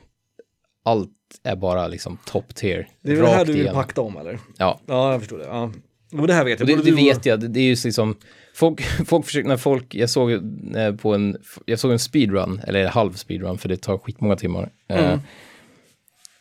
[0.85, 1.11] allt
[1.43, 2.87] är bara liksom top tier.
[3.01, 4.39] Det är väl det här du vill pakta om eller?
[4.57, 5.45] Ja, Ja, jag förstår det.
[5.45, 5.71] Ja.
[6.11, 6.69] Och det här vet jag.
[6.69, 8.15] Och det, det vet jag, det, det är ju liksom,
[8.57, 12.87] folk, folk försöker, när folk, jag såg eh, på en, jag såg en speedrun, eller
[12.87, 14.69] halv speedrun, för det tar skitmånga timmar.
[14.89, 15.19] Eh, Mm.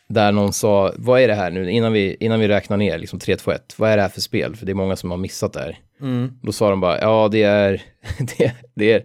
[0.09, 3.19] där någon sa, vad är det här nu, innan vi, innan vi räknar ner, liksom
[3.19, 4.57] 3, 2, 1, vad är det här för spel?
[4.57, 5.79] För det är många som har missat det här.
[6.01, 6.33] Mm.
[6.43, 7.83] Då sa de bara, ja det är,
[8.39, 9.05] det, det är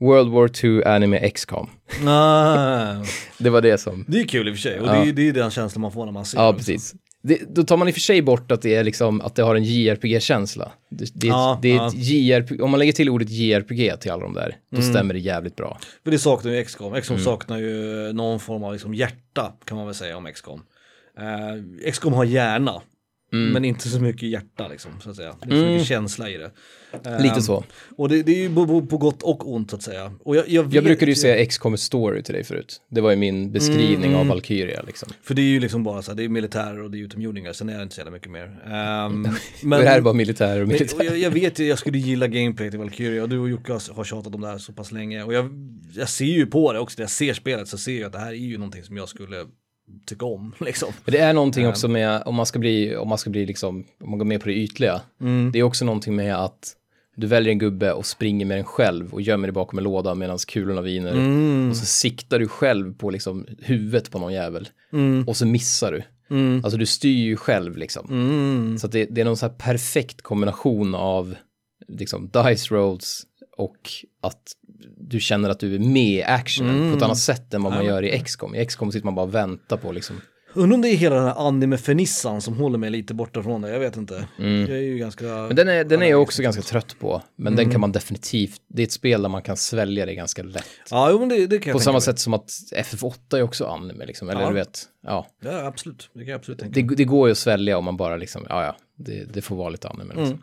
[0.00, 0.48] World War
[0.82, 1.70] 2 Anime XCOM.
[2.06, 2.94] Ah,
[3.38, 4.92] Det var det som, det är kul i och för sig och Ja.
[4.92, 6.58] det, är, det är den känslan man får när man ser ja det.
[6.58, 6.94] precis.
[7.26, 9.42] Det, då tar man i och för sig bort att det är liksom, att det
[9.42, 10.72] har en JRPG-känsla.
[10.90, 11.90] Det, Ja, det ja.
[11.94, 14.90] JRPG, om man lägger till ordet JRPG till alla de där, då Mm.
[14.92, 15.78] stämmer det jävligt bra.
[16.04, 16.86] För det saknar ju XCOM.
[16.92, 17.00] Mm.
[17.02, 20.62] XCOM saknar ju någon form av liksom hjärta kan man väl säga om XCOM.
[21.20, 22.82] Uh, XCOM har hjärna.
[23.30, 25.36] Men inte så mycket hjärta liksom, så att säga.
[25.42, 25.72] Det är så Mm.
[25.72, 26.50] mycket känsla i det.
[27.22, 27.64] Lite så.
[27.96, 30.12] Och det, det är ju på, på, gott och ont så att säga.
[30.24, 32.80] Och jag, jag, vet Jag brukade ju säga XCOM story till dig förut.
[32.90, 34.20] Det var ju min beskrivning Mm.
[34.20, 35.08] av Valkyria liksom.
[35.22, 37.52] För det är ju liksom bara så här, det är militärer och det är utomjordingar,
[37.52, 38.46] sen är det inte så jävla mycket mer.
[39.06, 39.22] Um,
[39.62, 41.04] Men, det här är bara militär och Men, och militär.
[41.04, 44.04] jag, jag vet ju, jag skulle gilla gameplay till Valkyria och du och Jocke har
[44.04, 45.22] tjatat om det här så pass länge.
[45.22, 45.50] Och jag,
[45.94, 48.18] jag ser ju på det också, när jag ser spelet så ser jag att det
[48.18, 49.36] här är ju någonting som jag skulle
[50.06, 50.54] tycka om.
[50.60, 50.92] Liksom.
[51.04, 54.10] Det är någonting också med, om man ska bli, om man ska bli liksom, om
[54.10, 55.00] man går med på det ytliga.
[55.20, 55.52] Mm.
[55.52, 56.76] Det är också någonting med att
[57.16, 60.14] du väljer en gubbe och springer med den själv och gömmer dig bakom en låda
[60.14, 61.12] medan kulorna viner.
[61.12, 61.70] Mm.
[61.70, 64.68] Och så siktar du själv på liksom huvudet på någon jävel.
[64.92, 65.24] Mm.
[65.28, 66.02] Och så missar du.
[66.30, 66.60] Mm.
[66.64, 68.06] Alltså du styr ju själv liksom.
[68.10, 68.78] Mm.
[68.78, 71.34] Så det, det är någon så här perfekt kombination av
[71.88, 73.26] liksom dice rolls
[73.56, 73.90] och
[74.20, 74.42] att
[74.98, 77.80] du känner att du är med i actionen på ett annat sätt än vad man
[77.80, 77.92] Mm.
[77.92, 78.54] Gör i XCOM.
[78.54, 80.20] I XCOM sitter man bara och väntar på liksom.
[80.54, 83.70] Undrar om det är hela den här anime-fernissan som håller mig lite borta från det,
[83.70, 84.28] jag vet inte.
[84.38, 85.26] Jag är ju ganska...
[85.28, 85.46] Mm.
[85.46, 87.22] Men den är, den är jag också ganska trött på.
[87.36, 90.42] Men den kan man definitivt, det är ett spel där man kan svälja det ganska
[90.42, 90.64] lätt.
[90.90, 93.42] Ja, jo, men det, det kan jag På tänka samma sätt som att FF8 är
[93.42, 94.48] också anime liksom, eller Ja.
[94.48, 95.26] du vet, ja.
[95.42, 96.10] Ja, absolut.
[96.12, 98.46] Det kan jag absolut tänka Det, det går ju att svälja om man bara liksom,
[98.48, 100.42] ja ja, det, det får vara lite anime liksom.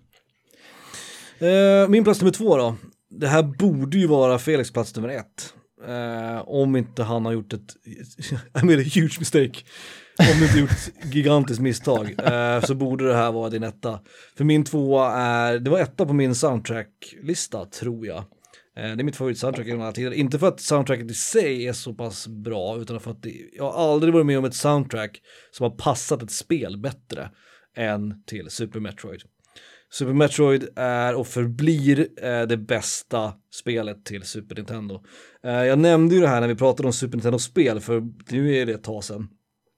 [1.39, 2.75] Eh, min plats nummer två då.
[3.19, 5.53] Det här borde ju vara Felix plats nummer ett.
[5.87, 7.75] Eh, om inte han har gjort ett,
[8.61, 9.59] I made a huge mistake.
[10.19, 13.99] Om du inte gjort ett gigantiskt misstag eh, så borde det här vara din etta.
[14.37, 18.17] För min tvåa är, det var etta på min soundtracklista tror jag.
[18.77, 20.11] Eh, det är mitt favoritsoundtrack genom alla tider.
[20.11, 23.71] Inte för att soundtracket i sig är så pass bra, utan för att det, jag
[23.71, 25.21] har aldrig varit med om ett soundtrack
[25.51, 27.29] som har passat ett spel bättre
[27.75, 29.21] än till Super Metroid.
[29.93, 35.03] Super Metroid är och förblir eh, det bästa spelet till Super Nintendo.
[35.43, 38.65] Eh, jag nämnde ju det här när vi pratade om Super Nintendo-spel, för nu är
[38.65, 39.27] det ett tag sedan.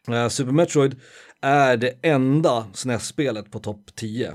[0.09, 0.99] Eh, Super Metroid
[1.41, 4.33] är det enda SNES-spelet på topp 10.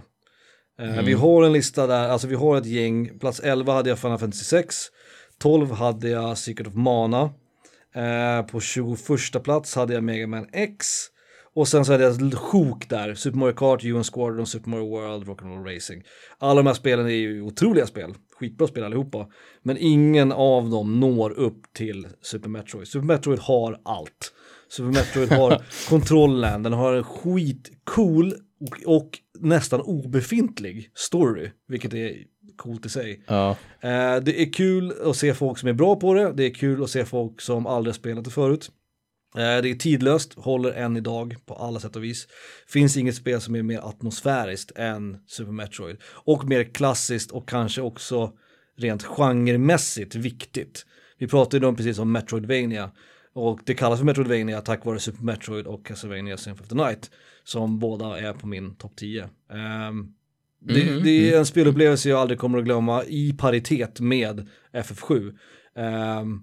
[0.81, 3.99] Eh, Vi har en lista där, alltså vi har ett gäng, plats 11 hade jag
[3.99, 4.77] Final Fantasy 6,
[5.39, 7.31] 12 hade jag Secret of Mana,
[8.51, 10.87] på 21 plats hade jag Mega Man X,
[11.55, 14.89] och sen så hade jag ett sjok där, Super Mario Kart, UN Squadron, Super Mario
[14.89, 16.03] World, Rock'n'Roll Racing.
[16.39, 19.27] Alla de här spelen är ju otroliga spel, skitbra spel allihopa.
[19.63, 22.89] Men ingen av dem når upp till Super Metroid.
[22.89, 24.33] Super Metroid har allt.
[24.69, 32.15] Super Metroid har kontrollen, den har en skitcool och, och nästan obefintlig story, vilket är
[32.57, 33.25] coolt i sig.
[33.27, 33.51] Ja.
[33.81, 36.83] Eh, det är kul att se folk som är bra på det, det är kul
[36.83, 38.71] att se folk som aldrig spelat det förut.
[39.37, 42.29] Eh, det är tidlöst, håller än idag på alla sätt och vis.
[42.69, 45.97] Finns inget spel som är mer atmosfäriskt än Super Metroid.
[46.05, 48.33] Och mer klassiskt och kanske också
[48.77, 50.87] rent genremässigt viktigt.
[51.19, 52.91] Vi pratade ju om precis om Metroidvania.
[53.33, 57.11] Och det kallas för Metroidvania tack vare Super Metroid och Castlevania Symphony of the Night.
[57.45, 59.29] Som båda är på min topp 10.
[59.53, 60.15] Ehm,
[60.61, 65.37] det, Mhm, det är en spelupplevelse jag aldrig kommer att glömma i paritet med FF7.
[65.77, 66.41] Ehm,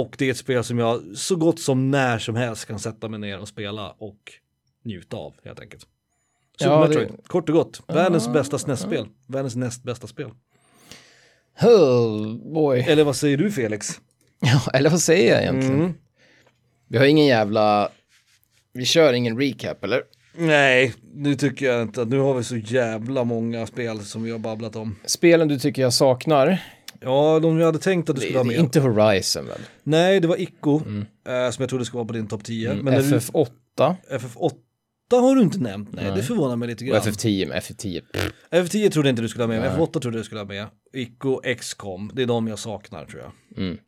[0.00, 3.08] och det är ett spel som jag så gott som när som helst kan sätta
[3.08, 4.18] mig ner och spela och
[4.84, 5.86] njuta av helt enkelt.
[6.58, 7.80] Super Ja, det- Metroid, kort och gott.
[7.88, 9.06] Världens Ah, bästa SNES-spel.
[9.26, 10.30] Världens näst bästa spel.
[11.62, 12.80] Oh boy.
[12.80, 14.00] Eller vad säger du Felix?
[14.40, 15.80] Ja, eller vad säger jag egentligen?
[15.80, 15.94] Mm.
[16.88, 17.88] Vi har ingen jävla...
[18.72, 20.02] Vi kör ingen recap, eller?
[20.36, 24.30] Nej, nu tycker jag inte att nu har vi så jävla många spel som vi
[24.30, 24.96] har babblat om.
[25.04, 26.58] Spelen du tycker jag saknar?
[27.04, 28.56] Ja, de hade tänkt att du Det, skulle ha det med.
[28.56, 29.58] är inte Horizon väl?
[29.82, 32.70] Nej, det var Ico, eh, som jag trodde skulle vara på din topp 10.
[32.72, 33.46] Mm, Men när du, FF8
[34.10, 34.52] FF8
[35.10, 36.16] har du inte nämnt, nej, Nej.
[36.16, 37.00] det förvånar mig lite och grann.
[37.00, 38.02] FF10, men FF10.
[38.50, 39.80] FF10 trodde inte du skulle ha med, men Nej.
[39.86, 40.66] F8 trodde jag du skulle ha med.
[40.92, 43.62] Ico, XCOM, det är de jag saknar tror jag.
[43.64, 43.78] Mm.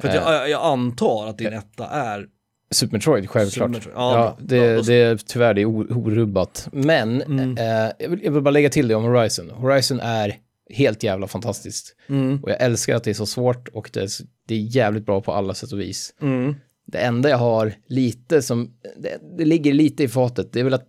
[0.00, 0.14] För Eh.
[0.14, 2.26] jag, jag antar att din etta är,
[2.70, 3.52] Super Metroid, självklart.
[3.68, 3.94] Super Metroid.
[3.96, 6.68] Ja, Ja, det, Ja, det är tyvärr det är orubbat.
[6.72, 7.58] Men Mm.
[7.58, 9.50] eh, jag, vill, jag vill bara lägga till det om Horizon.
[9.50, 10.36] Horizon är
[10.72, 11.96] helt jävla fantastiskt.
[12.08, 14.08] mm, Och jag älskar att det är så svårt och det är,
[14.48, 16.14] det är jävligt bra på alla sätt och vis.
[16.22, 16.54] mm,
[16.86, 18.70] Det enda jag har lite som,
[19.02, 20.88] det, det ligger lite i fatet, det är väl att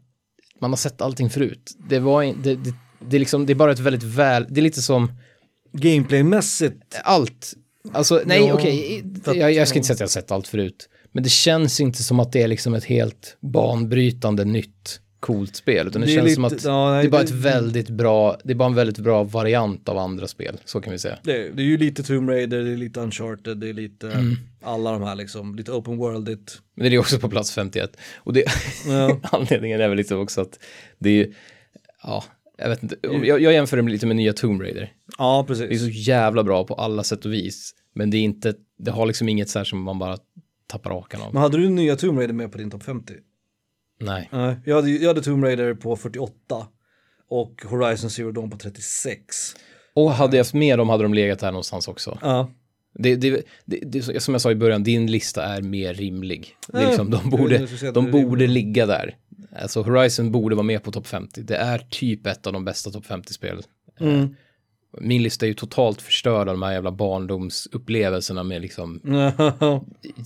[0.62, 1.72] man har sett allting förut.
[1.90, 2.74] Det var det, det,
[3.10, 5.12] det, är liksom, det är bara ett väldigt väl, det är lite som
[5.88, 7.54] gameplaymässigt, allt.
[7.92, 10.48] Alltså, nej Ja, okej, att- jag, jag ska inte säga att jag har sett allt
[10.48, 10.90] förut.
[11.12, 15.88] Men det känns inte som att det är liksom ett helt banbrytande nytt coolt spel.
[15.88, 17.90] Utan det, Det känns lite- som att ja, nej, det är bara det- ett väldigt
[17.90, 20.58] bra, det är bara en väldigt bra variant av andra spel.
[20.66, 21.18] Så kan vi säga.
[21.24, 24.36] det, det är ju lite Tomb Raider, det är lite Uncharted, det är lite Mm.
[24.62, 26.62] alla de här liksom, lite open worldigt.
[26.76, 27.98] Men det är också på plats 51.
[28.16, 28.46] Och det,
[28.88, 29.20] Ja.
[29.32, 30.60] anledningen är väl liksom också att
[31.00, 31.28] det är,
[32.04, 32.24] ja,
[32.58, 34.92] jag vet inte, jag, jag jämför det lite med nya Tomb Raider.
[35.18, 35.82] Ja, Det är precis.
[35.82, 37.72] så jävla bra på alla sätt och vis.
[37.96, 40.18] Men det är inte, det har liksom inget så här som man bara
[40.68, 41.34] tappar rakan av.
[41.34, 43.14] Men hade du nya Tomb Raider med på din topp 50?
[44.00, 44.30] Nej.
[44.32, 46.34] Nej, jag hade, jag hade Tomb Raider på 48
[47.30, 49.56] och Horizon Zero Dawn på 36.
[49.94, 52.18] Och hade jag haft med dem hade de legat här någonstans också.
[52.22, 52.50] Ja,
[53.00, 56.56] Det, det, det, det, som jag sa i början, din lista är mer rimlig.
[56.74, 59.16] Nej, liksom, de borde, de borde ligga där.
[59.62, 61.42] Alltså Horizon borde vara med på topp 50.
[61.42, 63.62] Det är typ ett av de bästa topp 50-spel.
[64.00, 64.36] Mm.
[65.02, 69.00] Min lista är ju totalt förstörd av de här jävla barndomsupplevelserna med liksom,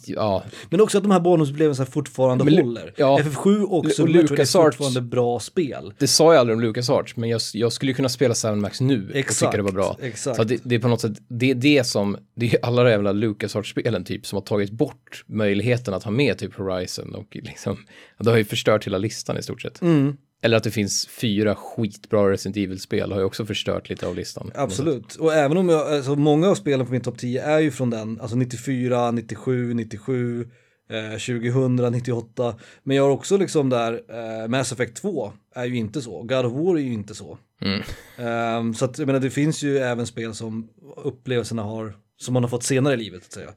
[0.05, 2.93] ja, Men också att de här bonusupplevelserna fortfarande Men håller.
[2.97, 3.19] ja.
[3.21, 5.93] FF7 och Och Super är fortfarande bra spel.
[5.97, 8.81] det sa jag aldrig om LucasArts, men jag, jag skulle ju kunna spela Seven Max
[8.81, 9.97] nu och Exakt, tycka det var bra.
[10.01, 10.37] exakt.
[10.37, 12.89] Så det, det är på något sätt, det är det som, det är alla de
[12.89, 17.77] jävla LucasArts-spelen typ som har tagit bort möjligheten att ha med typ Horizon och liksom,
[18.19, 19.81] det har ju förstört hela listan i stort sett.
[19.81, 24.15] Mm, Eller att det finns fyra skitbra Resident Evil-spel har ju också förstört lite av
[24.15, 24.51] listan.
[24.55, 25.15] absolut.
[25.15, 27.89] Och även om jag, alltså många av spelen på min topp 10 är ju från
[27.89, 30.47] den, alltså 94, 97, 97,
[30.89, 32.55] eh, 2000, 98.
[32.83, 36.45] Men jag har också liksom där, eh, Mass Effect 2 är ju inte så, God
[36.45, 37.37] of War är ju inte så.
[37.61, 37.81] Mm.
[38.17, 42.43] Ehm, så att jag menar det finns ju även spel som upplevelserna har, som man
[42.43, 43.53] har fått senare i livet så att säga.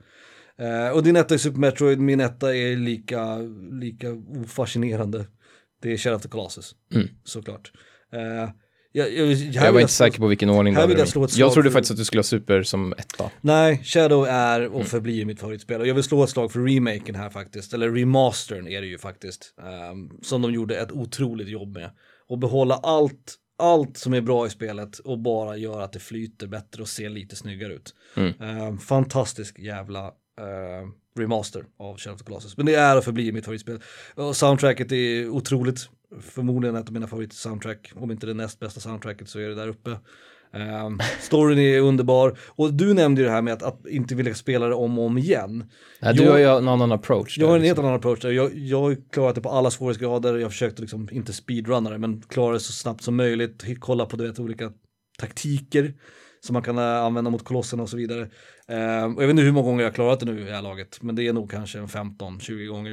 [0.60, 3.36] Eh, och din etta är Super Metroid, min etta är lika,
[3.70, 4.08] lika
[4.44, 5.26] ofascinerande.
[5.82, 7.08] Det är Shadow of the Colossus, Mm.
[7.24, 7.72] såklart.
[8.12, 8.50] Eh,
[8.92, 11.70] Jag, jag, Jag var inte slå- säker på vilken ordning det hade jag trodde för-
[11.70, 13.30] faktiskt att du skulle ha Super som etta.
[13.40, 14.72] Nej, Shadow är Mm.
[14.72, 15.80] och förblir mitt favoritspel.
[15.80, 17.74] Och jag vill slå ett slag för remaken här faktiskt.
[17.74, 19.54] Eller remastern är det ju faktiskt.
[19.62, 21.90] ehm, som de gjorde ett otroligt jobb med.
[22.28, 26.46] Och behålla allt, allt som är bra i spelet och bara göra att det flyter
[26.46, 27.94] bättre och ser lite snyggare ut.
[28.16, 28.32] Mm.
[28.40, 30.00] Ehm, fantastisk jävla
[30.40, 32.56] ehm, remaster av Shadow of the Colossus.
[32.56, 33.80] Men det är och förblir mitt favoritspel.
[34.14, 35.88] Och soundtracket är otroligt.
[36.20, 37.92] Förmodligen ett av mina favorit-soundtrack.
[37.96, 39.90] Om inte det näst bästa soundtracket så är det där uppe.
[40.52, 42.38] Um, storyn är underbar.
[42.48, 45.04] Och du nämnde ju det här med att, att inte vilja spela det om och
[45.04, 45.70] om igen.
[46.00, 47.38] Nej, du har ju en annan approach.
[47.38, 47.84] Jag har en helt liksom.
[47.84, 48.30] annan approach där.
[48.30, 50.38] Jag, jag har klarat det på alla svårighetsgrader.
[50.38, 53.64] Jag försökte liksom inte speedrunna det, men klara det så snabbt som möjligt.
[53.80, 54.72] Kolla på du vet, olika
[55.18, 55.94] taktiker
[56.46, 58.28] som man kan eh, använda mot kolosserna och så vidare.
[58.68, 60.52] Ehm, och jag vet inte hur många gånger jag har klarat det nu i det
[60.54, 62.92] här laget, men det är nog kanske en 15-20 gånger.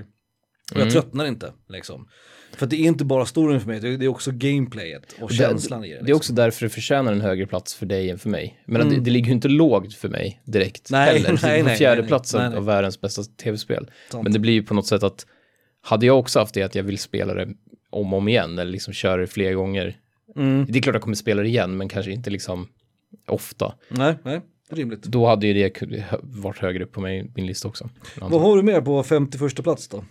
[0.72, 0.94] Och jag Mm.
[0.94, 2.08] tröttnar inte, liksom.
[2.56, 5.84] För det är inte bara storyn för mig, det är det också gameplayet och känslan
[5.86, 5.94] i det.
[5.94, 6.16] Det är Liksom.
[6.18, 8.64] också därför det förtjänar en högre plats för dig än för mig.
[8.66, 8.94] Men Mm.
[8.94, 11.40] det, det ligger ju inte lågt för mig direkt Nej, heller.
[11.64, 12.08] nej, fjärde nej.
[12.08, 12.58] plats av- Nej, nej.
[12.58, 13.92] av världens bästa tv-spel.
[14.24, 15.26] Men det blir ju på något sätt att
[15.82, 17.48] hade jag också haft det att jag vill spela det
[17.90, 19.98] om och om igen eller liksom köra det fler gånger.
[20.36, 20.66] Mm.
[20.70, 22.68] Det är klart jag kommer spela det igen men kanske inte liksom
[23.26, 23.74] ofta.
[23.90, 25.04] Nej, nej, rimligt.
[25.04, 25.84] Då hade ju det
[26.22, 27.90] varit högre upp på mig, min lista också.
[28.22, 30.04] Vad har du mer på 51 plats då?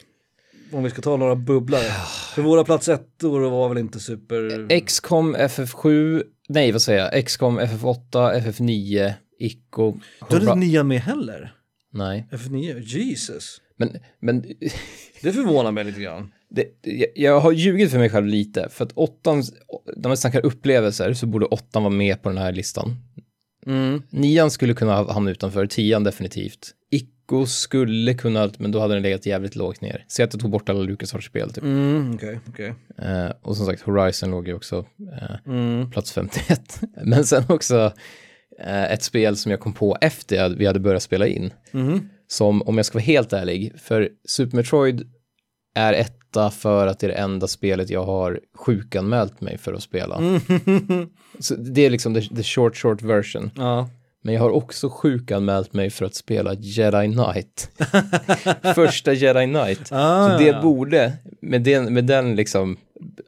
[0.72, 1.90] Om vi ska ta några bubblare.
[2.34, 4.80] För våra plats ett år var väl inte super...
[4.80, 9.92] XCOM FF7, nej vad säger jag, XCOM FF8, FF9, ICO.
[10.28, 11.52] Du hade inte nian med heller?
[11.92, 12.80] Nej, F9?
[12.80, 13.60] Jesus.
[13.76, 14.42] men, men
[15.22, 16.32] Det förvånar mig lite grann.
[16.50, 16.66] Det,
[17.14, 19.42] jag, har ljugit för mig själv lite, för att åttan,
[19.96, 22.96] när man snackar upplevelser så borde åttan vara med på den här listan.
[23.66, 24.02] Mm.
[24.10, 26.70] Nian skulle kunna ha- hamna utanför, tian definitivt.
[26.90, 30.04] Ico skulle kunna, men då hade den legat jävligt lågt ner.
[30.08, 31.64] Säg att jag tog bort alla LucasArts-spel typ.
[31.64, 32.74] Mm, okej, okej.
[32.98, 34.86] Eh, och som sagt, Horizon låg ju också
[35.20, 35.90] eh, Mm.
[35.90, 36.80] plats 51.
[37.04, 37.92] Men sen också
[38.60, 41.50] eh, ett spel som jag kom på efter att vi hade börjat spela in.
[41.70, 42.08] Mhm.
[42.28, 45.10] Som, om jag ska vara helt ärlig, för Super Metroid
[45.76, 49.82] är etta för att det är det enda spelet jag har sjukanmält mig för att
[49.82, 50.16] spela.
[50.16, 50.40] Mm.
[51.38, 53.50] Så det är liksom the, the short, short version.
[53.56, 53.88] Ja.
[54.22, 57.70] Men jag har också sjukanmält mig för att spela Jedi Knight.
[58.74, 59.92] Första Jedi Knight.
[59.92, 60.62] Ah, så det ja.
[60.62, 62.76] borde, med den, med den liksom,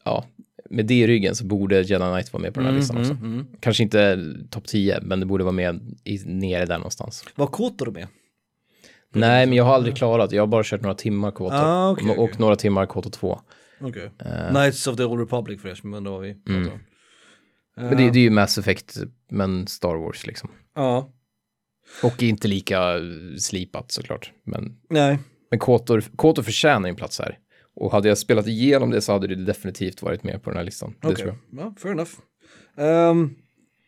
[0.04, 0.24] ja,
[0.70, 3.00] med det i ryggen så borde Jedi Knight vara med på den här Mm, listan
[3.00, 3.12] också.
[3.12, 3.46] mm.
[3.60, 4.18] Kanske inte
[4.50, 7.24] topp 10, men det borde vara med i, nere där någonstans.
[7.34, 8.06] Var Kotor med?
[9.14, 11.54] Nej, men jag har aldrig klarat, jag har bara kört några timmar Koto.
[11.54, 12.36] Ah, okej, och, okej.
[12.38, 13.40] några timmar Koto 2.
[13.80, 14.10] Okej.
[14.24, 16.68] Eh, Knights of the Old Republic för er som undrar vad vi Mm.
[16.72, 16.78] om.
[17.76, 18.96] Men det, det är ju Mass Effect,
[19.30, 20.50] men Star Wars liksom.
[20.74, 21.12] Ja,
[22.02, 23.00] Och inte lika eh,
[23.38, 24.32] slipat såklart.
[24.44, 25.18] Men, nej.
[25.50, 27.38] men Kotor, Kotor förtjänar en plats här.
[27.80, 30.64] Och hade jag spelat igenom det så hade det definitivt varit med på den här
[30.64, 30.94] listan.
[31.00, 31.64] Det Okej, tror jag.
[31.66, 32.10] ja, fair enough.
[32.78, 33.34] Ehm,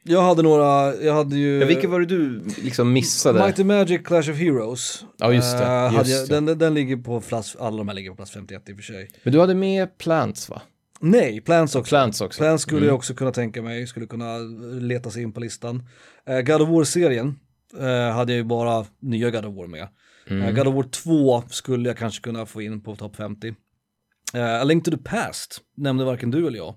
[0.03, 1.59] jag hade några, jag hade ju...
[1.61, 3.45] Ja, vilka var det du liksom missade?
[3.47, 5.05] Mighty Magic Clash of Heroes.
[5.19, 6.45] Ja, just det, Eh, hade just jag.
[6.45, 8.83] Den, den- ligger på plats, alla de här ligger på plats 51 i och för
[8.83, 9.11] sig.
[9.23, 10.63] Men du hade med Plants va?
[11.01, 11.89] Nej, Plants också.
[11.89, 12.39] Plants också.
[12.39, 12.87] Plants skulle Mm.
[12.89, 14.39] jag också kunna tänka mig, skulle kunna
[14.81, 15.83] leta sig in på listan.
[16.31, 17.39] Uh, God of War-serien
[17.79, 19.89] eh, hade jag ju bara nya God of War med.
[20.31, 20.43] Mm.
[20.43, 23.49] Eh, God of War 2 skulle jag kanske kunna få in på topp 50.
[23.49, 26.75] Uh, A Link to the Past nämnde varken du eller jag.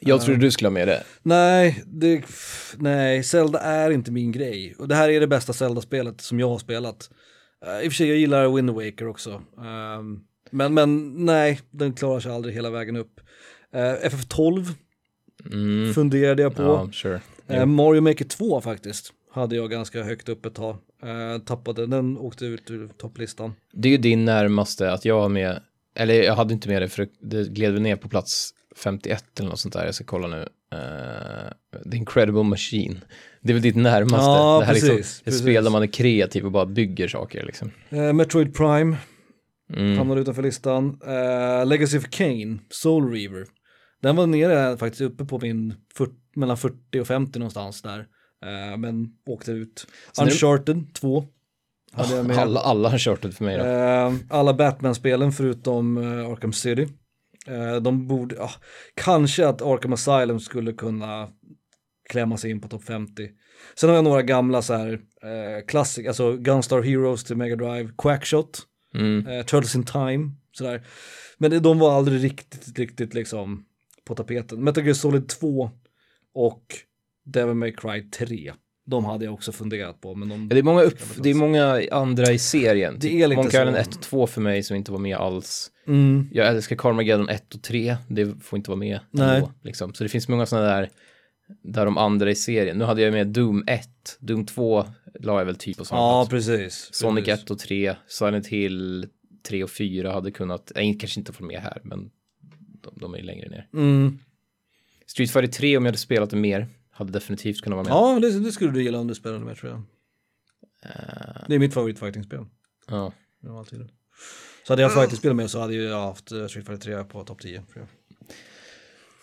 [0.00, 1.02] Jag trodde du skulle ha med det.
[1.22, 2.22] Nej, det,
[2.76, 4.74] nej, Zelda är inte min grej.
[4.78, 7.10] Och det här är det bästa Zelda-spelet som jag har spelat.
[7.66, 9.42] Uh, I och för sig, jag gillar Wind Waker också.
[9.58, 10.20] Ehm,
[10.50, 13.20] men, men nej, den klarar sig aldrig hela vägen upp.
[13.74, 14.66] Uh, FF12
[15.52, 15.94] Mm.
[15.94, 16.62] funderade jag på.
[16.62, 17.20] Ja, sure.
[17.48, 20.76] Eh, Mario Maker 2 faktiskt hade jag ganska högt upp ett tag.
[21.02, 23.52] Eh, tappade, den åkte ut ur topplistan.
[23.72, 25.62] Det är ju din närmaste att jag har med,
[25.94, 29.60] eller jag hade inte med det för det gled ner på plats 51 eller något
[29.60, 30.48] sånt där, jag ska kolla nu.
[30.74, 33.00] Uh, The Incredible Machine.
[33.42, 34.16] Det är väl ditt närmaste.
[34.30, 37.08] Ja, det här är precis, liksom, ett spel där man är kreativ och bara bygger
[37.08, 37.70] saker liksom.
[37.90, 38.96] Eh, Metroid Prime
[39.76, 39.98] Mm.
[39.98, 40.98] hamnade utanför listan.
[41.06, 43.46] Eh, Legacy of Kane, Soul Reaver.
[44.02, 47.98] Den var nere faktiskt uppe på min 40, mellan 40 och 50 någonstans där.
[48.44, 49.86] Eh, men åkte ut.
[50.12, 51.24] Så nu- Uncharted 2.
[51.92, 52.38] Hade jag med.
[52.38, 53.64] Alla, alla det för mig då.
[54.36, 55.96] Alla Batman-spelen förutom
[56.32, 56.88] Arkham City.
[57.46, 58.50] Eh, de borde, ja,
[58.94, 61.28] kanske att Arkham Asylum skulle kunna
[62.08, 63.28] klämma sig in på topp 50.
[63.74, 64.92] Sen har jag några gamla så här
[65.22, 69.26] eh, klassik, alltså Gunstar Heroes till Mega Drive, Quackshot, Mm.
[69.26, 70.86] eh, Turtles in Time, sådär.
[71.38, 73.64] Men de var aldrig riktigt, riktigt liksom
[74.04, 74.64] på tapeten.
[74.64, 75.70] Metal Gear Solid 2
[76.34, 76.64] och
[77.24, 78.52] Devil May Cry 3
[78.86, 80.42] De hade jag också funderat på, men de...
[80.42, 82.96] Ja, det, är många upp, det är många andra i serien.
[83.00, 83.58] Det är lite så.
[83.58, 85.70] 1 och 2 för mig som inte var med alls.
[85.86, 86.28] Mm.
[86.32, 89.36] Jag älskar Carmageddon 1 och 3, det får inte vara med Nej.
[89.36, 89.52] ändå.
[89.62, 89.94] Liksom.
[89.94, 90.88] Så det finns många sådana där,
[91.62, 92.78] där de andra i serien.
[92.78, 93.88] Nu hade jag med Doom 1,
[94.20, 94.84] Doom 2
[95.20, 96.88] la jag väl typ på samma Ja, precis.
[96.92, 97.44] Sonic precis.
[97.44, 99.06] 1 och 3, Silent Hill
[99.48, 102.10] 3 och 4 hade kunnat, äh, kanske inte få med här, men
[102.82, 103.68] de, de är längre ner.
[103.74, 104.18] Mm.
[105.06, 106.68] Street Fighter 3 om jag hade spelat det mer,
[107.00, 108.24] hade definitivt kunnat vara med.
[108.24, 109.82] Ja, det, det skulle du gilla om du spelade med tror jag.
[110.90, 112.44] Eh, Det är mitt favoritfightingspel.
[112.88, 113.12] ja.
[113.42, 113.88] genom all tid.
[114.66, 117.40] Så hade jag fightingspel med så hade jag haft eh, Street Fighter 3 på topp
[117.42, 117.62] 10.
[117.62, 117.86] tror jag.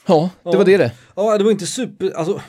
[0.05, 0.57] ja, det Ja.
[0.57, 0.91] var det det.
[1.15, 2.41] Ja, det var inte super, alltså,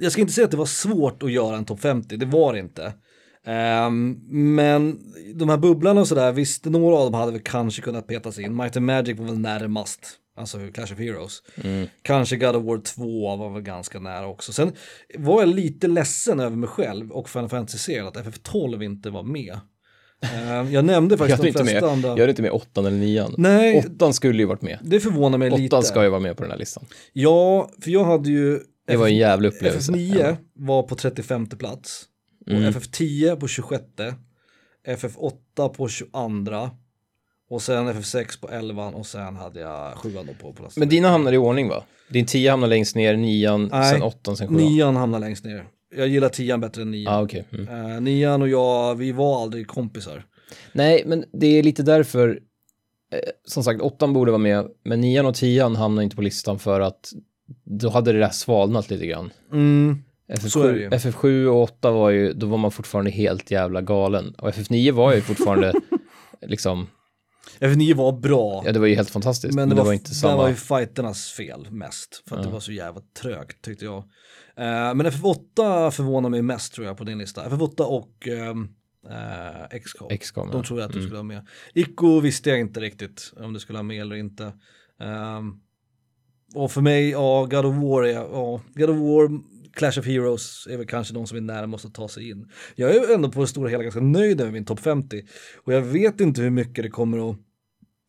[0.00, 2.52] jag ska inte säga att det var svårt att göra en topp 50, det var
[2.52, 2.92] det inte.
[3.44, 4.12] Ehm,
[4.54, 4.98] men
[5.34, 8.56] de här bubblarna och sådär, visst några av dem hade väl kanske kunnat petas in.
[8.56, 10.00] Might and Magic var väl närmast,
[10.40, 11.42] alltså Clash of Heroes.
[11.64, 11.88] Mm.
[12.02, 14.52] Kanske God of War 2 var väl ganska nära också.
[14.52, 14.72] Sen
[15.18, 19.58] var jag lite ledsen över mig själv och Final Fantasy-serien att FF12 inte var med.
[20.22, 22.08] Ehm, jag nämnde Jag faktiskt hade de flesta med, andra.
[22.08, 23.34] jag hade inte med åttan eller nian.
[23.38, 24.78] Nej, Åttan skulle ju varit med.
[24.82, 25.76] det förvånar mig lite.
[25.76, 26.84] Åttan ska ju vara med på den här listan.
[27.12, 29.92] Ja, för jag hade ju Det var en jävla upplevelse.
[29.92, 32.04] FF9 var på 35 plats
[32.46, 32.72] och Mm.
[32.72, 33.84] FF10 på 26
[34.86, 36.70] FF8 på 22
[37.50, 40.76] och sen FF6 på 11 och sen hade jag 7 då på plats.
[40.76, 41.84] Men dina hamnar i ordning va?
[42.08, 43.92] Din tia hamnar längst ner, nian, Nej.
[43.92, 44.62] sen åttan, sen sjuan.
[44.62, 45.64] Nian hamnar längst ner.
[45.96, 47.14] Jag gillar tian bättre än nian.
[47.14, 47.44] Ah, okej.
[47.52, 47.94] Mm.
[47.94, 50.24] Eh, nian och jag, vi var aldrig kompisar.
[50.72, 52.28] Nej, men det är lite därför,
[53.12, 56.58] eh, som sagt, åttan borde vara med, men nian och tian hamnar inte på listan
[56.58, 57.12] för att
[57.64, 59.30] då hade det där svalnat lite grann.
[59.52, 60.02] Mm.
[60.38, 60.88] Så är det FF7, ju.
[60.88, 64.34] FF7 och 8 var ju, då var man fortfarande helt jävla galen.
[64.38, 65.72] Och FF9 var ju fortfarande,
[66.46, 66.86] liksom,
[67.60, 68.62] FF9 var bra.
[68.66, 69.54] ja det var ju helt fantastiskt.
[69.54, 70.36] Men det var, inte det samma.
[70.36, 72.22] var ju fighternas fel mest.
[72.28, 72.46] För att Ja.
[72.46, 73.96] det var så jävla trögt tyckte jag.
[74.56, 77.48] Eh, men FF8 förvånar mig mest tror jag på din lista.
[77.48, 78.68] FF8 och ehm,
[79.10, 80.18] eh, XCOM.
[80.18, 80.50] XCOM.
[80.50, 80.62] De ja.
[80.64, 81.08] tror jag att du Mm.
[81.08, 81.46] skulle ha med.
[81.74, 84.52] Ico visste jag inte riktigt om du skulle ha med eller inte.
[85.00, 85.52] Ehm,
[86.54, 89.40] och för mig, ja, God of War ja, God of War,
[89.80, 92.48] Clash of Heroes är väl kanske de som är närmast att ta sig in.
[92.74, 95.22] Jag är ändå på det stora hela ganska nöjd med min topp 50.
[95.56, 97.36] Och jag vet inte hur mycket det kommer att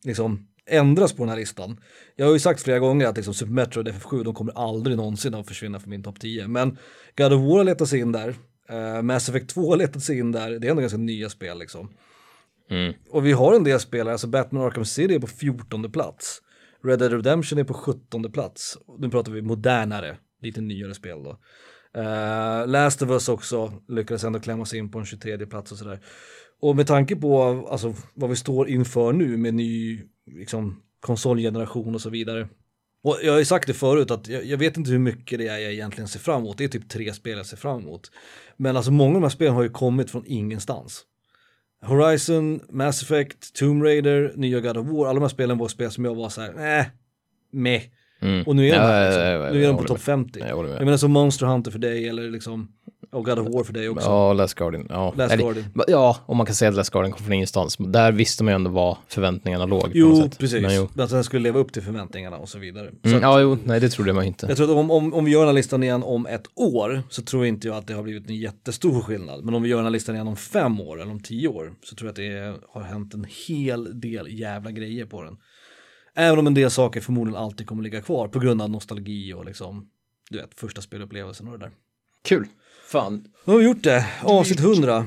[0.04, 1.80] liksom ändras på den här listan.
[2.16, 4.96] Jag har ju sagt flera gånger att liksom Super Metroid och FF7 de kommer aldrig
[4.96, 6.48] någonsin att försvinna från min topp 10.
[6.48, 6.78] Men
[7.16, 8.28] God of War har letat sig in där.
[8.72, 10.50] Uh, Mass Effect 2 har letat sig in där.
[10.50, 11.88] Det är ändå ganska nya spel liksom.
[12.70, 12.94] Mm.
[13.10, 16.42] Och vi har en del spelare, alltså Batman Arkham City är på 14 plats.
[16.84, 18.78] Red Dead Redemption är på 17 plats.
[18.98, 21.38] Nu pratar vi modernare, lite nyare spel då.
[21.98, 25.78] Uh, Last of Us också lyckades ändå klämma sig in på en 23 plats och
[25.78, 26.00] sådär.
[26.60, 32.00] Och med tanke på alltså, vad vi står inför nu med ny liksom, konsolgeneration och
[32.00, 32.48] så vidare.
[33.04, 35.48] Och jag har ju sagt det förut att jag, jag vet inte hur mycket det
[35.48, 36.58] är jag egentligen ser fram emot.
[36.58, 38.10] Det är typ tre spel jag ser fram emot.
[38.56, 41.04] Men alltså många av de här spelen har ju kommit från ingenstans.
[41.84, 45.90] Horizon, Mass Effect, Tomb Raider, nya God of War, alla de här spelen var spel
[45.90, 46.90] som jag var så här, nej,
[47.52, 47.82] meh.
[48.22, 48.42] Mm.
[48.42, 49.22] Och nu är de här, liksom.
[49.24, 50.00] ja, ja, nu är de på topp med.
[50.00, 50.40] 50.
[50.48, 50.68] Jag.
[50.68, 52.68] Jag menar som Monster Hunter för dig eller liksom,
[53.12, 54.08] och God of War för dig också.
[54.08, 54.86] Ja, Last Guardian.
[54.90, 55.14] Ja.
[55.16, 55.64] Last Eller- Guardian.
[55.86, 57.76] Ja, om man kan säga att Last Guardian kom från ingenstans.
[57.78, 59.90] Där visste man ju ändå vad förväntningarna låg.
[59.94, 60.62] Jo, precis.
[60.62, 60.88] Men jo.
[60.98, 62.90] Att den skulle leva upp till förväntningarna och så vidare.
[63.02, 64.46] Så Mm, att, ja, jo, nej det trodde man inte.
[64.46, 67.02] Jag tror att om, om, om vi gör den här listan igen om ett år
[67.08, 69.44] så tror inte jag att det har blivit en jättestor skillnad.
[69.44, 71.72] Men om vi gör den här listan igen om fem år eller om tio år
[71.82, 75.36] så tror jag att det har hänt en hel del jävla grejer på den.
[76.16, 79.44] Även om en del saker förmodligen alltid kommer ligga kvar på grund av nostalgi och
[79.44, 79.86] liksom,
[80.30, 81.72] du vet, första spelupplevelsen och det där.
[82.24, 82.46] Kul.
[82.90, 83.24] Fan.
[83.44, 85.04] Nu har vi gjort det, avsnitt 100.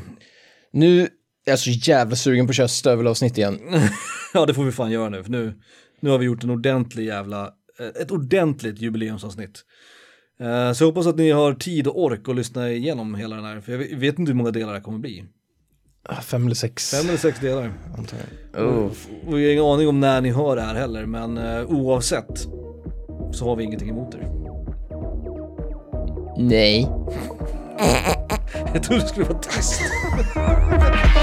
[0.71, 1.09] Nu är
[1.45, 3.59] jag så jävla sugen på att köra stövelavsnitt igen.
[4.33, 5.53] ja, det får vi fan göra nu, för nu,
[5.99, 9.65] nu har vi gjort en ordentlig jävla, eh, ett ordentligt jubileumsavsnitt.
[10.39, 13.45] Eh, Så jag hoppas att ni har tid och ork att lyssna igenom hela den
[13.45, 15.25] här, för jag vet- vet inte hur många delar det kommer bli.
[16.09, 16.91] Ah, Fem eller sex.
[16.91, 17.73] Fem eller sex delar.
[17.97, 18.29] antagligen.
[18.57, 18.91] Oh.
[19.27, 22.47] Och vi har ingen aning om när ni hör det här heller, men eh, oavsett
[23.31, 24.31] så har vi ingenting emot er.
[26.37, 26.89] Nej.
[28.73, 29.81] Jag trodde det skulle vara tyst.